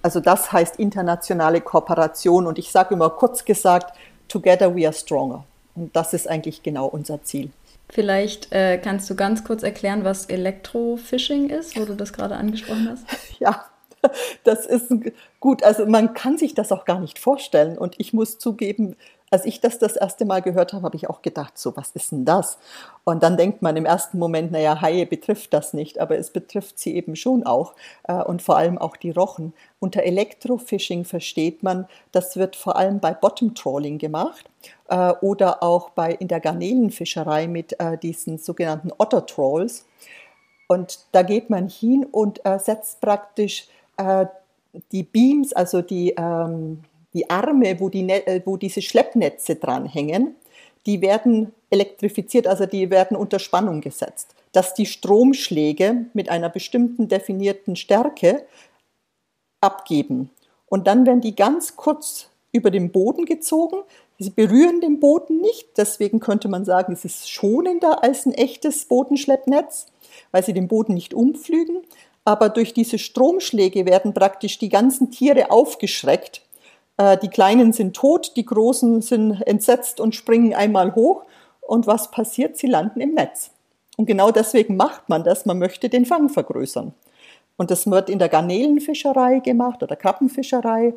Also 0.03 0.21
das 0.21 0.51
heißt 0.51 0.77
internationale 0.77 1.61
Kooperation 1.61 2.47
und 2.47 2.59
ich 2.59 2.73
sage 2.73 2.95
immer 2.95 3.11
kurz 3.11 3.45
gesagt, 3.45 3.97
Together 4.29 4.75
we 4.75 4.85
are 4.87 4.93
stronger. 4.93 5.45
Und 5.77 5.95
das 5.95 6.13
ist 6.15 6.29
eigentlich 6.29 6.63
genau 6.63 6.87
unser 6.87 7.23
Ziel. 7.23 7.51
Vielleicht 7.89 8.53
äh, 8.53 8.79
kannst 8.79 9.09
du 9.09 9.15
ganz 9.15 9.45
kurz 9.45 9.63
erklären, 9.63 10.05
was 10.05 10.27
Elektrofishing 10.27 11.51
ist, 11.51 11.79
wo 11.79 11.85
du 11.85 11.95
das 11.95 12.13
gerade 12.13 12.37
angesprochen 12.37 12.89
hast. 12.91 13.05
Ja, 13.39 13.67
das 14.45 14.67
ist 14.67 14.91
gut. 15.41 15.63
Also 15.63 15.85
man 15.87 16.15
kann 16.15 16.39
sich 16.39 16.55
das 16.55 16.73
auch 16.73 16.85
gar 16.85 17.01
nicht 17.01 17.19
vorstellen. 17.19 17.77
Und 17.77 17.95
ich 17.99 18.13
muss 18.13 18.39
zugeben, 18.39 18.97
als 19.31 19.45
ich 19.45 19.61
das 19.61 19.79
das 19.79 19.97
erste 19.97 20.25
Mal 20.25 20.41
gehört 20.41 20.73
habe, 20.73 20.85
habe 20.85 20.97
ich 20.97 21.11
auch 21.11 21.21
gedacht, 21.21 21.59
so 21.59 21.77
was 21.77 21.91
ist 21.91 22.13
denn 22.13 22.25
das? 22.25 22.59
Und 23.05 23.23
dann 23.23 23.37
denkt 23.37 23.61
man 23.61 23.77
im 23.77 23.85
ersten 23.85 24.19
Moment, 24.19 24.53
naja, 24.53 24.81
Haie 24.81 25.05
betrifft 25.05 25.53
das 25.53 25.75
nicht, 25.75 25.99
aber 25.99 26.17
es 26.17 26.31
betrifft 26.31 26.79
sie 26.79 26.95
eben 26.95 27.17
schon 27.17 27.45
auch 27.45 27.75
äh, 28.05 28.23
und 28.23 28.41
vor 28.41 28.57
allem 28.57 28.79
auch 28.79 28.97
die 28.97 29.11
Rochen. 29.11 29.53
Unter 29.81 30.05
Elektrofishing 30.05 31.05
versteht 31.05 31.63
man, 31.63 31.89
das 32.13 32.37
wird 32.37 32.55
vor 32.55 32.77
allem 32.77 33.01
bei 33.01 33.15
Bottom 33.15 33.55
Trawling 33.55 33.99
gemacht 33.99 34.49
äh, 34.89 35.13
oder 35.21 35.63
auch 35.63 35.91
bei 35.91 36.13
in 36.13 36.29
der 36.29 36.41
Garnelenfischerei 36.41 37.49
mit 37.49 37.79
äh, 37.81 37.99
diesen 37.99 38.39
sogenannten 38.39 38.93
Otter 38.97 39.27
Trolls. 39.27 39.87
Und 40.69 41.01
da 41.13 41.23
geht 41.23 41.51
man 41.51 41.69
hin 41.69 42.05
und 42.05 42.41
setzt 42.59 43.01
praktisch 43.01 43.69
die 44.91 45.05
Beams, 45.05 45.53
also 45.53 45.81
die 45.81 46.11
ähm, 46.19 46.83
die 47.17 47.31
Arme, 47.31 47.81
wo, 47.81 47.89
die, 47.89 48.09
äh, 48.09 48.43
wo 48.45 48.59
diese 48.59 48.83
Schleppnetze 48.83 49.57
dranhängen, 49.57 50.37
die 50.85 51.01
werden 51.01 51.53
elektrifiziert, 51.71 52.47
also 52.47 52.67
die 52.67 52.91
werden 52.91 53.17
unter 53.17 53.39
Spannung 53.39 53.81
gesetzt, 53.81 54.35
dass 54.53 54.75
die 54.75 54.87
Stromschläge 54.87 56.05
mit 56.13 56.29
einer 56.29 56.51
bestimmten 56.51 57.09
definierten 57.09 57.75
Stärke 57.75 58.45
abgeben. 59.61 60.31
Und 60.67 60.87
dann 60.87 61.07
werden 61.07 61.23
die 61.23 61.35
ganz 61.35 61.75
kurz 61.75 62.29
über 62.53 62.71
den 62.71 62.93
Boden 62.93 63.25
gezogen. 63.25 63.79
Sie 64.19 64.31
berühren 64.31 64.81
den 64.83 65.01
Boden 65.01 65.41
nicht, 65.41 65.69
deswegen 65.77 66.21
könnte 66.21 66.49
man 66.49 66.65
sagen, 66.67 66.93
es 66.93 67.05
ist 67.05 67.31
schonender 67.31 68.05
als 68.05 68.27
ein 68.27 68.33
echtes 68.33 68.85
Bodenschleppnetz, 68.85 69.87
weil 70.33 70.45
sie 70.45 70.53
den 70.53 70.69
Boden 70.69 70.95
nicht 70.95 71.15
umflügen. 71.15 71.79
Aber 72.25 72.51
durch 72.51 72.75
diese 72.75 72.99
Stromschläge 72.99 73.87
werden 73.87 74.13
praktisch 74.13 74.59
die 74.59 74.69
ganzen 74.69 75.11
Tiere 75.11 75.51
aufgeschreckt 75.51 76.43
äh, 76.97 77.19
die 77.19 77.29
Kleinen 77.29 77.73
sind 77.73 77.95
tot, 77.95 78.33
die 78.37 78.45
Großen 78.45 79.03
sind 79.03 79.43
entsetzt 79.43 80.01
und 80.01 80.15
springen 80.15 80.55
einmal 80.55 80.95
hoch. 80.95 81.25
Und 81.61 81.87
was 81.87 82.11
passiert? 82.11 82.57
Sie 82.57 82.69
landen 82.69 83.01
im 83.01 83.15
Netz. 83.15 83.51
Und 83.97 84.07
genau 84.07 84.31
deswegen 84.31 84.77
macht 84.77 85.09
man 85.09 85.25
das. 85.25 85.47
Man 85.47 85.59
möchte 85.59 85.89
den 85.89 86.07
Fang 86.07 86.29
vergrößern. 86.29 86.95
Und 87.57 87.71
das 87.71 87.91
wird 87.91 88.11
in 88.11 88.19
der 88.19 88.29
Garnelenfischerei 88.29 89.41
gemacht 89.41 89.83
oder 89.83 89.97
Krabbenfischerei. 89.97 90.95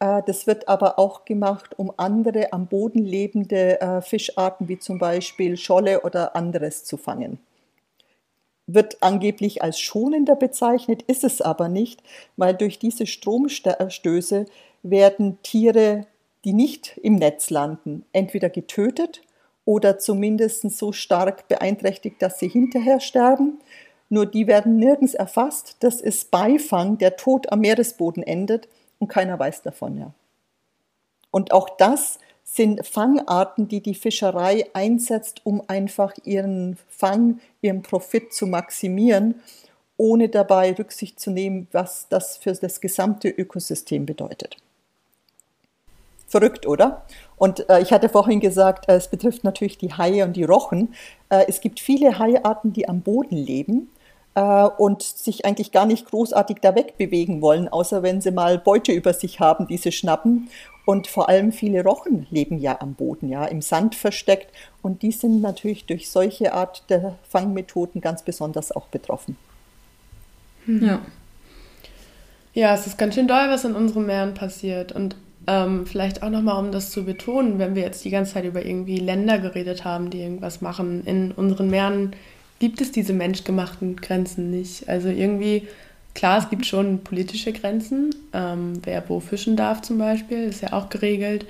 Äh, 0.00 0.22
das 0.26 0.46
wird 0.46 0.68
aber 0.68 0.98
auch 0.98 1.24
gemacht, 1.24 1.78
um 1.78 1.92
andere 1.96 2.52
am 2.52 2.66
Boden 2.66 3.04
lebende 3.04 3.80
äh, 3.80 4.00
Fischarten 4.00 4.68
wie 4.68 4.78
zum 4.78 4.98
Beispiel 4.98 5.56
Scholle 5.56 6.02
oder 6.02 6.34
anderes 6.34 6.84
zu 6.84 6.96
fangen. 6.96 7.38
Wird 8.66 8.98
angeblich 9.02 9.62
als 9.62 9.80
schonender 9.80 10.36
bezeichnet, 10.36 11.02
ist 11.02 11.24
es 11.24 11.40
aber 11.40 11.68
nicht, 11.68 12.02
weil 12.36 12.54
durch 12.54 12.78
diese 12.78 13.06
Stromstöße 13.06 14.46
werden 14.82 15.38
Tiere, 15.42 16.06
die 16.44 16.52
nicht 16.52 16.98
im 17.02 17.16
Netz 17.16 17.50
landen, 17.50 18.04
entweder 18.12 18.48
getötet 18.48 19.22
oder 19.64 19.98
zumindest 19.98 20.70
so 20.70 20.92
stark 20.92 21.48
beeinträchtigt, 21.48 22.22
dass 22.22 22.38
sie 22.38 22.48
hinterher 22.48 23.00
sterben. 23.00 23.58
Nur 24.08 24.24
die 24.24 24.46
werden 24.46 24.76
nirgends 24.76 25.14
erfasst. 25.14 25.76
Das 25.80 26.00
ist 26.00 26.30
Beifang, 26.30 26.96
der 26.96 27.16
tot 27.16 27.52
am 27.52 27.60
Meeresboden 27.60 28.22
endet 28.22 28.68
und 28.98 29.08
keiner 29.08 29.38
weiß 29.38 29.62
davon. 29.62 29.98
Ja. 29.98 30.14
Und 31.30 31.52
auch 31.52 31.68
das 31.68 32.18
sind 32.44 32.86
Fangarten, 32.86 33.68
die 33.68 33.82
die 33.82 33.94
Fischerei 33.94 34.64
einsetzt, 34.72 35.42
um 35.44 35.62
einfach 35.66 36.14
ihren 36.24 36.78
Fang, 36.88 37.40
ihren 37.60 37.82
Profit 37.82 38.32
zu 38.32 38.46
maximieren, 38.46 39.42
ohne 39.98 40.30
dabei 40.30 40.72
Rücksicht 40.72 41.20
zu 41.20 41.30
nehmen, 41.30 41.68
was 41.72 42.08
das 42.08 42.38
für 42.38 42.52
das 42.52 42.80
gesamte 42.80 43.28
Ökosystem 43.28 44.06
bedeutet. 44.06 44.56
Verrückt, 46.28 46.66
oder? 46.66 47.04
Und 47.36 47.68
äh, 47.70 47.80
ich 47.80 47.92
hatte 47.92 48.08
vorhin 48.08 48.38
gesagt, 48.38 48.88
äh, 48.88 48.96
es 48.96 49.08
betrifft 49.08 49.44
natürlich 49.44 49.78
die 49.78 49.94
Haie 49.94 50.24
und 50.24 50.36
die 50.36 50.44
Rochen. 50.44 50.94
Äh, 51.30 51.46
es 51.48 51.60
gibt 51.60 51.80
viele 51.80 52.18
Haiarten, 52.18 52.72
die 52.72 52.88
am 52.88 53.00
Boden 53.00 53.36
leben 53.36 53.88
äh, 54.34 54.40
und 54.76 55.02
sich 55.02 55.46
eigentlich 55.46 55.72
gar 55.72 55.86
nicht 55.86 56.06
großartig 56.06 56.58
da 56.60 56.74
wegbewegen 56.74 57.40
wollen, 57.40 57.68
außer 57.68 58.02
wenn 58.02 58.20
sie 58.20 58.30
mal 58.30 58.58
Beute 58.58 58.92
über 58.92 59.14
sich 59.14 59.40
haben, 59.40 59.66
die 59.66 59.78
sie 59.78 59.90
schnappen. 59.90 60.50
Und 60.84 61.06
vor 61.06 61.28
allem 61.28 61.52
viele 61.52 61.82
Rochen 61.82 62.26
leben 62.30 62.58
ja 62.58 62.80
am 62.80 62.94
Boden, 62.94 63.28
ja, 63.28 63.44
im 63.44 63.60
Sand 63.60 63.94
versteckt. 63.94 64.50
Und 64.80 65.02
die 65.02 65.12
sind 65.12 65.42
natürlich 65.42 65.84
durch 65.84 66.10
solche 66.10 66.54
Art 66.54 66.84
der 66.88 67.16
Fangmethoden 67.28 68.00
ganz 68.00 68.22
besonders 68.22 68.72
auch 68.72 68.86
betroffen. 68.86 69.36
Hm. 70.64 70.84
Ja. 70.84 71.00
Ja, 72.54 72.74
es 72.74 72.86
ist 72.86 72.96
ganz 72.98 73.14
schön 73.14 73.28
doll, 73.28 73.50
was 73.50 73.64
in 73.64 73.74
unseren 73.74 74.06
Meeren 74.06 74.34
passiert. 74.34 74.92
Und 74.92 75.14
ähm, 75.48 75.86
vielleicht 75.86 76.22
auch 76.22 76.28
nochmal, 76.28 76.62
um 76.62 76.70
das 76.70 76.90
zu 76.90 77.04
betonen, 77.04 77.58
wenn 77.58 77.74
wir 77.74 77.82
jetzt 77.82 78.04
die 78.04 78.10
ganze 78.10 78.34
Zeit 78.34 78.44
über 78.44 78.64
irgendwie 78.64 78.98
Länder 78.98 79.38
geredet 79.38 79.82
haben, 79.82 80.10
die 80.10 80.20
irgendwas 80.20 80.60
machen. 80.60 81.02
In 81.06 81.32
unseren 81.32 81.70
Meeren 81.70 82.12
gibt 82.58 82.82
es 82.82 82.92
diese 82.92 83.14
menschgemachten 83.14 83.96
Grenzen 83.96 84.50
nicht. 84.50 84.90
Also 84.90 85.08
irgendwie, 85.08 85.66
klar, 86.14 86.38
es 86.38 86.50
gibt 86.50 86.66
schon 86.66 87.02
politische 87.02 87.54
Grenzen. 87.54 88.14
Ähm, 88.34 88.74
wer 88.84 89.08
wo 89.08 89.20
fischen 89.20 89.56
darf 89.56 89.80
zum 89.80 89.96
Beispiel, 89.96 90.44
ist 90.44 90.60
ja 90.60 90.74
auch 90.74 90.90
geregelt. 90.90 91.46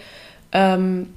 Ähm, 0.52 1.08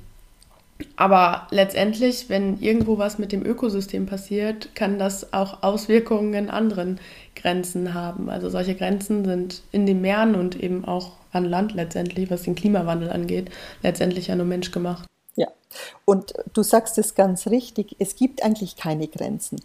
aber 0.95 1.45
letztendlich, 1.51 2.29
wenn 2.29 2.59
irgendwo 2.61 2.97
was 2.97 3.19
mit 3.19 3.31
dem 3.31 3.45
Ökosystem 3.45 4.07
passiert, 4.07 4.73
kann 4.73 4.97
das 4.97 5.33
auch 5.33 5.61
Auswirkungen 5.61 6.33
in 6.33 6.49
anderen 6.49 6.99
Grenzen 7.35 7.93
haben. 7.93 8.29
Also 8.29 8.49
solche 8.49 8.75
Grenzen 8.75 9.25
sind 9.25 9.61
in 9.71 9.85
den 9.85 10.01
Meeren 10.01 10.35
und 10.35 10.55
eben 10.61 10.85
auch 10.85 11.13
an 11.31 11.45
Land 11.45 11.73
letztendlich, 11.73 12.29
was 12.29 12.43
den 12.43 12.55
Klimawandel 12.55 13.09
angeht, 13.09 13.49
letztendlich 13.81 14.27
ja 14.27 14.35
nur 14.35 14.45
menschgemacht. 14.45 15.07
Ja, 15.35 15.47
und 16.05 16.33
du 16.53 16.61
sagst 16.61 16.97
es 16.97 17.15
ganz 17.15 17.47
richtig, 17.47 17.95
es 17.99 18.15
gibt 18.15 18.43
eigentlich 18.43 18.75
keine 18.75 19.07
Grenzen. 19.07 19.61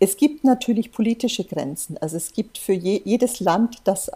Es 0.00 0.16
gibt 0.16 0.44
natürlich 0.44 0.92
politische 0.92 1.42
Grenzen. 1.42 1.98
Also 1.98 2.16
es 2.16 2.32
gibt 2.32 2.56
für 2.56 2.72
je, 2.72 3.02
jedes 3.04 3.40
Land, 3.40 3.78
das 3.82 4.08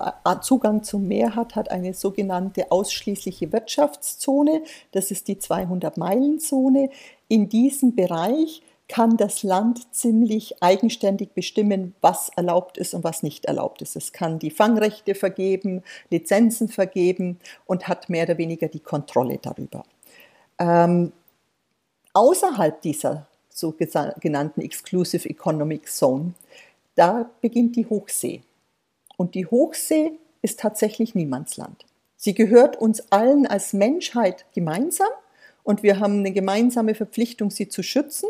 Zugang 0.43 0.85
zum 0.85 1.09
Meer 1.09 1.35
hat, 1.35 1.57
hat 1.57 1.73
eine 1.73 1.93
sogenannte 1.93 2.71
ausschließliche 2.71 3.53
Wirtschaftszone. 3.53 4.63
Das 4.93 5.11
ist 5.11 5.27
die 5.27 5.35
200-Meilen-Zone. 5.35 6.89
In 7.27 7.49
diesem 7.49 7.97
Bereich 7.97 8.63
kann 8.89 9.17
das 9.17 9.43
Land 9.43 9.95
ziemlich 9.95 10.63
eigenständig 10.63 11.33
bestimmen, 11.33 11.95
was 12.01 12.29
erlaubt 12.37 12.77
ist 12.77 12.95
und 12.95 13.05
was 13.05 13.23
nicht 13.23 13.47
erlaubt 13.47 13.81
ist. 13.81 13.97
Es 13.97 14.13
kann 14.13 14.39
die 14.39 14.51
Fangrechte 14.51 15.15
vergeben, 15.15 15.83
Lizenzen 16.11 16.69
vergeben 16.69 17.39
und 17.65 17.89
hat 17.89 18.11
mehr 18.11 18.25
oder 18.25 18.39
weniger 18.39 18.69
die 18.69 18.81
Kontrolle 18.81 19.39
darüber. 19.41 19.85
Ähm, 20.59 21.13
außerhalb 22.13 22.83
dieser 22.83 23.27
sogenannten 23.49 24.61
Exclusive 24.61 25.29
Economic 25.29 25.89
Zone, 25.89 26.35
da 26.95 27.31
beginnt 27.41 27.77
die 27.77 27.87
Hochsee. 27.87 28.43
Und 29.17 29.35
die 29.35 29.47
Hochsee 29.47 30.13
ist 30.43 30.61
tatsächlich 30.61 31.15
Niemandsland. 31.15 31.85
Sie 32.17 32.35
gehört 32.35 32.77
uns 32.77 33.11
allen 33.11 33.47
als 33.47 33.73
Menschheit 33.73 34.45
gemeinsam 34.55 35.09
und 35.65 35.83
wir 35.83 36.01
haben 36.01 36.19
eine 36.19 36.33
gemeinsame 36.33 36.95
Verpflichtung, 36.95 37.51
sie 37.51 37.69
zu 37.69 37.83
schützen, 37.83 38.29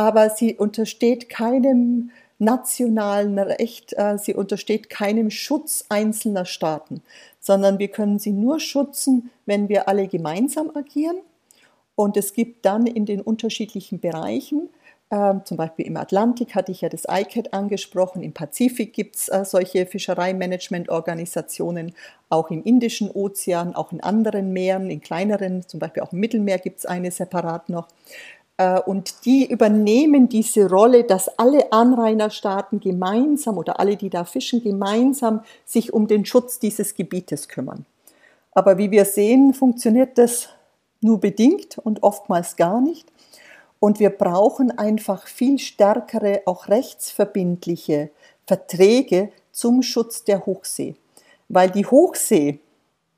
aber 0.00 0.30
sie 0.30 0.54
untersteht 0.54 1.28
keinem 1.28 2.10
nationalen 2.38 3.38
Recht, 3.38 3.92
äh, 3.98 4.16
sie 4.16 4.32
untersteht 4.32 4.88
keinem 4.88 5.28
Schutz 5.28 5.84
einzelner 5.90 6.46
Staaten, 6.46 7.02
sondern 7.38 7.78
wir 7.78 7.88
können 7.88 8.18
sie 8.18 8.32
nur 8.32 8.60
schützen, 8.60 9.30
wenn 9.44 9.68
wir 9.68 9.88
alle 9.88 10.08
gemeinsam 10.08 10.70
agieren 10.74 11.18
und 11.96 12.16
es 12.16 12.32
gibt 12.32 12.64
dann 12.64 12.86
in 12.86 13.04
den 13.04 13.20
unterschiedlichen 13.20 14.00
Bereichen, 14.00 14.70
äh, 15.10 15.34
zum 15.44 15.58
Beispiel 15.58 15.86
im 15.86 15.98
Atlantik 15.98 16.54
hatte 16.54 16.72
ich 16.72 16.80
ja 16.80 16.88
das 16.88 17.04
ICAT 17.06 17.52
angesprochen, 17.52 18.22
im 18.22 18.32
Pazifik 18.32 18.94
gibt 18.94 19.16
es 19.16 19.28
äh, 19.28 19.44
solche 19.44 19.84
Fischereimanagementorganisationen, 19.84 21.92
auch 22.30 22.50
im 22.50 22.62
Indischen 22.62 23.10
Ozean, 23.10 23.74
auch 23.74 23.92
in 23.92 24.02
anderen 24.02 24.52
Meeren, 24.52 24.88
in 24.88 25.02
kleineren, 25.02 25.68
zum 25.68 25.80
Beispiel 25.80 26.04
auch 26.04 26.12
im 26.12 26.20
Mittelmeer 26.20 26.58
gibt 26.58 26.78
es 26.78 26.86
eine 26.86 27.10
separat 27.10 27.68
noch. 27.68 27.88
Äh, 28.60 28.78
und 28.80 29.24
die 29.24 29.46
übernehmen 29.50 30.28
diese 30.28 30.68
Rolle, 30.68 31.04
dass 31.04 31.38
alle 31.38 31.72
Anrainerstaaten 31.72 32.78
gemeinsam 32.78 33.56
oder 33.56 33.80
alle, 33.80 33.96
die 33.96 34.10
da 34.10 34.24
fischen, 34.24 34.62
gemeinsam 34.62 35.42
sich 35.64 35.94
um 35.94 36.06
den 36.06 36.26
Schutz 36.26 36.58
dieses 36.58 36.94
Gebietes 36.94 37.48
kümmern. 37.48 37.86
Aber 38.52 38.76
wie 38.76 38.90
wir 38.90 39.06
sehen, 39.06 39.54
funktioniert 39.54 40.18
das 40.18 40.50
nur 41.00 41.20
bedingt 41.20 41.78
und 41.78 42.02
oftmals 42.02 42.56
gar 42.56 42.82
nicht. 42.82 43.10
Und 43.78 43.98
wir 43.98 44.10
brauchen 44.10 44.76
einfach 44.76 45.26
viel 45.26 45.58
stärkere, 45.58 46.42
auch 46.44 46.68
rechtsverbindliche 46.68 48.10
Verträge 48.46 49.30
zum 49.52 49.82
Schutz 49.82 50.24
der 50.24 50.44
Hochsee. 50.44 50.96
Weil 51.48 51.70
die 51.70 51.86
Hochsee, 51.86 52.58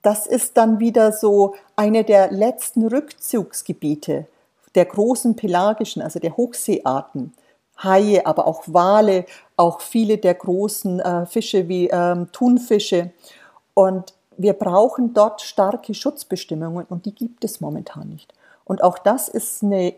das 0.03 0.29
ist 0.29 0.57
dann 0.57 0.79
wieder 0.79 1.11
so 1.11 1.57
eine 1.75 2.05
der 2.05 2.31
letzten 2.31 2.87
Rückzugsgebiete 2.87 4.27
der 4.75 4.87
großen 4.87 5.37
pelagischen, 5.37 6.03
also 6.03 6.19
der 6.19 6.37
Hochseearten. 6.37 7.33
Haie, 7.83 8.27
aber 8.27 8.47
auch 8.47 8.63
Wale, 8.67 9.25
auch 9.57 9.81
viele 9.81 10.19
der 10.19 10.35
großen 10.35 11.01
äh, 11.01 11.27
Fische 11.27 11.69
wie 11.69 11.89
ähm, 11.89 12.29
Thunfische. 12.33 13.11
Und 13.75 14.15
wir 14.37 14.53
brauchen 14.53 15.15
dort 15.15 15.41
starke 15.41 15.95
Schutzbestimmungen 15.95 16.87
und 16.89 17.07
die 17.07 17.15
gibt 17.15 17.45
es 17.45 17.61
momentan 17.61 18.09
nicht. 18.09 18.33
Und 18.65 18.83
auch 18.83 18.99
das 18.99 19.29
ist 19.29 19.63
eine 19.63 19.89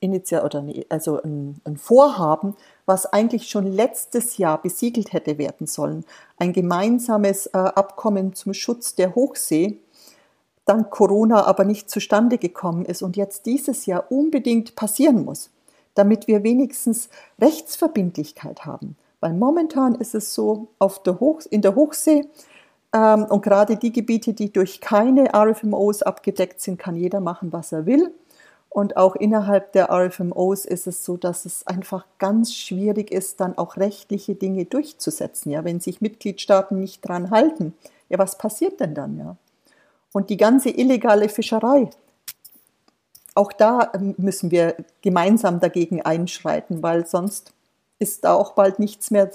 Initiative 0.00 0.44
oder 0.44 0.58
eine, 0.58 0.84
also 0.88 1.20
ein, 1.22 1.60
ein, 1.64 1.76
Vorhaben, 1.76 2.56
was 2.84 3.06
eigentlich 3.06 3.48
schon 3.48 3.66
letztes 3.66 4.36
Jahr 4.36 4.60
besiegelt 4.60 5.12
hätte 5.12 5.38
werden 5.38 5.66
sollen. 5.66 6.04
Ein 6.36 6.52
gemeinsames 6.52 7.46
äh, 7.46 7.56
Abkommen 7.56 8.34
zum 8.34 8.52
Schutz 8.52 8.94
der 8.94 9.14
Hochsee, 9.14 9.78
dank 10.64 10.90
Corona 10.90 11.44
aber 11.44 11.64
nicht 11.64 11.90
zustande 11.90 12.38
gekommen 12.38 12.84
ist 12.84 13.02
und 13.02 13.16
jetzt 13.16 13.46
dieses 13.46 13.86
Jahr 13.86 14.10
unbedingt 14.10 14.76
passieren 14.76 15.24
muss, 15.24 15.50
damit 15.94 16.26
wir 16.26 16.42
wenigstens 16.42 17.08
Rechtsverbindlichkeit 17.40 18.64
haben. 18.64 18.96
Weil 19.20 19.32
momentan 19.32 19.94
ist 19.94 20.14
es 20.14 20.34
so, 20.34 20.68
auf 20.78 21.02
der 21.02 21.20
Hoch, 21.20 21.40
in 21.50 21.62
der 21.62 21.74
Hochsee 21.74 22.26
ähm, 22.94 23.24
und 23.24 23.42
gerade 23.42 23.76
die 23.76 23.92
Gebiete, 23.92 24.34
die 24.34 24.52
durch 24.52 24.80
keine 24.80 25.34
RFMOs 25.34 26.02
abgedeckt 26.02 26.60
sind, 26.60 26.78
kann 26.78 26.96
jeder 26.96 27.20
machen, 27.20 27.52
was 27.52 27.72
er 27.72 27.86
will. 27.86 28.12
Und 28.68 28.96
auch 28.96 29.14
innerhalb 29.14 29.72
der 29.72 29.88
RFMOs 29.90 30.64
ist 30.64 30.88
es 30.88 31.04
so, 31.04 31.16
dass 31.16 31.44
es 31.44 31.64
einfach 31.64 32.06
ganz 32.18 32.52
schwierig 32.52 33.12
ist, 33.12 33.38
dann 33.38 33.56
auch 33.56 33.76
rechtliche 33.76 34.34
Dinge 34.34 34.64
durchzusetzen. 34.64 35.52
Ja, 35.52 35.64
wenn 35.64 35.78
sich 35.78 36.00
Mitgliedstaaten 36.00 36.80
nicht 36.80 37.00
dran 37.06 37.30
halten, 37.30 37.74
ja, 38.08 38.18
was 38.18 38.36
passiert 38.36 38.80
denn 38.80 38.94
dann? 38.94 39.16
Ja? 39.16 39.36
Und 40.14 40.30
die 40.30 40.36
ganze 40.36 40.70
illegale 40.70 41.28
Fischerei, 41.28 41.90
auch 43.34 43.52
da 43.52 43.90
ähm, 43.94 44.14
müssen 44.16 44.52
wir 44.52 44.76
gemeinsam 45.02 45.58
dagegen 45.58 46.02
einschreiten, 46.02 46.84
weil 46.84 47.04
sonst 47.04 47.52
ist 47.98 48.24
da 48.24 48.34
auch 48.34 48.52
bald 48.52 48.78
nichts 48.78 49.10
mehr 49.10 49.28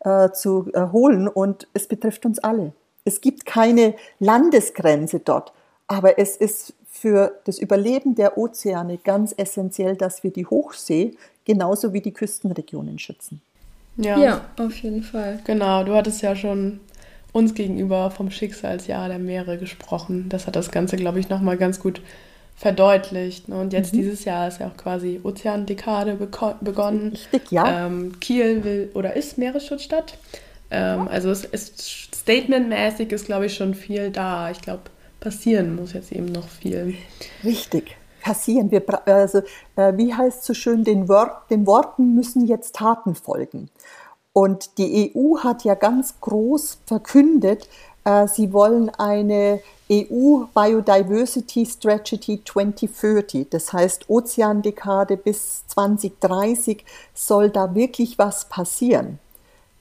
äh, 0.00 0.30
zu 0.32 0.68
erholen 0.72 1.28
und 1.28 1.68
es 1.72 1.86
betrifft 1.86 2.26
uns 2.26 2.40
alle. 2.40 2.72
Es 3.04 3.20
gibt 3.20 3.46
keine 3.46 3.94
Landesgrenze 4.18 5.20
dort, 5.20 5.52
aber 5.86 6.18
es 6.18 6.36
ist 6.36 6.74
für 6.84 7.38
das 7.44 7.60
Überleben 7.60 8.16
der 8.16 8.36
Ozeane 8.36 8.98
ganz 8.98 9.34
essentiell, 9.36 9.94
dass 9.94 10.24
wir 10.24 10.32
die 10.32 10.46
Hochsee 10.46 11.16
genauso 11.44 11.92
wie 11.92 12.00
die 12.00 12.12
Küstenregionen 12.12 12.98
schützen. 12.98 13.40
Ja. 13.96 14.18
ja, 14.18 14.44
auf 14.58 14.76
jeden 14.78 15.04
Fall. 15.04 15.38
Genau, 15.44 15.84
du 15.84 15.94
hattest 15.94 16.22
ja 16.22 16.34
schon 16.34 16.80
uns 17.34 17.54
gegenüber 17.54 18.10
vom 18.10 18.30
Schicksalsjahr 18.30 19.08
der 19.08 19.18
Meere 19.18 19.58
gesprochen. 19.58 20.28
Das 20.28 20.46
hat 20.46 20.56
das 20.56 20.70
Ganze, 20.70 20.96
glaube 20.96 21.18
ich, 21.18 21.28
nochmal 21.28 21.56
ganz 21.56 21.80
gut 21.80 22.00
verdeutlicht. 22.56 23.48
Ne? 23.48 23.60
Und 23.60 23.72
jetzt 23.72 23.92
mhm. 23.92 23.98
dieses 23.98 24.24
Jahr 24.24 24.46
ist 24.46 24.60
ja 24.60 24.68
auch 24.68 24.76
quasi 24.76 25.20
Ozeandekade 25.22 26.14
begonnen. 26.60 27.10
Richtig, 27.10 27.50
ja. 27.50 27.86
Ähm, 27.86 28.20
Kiel 28.20 28.62
will 28.62 28.90
oder 28.94 29.16
ist 29.16 29.36
Meeresschutzstadt. 29.36 30.16
Ähm, 30.70 31.08
also 31.08 31.30
es 31.30 31.44
ist 31.44 31.90
statementmäßig 31.90 33.10
ist, 33.10 33.26
glaube 33.26 33.46
ich, 33.46 33.54
schon 33.54 33.74
viel 33.74 34.10
da. 34.10 34.52
Ich 34.52 34.62
glaube, 34.62 34.82
passieren 35.18 35.74
muss 35.74 35.92
jetzt 35.92 36.12
eben 36.12 36.26
noch 36.26 36.48
viel. 36.48 36.94
Richtig 37.42 37.96
passieren. 38.24 38.70
Wir, 38.70 38.82
also, 39.06 39.38
äh, 39.76 39.92
wie 39.96 40.12
heißt 40.12 40.40
es 40.40 40.46
so 40.46 40.54
schön, 40.54 40.82
den, 40.82 41.08
Wort, 41.08 41.50
den 41.50 41.66
Worten 41.66 42.14
müssen 42.14 42.46
jetzt 42.46 42.74
Taten 42.74 43.14
folgen. 43.14 43.68
Und 44.34 44.78
die 44.78 45.12
EU 45.14 45.38
hat 45.38 45.62
ja 45.62 45.74
ganz 45.74 46.16
groß 46.20 46.78
verkündet, 46.86 47.68
äh, 48.04 48.26
sie 48.26 48.52
wollen 48.52 48.90
eine 48.90 49.60
EU 49.90 50.44
Biodiversity 50.52 51.64
Strategy 51.64 52.42
2030, 52.44 53.48
das 53.48 53.72
heißt 53.72 54.10
Ozeandekade 54.10 55.16
bis 55.16 55.66
2030 55.68 56.84
soll 57.14 57.48
da 57.48 57.74
wirklich 57.76 58.18
was 58.18 58.48
passieren. 58.48 59.20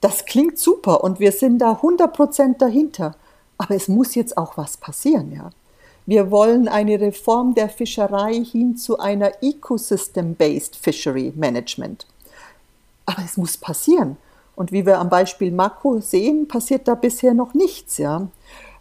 Das 0.02 0.26
klingt 0.26 0.60
super 0.60 1.04
und 1.04 1.20
wir 1.20 1.32
sind 1.32 1.58
da 1.58 1.80
100% 1.82 2.60
dahinter, 2.60 3.16
aber 3.58 3.74
es 3.74 3.88
muss 3.88 4.14
jetzt 4.14 4.38
auch 4.38 4.56
was 4.56 4.78
passieren, 4.78 5.32
ja. 5.34 5.50
Wir 6.06 6.30
wollen 6.30 6.68
eine 6.68 7.00
Reform 7.00 7.56
der 7.56 7.70
Fischerei 7.70 8.44
hin 8.44 8.76
zu 8.76 9.00
einer 9.00 9.42
Ecosystem-Based 9.42 10.76
Fishery 10.76 11.32
Management. 11.34 12.06
Aber 13.06 13.24
es 13.24 13.38
muss 13.38 13.56
passieren. 13.56 14.18
Und 14.56 14.72
wie 14.72 14.86
wir 14.86 15.00
am 15.00 15.10
Beispiel 15.10 15.52
Mako 15.52 16.00
sehen, 16.00 16.48
passiert 16.48 16.88
da 16.88 16.96
bisher 16.96 17.34
noch 17.34 17.54
nichts. 17.54 17.98
Ja. 17.98 18.28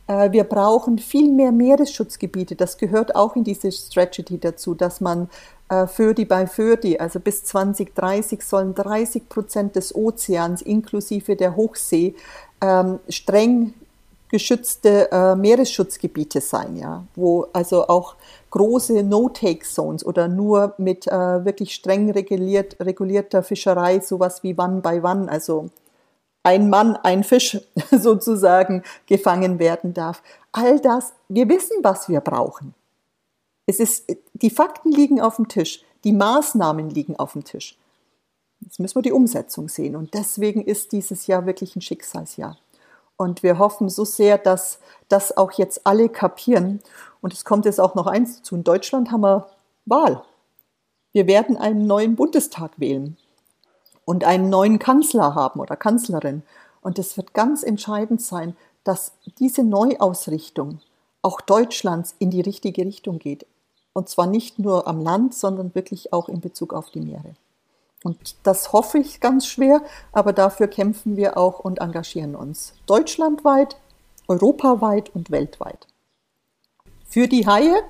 Äh, 0.06 0.32
wir 0.32 0.44
brauchen 0.44 0.98
viel 0.98 1.32
mehr 1.32 1.52
Meeresschutzgebiete. 1.52 2.56
Das 2.56 2.78
gehört 2.78 3.16
auch 3.16 3.36
in 3.36 3.44
diese 3.44 3.72
Strategy 3.72 4.38
dazu, 4.38 4.74
dass 4.74 5.00
man 5.00 5.28
äh, 5.68 5.86
Födi 5.86 6.24
bei 6.24 6.46
Födi, 6.46 6.98
also 6.98 7.20
bis 7.20 7.44
2030 7.44 8.42
sollen 8.42 8.74
30 8.74 9.28
Prozent 9.28 9.76
des 9.76 9.94
Ozeans 9.94 10.62
inklusive 10.62 11.36
der 11.36 11.56
Hochsee 11.56 12.14
ähm, 12.60 12.98
streng 13.08 13.74
geschützte 14.32 15.12
äh, 15.12 15.36
Meeresschutzgebiete 15.36 16.40
sein, 16.40 16.76
ja, 16.76 17.04
wo 17.14 17.46
also 17.52 17.86
auch 17.86 18.16
große 18.50 19.02
No-Take-Zones 19.02 20.04
oder 20.04 20.26
nur 20.26 20.74
mit 20.78 21.06
äh, 21.06 21.44
wirklich 21.44 21.74
streng 21.74 22.10
reguliert, 22.10 22.76
regulierter 22.80 23.42
Fischerei, 23.42 24.00
sowas 24.00 24.42
wie 24.42 24.56
Wann 24.58 24.82
bei 24.82 25.02
Wann, 25.02 25.28
also 25.28 25.68
ein 26.42 26.70
Mann, 26.70 26.96
ein 26.96 27.22
Fisch 27.22 27.60
sozusagen 27.90 28.82
gefangen 29.06 29.58
werden 29.58 29.94
darf. 29.94 30.22
All 30.50 30.80
das, 30.80 31.12
wir 31.28 31.48
wissen, 31.48 31.76
was 31.82 32.08
wir 32.08 32.20
brauchen. 32.20 32.74
Es 33.66 33.78
ist, 33.78 34.10
die 34.32 34.50
Fakten 34.50 34.90
liegen 34.90 35.20
auf 35.20 35.36
dem 35.36 35.46
Tisch, 35.46 35.84
die 36.04 36.12
Maßnahmen 36.12 36.90
liegen 36.90 37.16
auf 37.16 37.34
dem 37.34 37.44
Tisch. 37.44 37.78
Jetzt 38.60 38.80
müssen 38.80 38.96
wir 38.96 39.02
die 39.02 39.12
Umsetzung 39.12 39.68
sehen. 39.68 39.94
Und 39.94 40.14
deswegen 40.14 40.64
ist 40.64 40.92
dieses 40.92 41.26
Jahr 41.26 41.46
wirklich 41.46 41.76
ein 41.76 41.82
Schicksalsjahr. 41.82 42.56
Und 43.16 43.42
wir 43.42 43.58
hoffen 43.58 43.88
so 43.88 44.04
sehr, 44.04 44.38
dass 44.38 44.78
das 45.08 45.36
auch 45.36 45.52
jetzt 45.52 45.86
alle 45.86 46.08
kapieren. 46.08 46.80
Und 47.20 47.32
es 47.32 47.44
kommt 47.44 47.64
jetzt 47.64 47.80
auch 47.80 47.94
noch 47.94 48.06
eins 48.06 48.42
zu. 48.42 48.54
In 48.56 48.64
Deutschland 48.64 49.10
haben 49.10 49.22
wir 49.22 49.46
Wahl. 49.86 50.22
Wir 51.12 51.26
werden 51.26 51.56
einen 51.56 51.86
neuen 51.86 52.16
Bundestag 52.16 52.72
wählen 52.78 53.16
und 54.04 54.24
einen 54.24 54.48
neuen 54.48 54.78
Kanzler 54.78 55.34
haben 55.34 55.60
oder 55.60 55.76
Kanzlerin. 55.76 56.42
Und 56.80 56.98
es 56.98 57.16
wird 57.16 57.34
ganz 57.34 57.62
entscheidend 57.62 58.22
sein, 58.22 58.56
dass 58.84 59.12
diese 59.38 59.62
Neuausrichtung 59.62 60.80
auch 61.20 61.40
Deutschlands 61.40 62.16
in 62.18 62.30
die 62.30 62.40
richtige 62.40 62.84
Richtung 62.84 63.18
geht. 63.18 63.46
Und 63.92 64.08
zwar 64.08 64.26
nicht 64.26 64.58
nur 64.58 64.88
am 64.88 65.00
Land, 65.00 65.34
sondern 65.34 65.74
wirklich 65.74 66.12
auch 66.12 66.28
in 66.28 66.40
Bezug 66.40 66.72
auf 66.72 66.90
die 66.90 67.00
Meere. 67.00 67.34
Und 68.02 68.34
das 68.42 68.72
hoffe 68.72 68.98
ich 68.98 69.20
ganz 69.20 69.46
schwer, 69.46 69.82
aber 70.12 70.32
dafür 70.32 70.66
kämpfen 70.66 71.16
wir 71.16 71.36
auch 71.36 71.60
und 71.60 71.80
engagieren 71.80 72.34
uns 72.34 72.74
deutschlandweit, 72.86 73.76
europaweit 74.28 75.14
und 75.14 75.30
weltweit. 75.30 75.86
Für 77.08 77.28
die 77.28 77.46
Haie, 77.46 77.82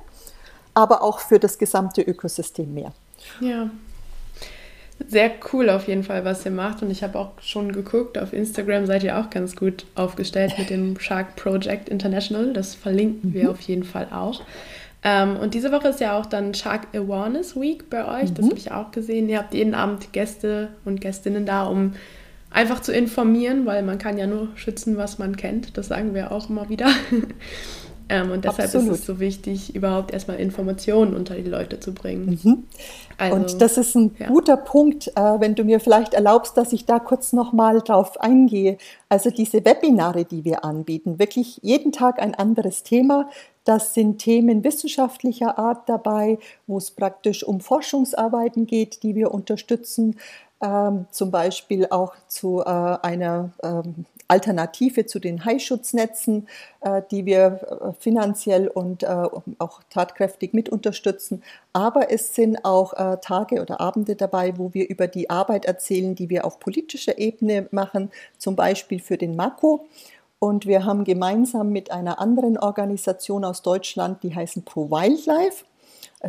aber 0.74 1.02
auch 1.02 1.20
für 1.20 1.38
das 1.38 1.58
gesamte 1.58 2.02
Ökosystem 2.02 2.74
Meer. 2.74 2.92
Ja. 3.40 3.70
Sehr 5.08 5.32
cool 5.52 5.68
auf 5.70 5.88
jeden 5.88 6.04
Fall, 6.04 6.24
was 6.24 6.44
ihr 6.44 6.52
macht. 6.52 6.82
Und 6.82 6.90
ich 6.90 7.02
habe 7.02 7.18
auch 7.18 7.32
schon 7.40 7.72
geguckt, 7.72 8.18
auf 8.18 8.32
Instagram 8.32 8.86
seid 8.86 9.02
ihr 9.02 9.18
auch 9.18 9.30
ganz 9.30 9.56
gut 9.56 9.84
aufgestellt 9.94 10.54
mit 10.58 10.70
dem 10.70 10.98
Shark 11.00 11.34
Project 11.36 11.88
International. 11.88 12.52
Das 12.52 12.74
verlinken 12.74 13.34
wir 13.34 13.44
mhm. 13.44 13.50
auf 13.50 13.60
jeden 13.62 13.84
Fall 13.84 14.08
auch. 14.12 14.42
Ähm, 15.04 15.36
und 15.36 15.54
diese 15.54 15.72
Woche 15.72 15.88
ist 15.88 16.00
ja 16.00 16.18
auch 16.18 16.26
dann 16.26 16.54
Shark 16.54 16.88
Awareness 16.94 17.56
Week 17.56 17.90
bei 17.90 18.06
euch. 18.06 18.30
Mhm. 18.30 18.34
Das 18.34 18.46
habe 18.46 18.58
ich 18.58 18.70
auch 18.70 18.90
gesehen. 18.92 19.28
Ihr 19.28 19.38
habt 19.38 19.54
jeden 19.54 19.74
Abend 19.74 20.12
Gäste 20.12 20.68
und 20.84 21.00
Gästinnen 21.00 21.44
da, 21.44 21.64
um 21.64 21.94
einfach 22.50 22.80
zu 22.80 22.92
informieren, 22.92 23.66
weil 23.66 23.82
man 23.82 23.98
kann 23.98 24.18
ja 24.18 24.26
nur 24.26 24.48
schützen, 24.54 24.96
was 24.96 25.18
man 25.18 25.36
kennt. 25.36 25.76
Das 25.76 25.88
sagen 25.88 26.14
wir 26.14 26.30
auch 26.30 26.48
immer 26.48 26.68
wieder. 26.68 26.88
ähm, 28.12 28.30
und 28.30 28.44
deshalb 28.44 28.66
Absolut. 28.66 28.92
ist 28.92 29.00
es 29.00 29.06
so 29.06 29.20
wichtig, 29.20 29.74
überhaupt 29.74 30.12
erstmal 30.12 30.38
Informationen 30.38 31.16
unter 31.16 31.34
die 31.34 31.48
Leute 31.48 31.80
zu 31.80 31.94
bringen. 31.94 32.38
Mhm. 32.42 32.64
Also, 33.16 33.36
und 33.36 33.62
das 33.62 33.78
ist 33.78 33.94
ein 33.94 34.14
ja. 34.18 34.26
guter 34.26 34.58
Punkt, 34.58 35.08
äh, 35.08 35.40
wenn 35.40 35.54
du 35.54 35.64
mir 35.64 35.80
vielleicht 35.80 36.12
erlaubst, 36.12 36.58
dass 36.58 36.74
ich 36.74 36.84
da 36.84 36.98
kurz 36.98 37.32
nochmal 37.32 37.80
drauf 37.80 38.20
eingehe. 38.20 38.76
Also 39.08 39.30
diese 39.30 39.64
Webinare, 39.64 40.26
die 40.26 40.44
wir 40.44 40.62
anbieten, 40.62 41.18
wirklich 41.18 41.58
jeden 41.62 41.90
Tag 41.90 42.20
ein 42.20 42.34
anderes 42.34 42.82
Thema. 42.82 43.30
Das 43.64 43.94
sind 43.94 44.18
Themen 44.18 44.62
wissenschaftlicher 44.62 45.58
Art 45.58 45.88
dabei, 45.88 46.38
wo 46.66 46.76
es 46.76 46.90
praktisch 46.90 47.44
um 47.44 47.60
Forschungsarbeiten 47.60 48.66
geht, 48.66 49.02
die 49.04 49.14
wir 49.14 49.32
unterstützen, 49.32 50.16
ähm, 50.62 51.06
zum 51.10 51.30
Beispiel 51.30 51.86
auch 51.90 52.12
zu 52.28 52.60
äh, 52.60 52.64
einer 52.64 53.52
ähm, 53.62 54.04
Alternative 54.32 55.04
zu 55.04 55.18
den 55.18 55.44
Haischutznatzen, 55.44 56.48
äh, 56.80 57.02
die 57.10 57.26
wir 57.26 57.92
äh, 57.92 58.00
finanziell 58.00 58.66
und 58.66 59.02
äh, 59.02 59.28
auch 59.58 59.82
tatkräftig 59.90 60.54
mit 60.54 60.70
unterstützen. 60.70 61.42
Aber 61.74 62.10
es 62.10 62.34
sind 62.34 62.64
auch 62.64 62.92
Tage 63.20 63.60
oder 63.62 63.80
Abende 63.80 64.14
dabei, 64.14 64.58
wo 64.58 64.74
wir 64.74 64.88
über 64.88 65.06
die 65.06 65.30
Arbeit 65.30 65.64
erzählen, 65.64 66.14
die 66.14 66.28
wir 66.28 66.44
auf 66.44 66.60
politischer 66.60 67.18
Ebene 67.18 67.66
machen, 67.70 68.10
zum 68.38 68.56
Beispiel 68.56 69.00
für 69.00 69.16
den 69.16 69.36
Mako. 69.36 69.86
Und 70.38 70.66
wir 70.66 70.84
haben 70.84 71.04
gemeinsam 71.04 71.70
mit 71.70 71.90
einer 71.90 72.18
anderen 72.18 72.58
Organisation 72.58 73.44
aus 73.44 73.62
Deutschland, 73.62 74.22
die 74.22 74.34
heißen 74.34 74.64
Pro 74.64 74.90
Wildlife, 74.90 75.64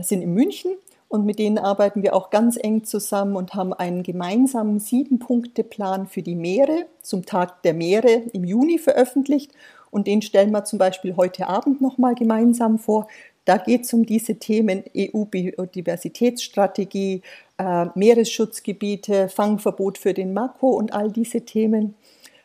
sind 0.01 0.21
in 0.21 0.33
München 0.33 0.71
und 1.13 1.25
mit 1.27 1.37
denen 1.37 1.59
arbeiten 1.59 2.01
wir 2.01 2.15
auch 2.15 2.31
ganz 2.31 2.57
eng 2.59 2.85
zusammen 2.85 3.35
und 3.35 3.53
haben 3.53 3.71
einen 3.71 4.01
gemeinsamen 4.01 4.79
Sieben-Punkte-Plan 4.79 6.07
für 6.07 6.23
die 6.23 6.33
Meere 6.33 6.87
zum 7.03 7.23
Tag 7.23 7.61
der 7.61 7.75
Meere 7.75 8.23
im 8.33 8.43
Juni 8.43 8.79
veröffentlicht. 8.79 9.51
Und 9.91 10.07
den 10.07 10.23
stellen 10.23 10.49
wir 10.49 10.65
zum 10.65 10.79
Beispiel 10.79 11.15
heute 11.15 11.45
Abend 11.45 11.81
nochmal 11.81 12.15
gemeinsam 12.15 12.79
vor. 12.79 13.07
Da 13.45 13.57
geht 13.57 13.83
es 13.83 13.93
um 13.93 14.07
diese 14.07 14.39
Themen 14.39 14.85
EU-Biodiversitätsstrategie, 14.97 17.21
äh, 17.59 17.85
Meeresschutzgebiete, 17.93 19.29
Fangverbot 19.29 19.99
für 19.99 20.15
den 20.15 20.33
Mako 20.33 20.69
und 20.69 20.93
all 20.93 21.11
diese 21.11 21.41
Themen. 21.41 21.93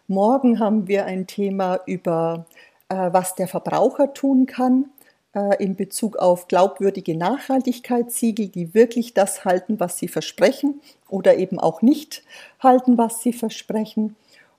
Morgen 0.08 0.58
haben 0.58 0.88
wir 0.88 1.06
ein 1.06 1.26
Thema 1.26 1.80
über, 1.86 2.44
äh, 2.90 3.08
was 3.12 3.34
der 3.34 3.48
Verbraucher 3.48 4.12
tun 4.12 4.44
kann 4.44 4.90
in 5.58 5.76
Bezug 5.76 6.16
auf 6.16 6.48
glaubwürdige 6.48 7.16
Nachhaltigkeitssiegel, 7.16 8.48
die 8.48 8.74
wirklich 8.74 9.14
das 9.14 9.44
halten, 9.44 9.80
was 9.80 9.98
sie 9.98 10.08
versprechen 10.08 10.80
oder 11.08 11.36
eben 11.36 11.58
auch 11.58 11.82
nicht 11.82 12.22
halten, 12.62 12.98
was 12.98 13.22
sie 13.22 13.32
versprechen. 13.32 14.16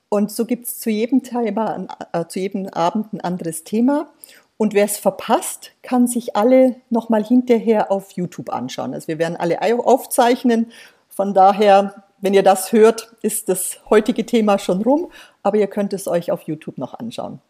Und 0.08 0.30
so 0.32 0.44
gibt 0.44 0.66
es 0.66 0.80
zu 0.80 0.90
jedem 0.90 1.22
Thema, 1.22 1.86
äh, 2.12 2.24
zu 2.26 2.40
jedem 2.40 2.66
Abend 2.68 3.12
ein 3.12 3.20
anderes 3.20 3.64
Thema. 3.64 4.10
Und 4.56 4.74
wer 4.74 4.84
es 4.84 4.98
verpasst, 4.98 5.72
kann 5.82 6.06
sich 6.06 6.36
alle 6.36 6.76
nochmal 6.90 7.24
hinterher 7.24 7.90
auf 7.90 8.12
YouTube 8.12 8.50
anschauen. 8.50 8.92
Also 8.92 9.08
wir 9.08 9.18
werden 9.18 9.36
alle 9.36 9.60
aufzeichnen. 9.62 10.72
Von 11.08 11.32
daher 11.32 12.04
wenn 12.20 12.34
ihr 12.34 12.42
das 12.42 12.72
hört, 12.72 13.14
ist 13.22 13.48
das 13.48 13.80
heutige 13.88 14.26
Thema 14.26 14.58
schon 14.58 14.82
rum, 14.82 15.10
aber 15.42 15.56
ihr 15.56 15.68
könnt 15.68 15.92
es 15.92 16.06
euch 16.06 16.30
auf 16.30 16.42
YouTube 16.42 16.76
noch 16.76 16.92
anschauen. 16.94 17.40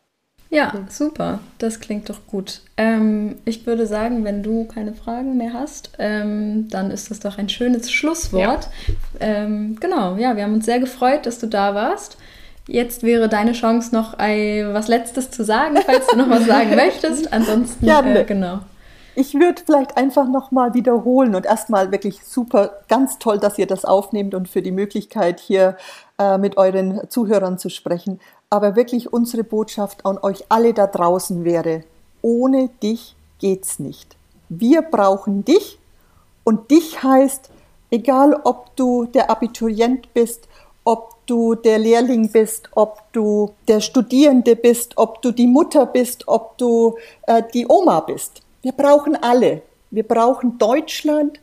Ja, 0.51 0.73
super. 0.89 1.39
Das 1.59 1.79
klingt 1.79 2.11
doch 2.11 2.27
gut. 2.27 2.61
Ähm, 2.77 3.37
ich 3.45 3.67
würde 3.67 3.87
sagen, 3.87 4.25
wenn 4.25 4.43
du 4.43 4.65
keine 4.65 4.95
Fragen 4.95 5.37
mehr 5.37 5.53
hast, 5.53 5.93
ähm, 5.99 6.69
dann 6.69 6.91
ist 6.91 7.11
das 7.11 7.21
doch 7.21 7.39
ein 7.39 7.49
schönes 7.49 7.91
Schlusswort. 7.91 8.69
Ja. 8.89 8.95
Ähm, 9.21 9.77
genau, 9.81 10.17
ja, 10.17 10.37
wir 10.37 10.43
haben 10.43 10.55
uns 10.55 10.67
sehr 10.67 10.81
gefreut, 10.81 11.25
dass 11.25 11.39
du 11.39 11.47
da 11.47 11.77
warst. 11.77 12.19
Jetzt 12.67 13.05
wäre 13.05 13.29
deine 13.29 13.53
Chance, 13.53 13.95
noch 13.95 14.15
ein, 14.15 14.75
was 14.75 14.89
Letztes 14.89 15.31
zu 15.31 15.45
sagen, 15.45 15.77
falls 15.87 16.09
du 16.09 16.17
noch 16.17 16.29
was 16.29 16.47
sagen 16.47 16.71
möchtest. 16.75 17.33
Ansonsten, 17.33 17.87
äh, 17.87 18.25
genau. 18.25 18.61
Ich 19.15 19.35
würde 19.35 19.63
vielleicht 19.65 19.97
einfach 19.97 20.29
nochmal 20.29 20.75
wiederholen 20.75 21.35
und 21.35 21.47
erstmal 21.47 21.93
wirklich 21.93 22.25
super, 22.25 22.79
ganz 22.89 23.19
toll, 23.19 23.39
dass 23.39 23.59
ihr 23.59 23.67
das 23.67 23.85
aufnehmt 23.85 24.35
und 24.35 24.49
für 24.49 24.63
die 24.63 24.71
Möglichkeit 24.73 25.41
hier 25.41 25.77
äh, 26.21 26.37
mit 26.37 26.59
euren 26.59 27.01
Zuhörern 27.09 27.59
zu 27.59 27.71
sprechen. 27.71 28.21
Aber 28.51 28.77
wirklich 28.77 29.11
unsere 29.11 29.43
Botschaft 29.43 30.05
an 30.05 30.19
euch 30.21 30.45
alle 30.51 30.75
da 30.75 30.87
draußen 30.87 31.45
wäre, 31.45 31.85
ohne 32.21 32.69
dich 32.83 33.17
geht's 33.39 33.79
nicht. 33.79 34.17
Wir 34.51 34.83
brauchen 34.83 35.47
dich 35.47 35.79
und 36.45 36.71
dich 36.71 37.03
heißt, 37.03 37.49
egal 37.91 38.39
ob 38.45 38.77
du 38.77 39.07
der 39.07 39.31
Abiturient 39.31 40.13
bist, 40.13 40.47
ob 40.85 41.15
du 41.27 41.55
der 41.55 41.79
Lehrling 41.79 42.31
bist, 42.31 42.69
ob 42.75 43.01
du 43.13 43.55
der 43.67 43.81
Studierende 43.81 44.57
bist, 44.57 44.99
ob 44.99 45.23
du 45.23 45.31
die 45.31 45.47
Mutter 45.47 45.87
bist, 45.87 46.29
ob 46.29 46.59
du 46.59 46.97
äh, 47.29 47.43
die 47.55 47.67
Oma 47.67 48.01
bist. 48.01 48.43
Wir 48.61 48.73
brauchen 48.73 49.17
alle. 49.17 49.63
Wir 49.91 50.03
brauchen 50.03 50.59
Deutschland 50.59 51.41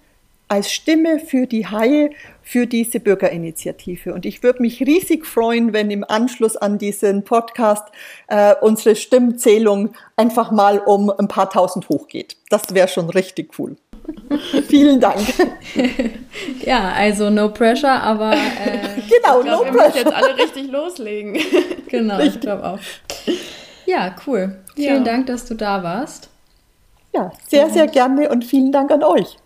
als 0.47 0.71
Stimme 0.71 1.19
für 1.19 1.47
die 1.47 1.65
Haie, 1.65 2.11
für 2.47 2.65
diese 2.65 3.01
Bürgerinitiative. 3.01 4.13
Und 4.13 4.25
ich 4.25 4.41
würde 4.41 4.61
mich 4.61 4.79
riesig 4.79 5.25
freuen, 5.25 5.73
wenn 5.73 5.91
im 5.91 6.05
Anschluss 6.07 6.55
an 6.55 6.77
diesen 6.77 7.25
Podcast 7.25 7.83
äh, 8.27 8.55
unsere 8.61 8.95
Stimmzählung 8.95 9.93
einfach 10.15 10.49
mal 10.51 10.79
um 10.79 11.09
ein 11.09 11.27
paar 11.27 11.49
tausend 11.49 11.89
hochgeht. 11.89 12.37
Das 12.49 12.73
wäre 12.73 12.87
schon 12.87 13.09
richtig 13.09 13.59
cool. 13.59 13.75
Vielen 14.69 15.01
Dank. 15.01 15.19
ja, 16.65 16.93
also 16.93 17.29
no 17.29 17.49
pressure, 17.49 18.01
aber 18.01 18.31
äh, 18.31 18.37
genau, 19.09 19.39
ich 19.39 19.45
glaub, 19.45 19.65
no 19.65 19.65
wir 19.65 19.71
pressure. 19.73 19.97
jetzt 19.97 20.13
alle 20.13 20.37
richtig 20.37 20.71
loslegen. 20.71 21.37
genau, 21.89 22.15
richtig. 22.15 22.35
ich 22.35 22.41
glaube 22.41 22.63
auch. 22.63 22.79
Ja, 23.85 24.15
cool. 24.25 24.55
Vielen 24.73 25.05
ja. 25.05 25.11
Dank, 25.11 25.27
dass 25.27 25.45
du 25.45 25.53
da 25.53 25.83
warst. 25.83 26.29
Ja, 27.13 27.29
sehr, 27.45 27.69
sehr 27.69 27.87
gerne 27.87 28.29
und 28.29 28.45
vielen 28.45 28.71
Dank 28.71 28.89
an 28.91 29.03
euch. 29.03 29.37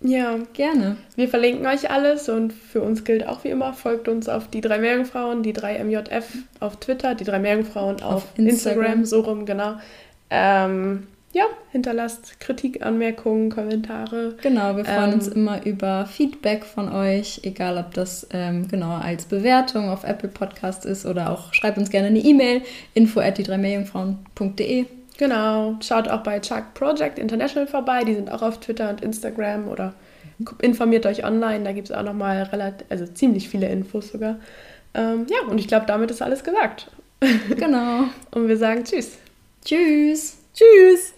Ja, 0.00 0.38
gerne. 0.52 0.98
Wir 1.14 1.28
verlinken 1.28 1.66
euch 1.66 1.90
alles 1.90 2.28
und 2.28 2.52
für 2.52 2.82
uns 2.82 3.04
gilt 3.04 3.26
auch 3.26 3.44
wie 3.44 3.48
immer, 3.48 3.72
folgt 3.72 4.08
uns 4.08 4.28
auf 4.28 4.48
die 4.48 4.60
drei 4.60 4.78
Meerjungfrauen, 4.78 5.42
die 5.42 5.52
drei 5.54 5.82
MJF 5.82 6.26
auf 6.60 6.76
Twitter, 6.76 7.14
die 7.14 7.24
drei 7.24 7.38
Meerjungfrauen 7.38 8.02
auf, 8.02 8.14
auf 8.14 8.28
Instagram. 8.36 8.84
Instagram. 8.84 9.04
so 9.06 9.20
rum, 9.20 9.46
genau. 9.46 9.76
Ähm, 10.28 11.06
ja, 11.32 11.44
hinterlasst 11.70 12.40
Kritik, 12.40 12.84
Anmerkungen, 12.84 13.50
Kommentare. 13.50 14.36
Genau, 14.42 14.76
wir 14.76 14.84
freuen 14.84 15.12
ähm, 15.12 15.14
uns 15.14 15.28
immer 15.28 15.64
über 15.66 16.06
Feedback 16.06 16.64
von 16.64 16.90
euch, 16.90 17.40
egal 17.42 17.76
ob 17.78 17.92
das 17.94 18.26
ähm, 18.32 18.68
genau 18.68 18.94
als 18.94 19.26
Bewertung 19.26 19.90
auf 19.90 20.04
Apple 20.04 20.30
Podcast 20.30 20.86
ist 20.86 21.04
oder 21.04 21.30
auch 21.30 21.52
schreibt 21.52 21.78
uns 21.78 21.90
gerne 21.90 22.08
eine 22.08 22.20
E-Mail, 22.20 22.62
info 22.94 23.20
at 23.20 23.38
die 23.38 23.42
drei. 23.42 23.58
Genau, 25.18 25.76
schaut 25.80 26.08
auch 26.08 26.22
bei 26.22 26.40
Chuck 26.40 26.74
Project 26.74 27.18
International 27.18 27.66
vorbei, 27.66 28.04
die 28.04 28.14
sind 28.14 28.30
auch 28.30 28.42
auf 28.42 28.60
Twitter 28.60 28.90
und 28.90 29.00
Instagram 29.00 29.68
oder 29.68 29.94
informiert 30.60 31.06
euch 31.06 31.24
online, 31.24 31.64
da 31.64 31.72
gibt 31.72 31.88
es 31.88 31.96
auch 31.96 32.02
nochmal 32.02 32.42
relativ, 32.42 32.86
also 32.90 33.06
ziemlich 33.06 33.48
viele 33.48 33.68
Infos 33.68 34.10
sogar. 34.10 34.36
Ähm, 34.94 35.26
ja, 35.28 35.48
und 35.48 35.58
ich 35.58 35.68
glaube, 35.68 35.86
damit 35.86 36.10
ist 36.10 36.22
alles 36.22 36.44
gesagt. 36.44 36.90
Genau. 37.56 38.04
und 38.32 38.48
wir 38.48 38.56
sagen 38.56 38.84
Tschüss. 38.84 39.18
Tschüss. 39.64 40.36
Tschüss. 40.54 41.14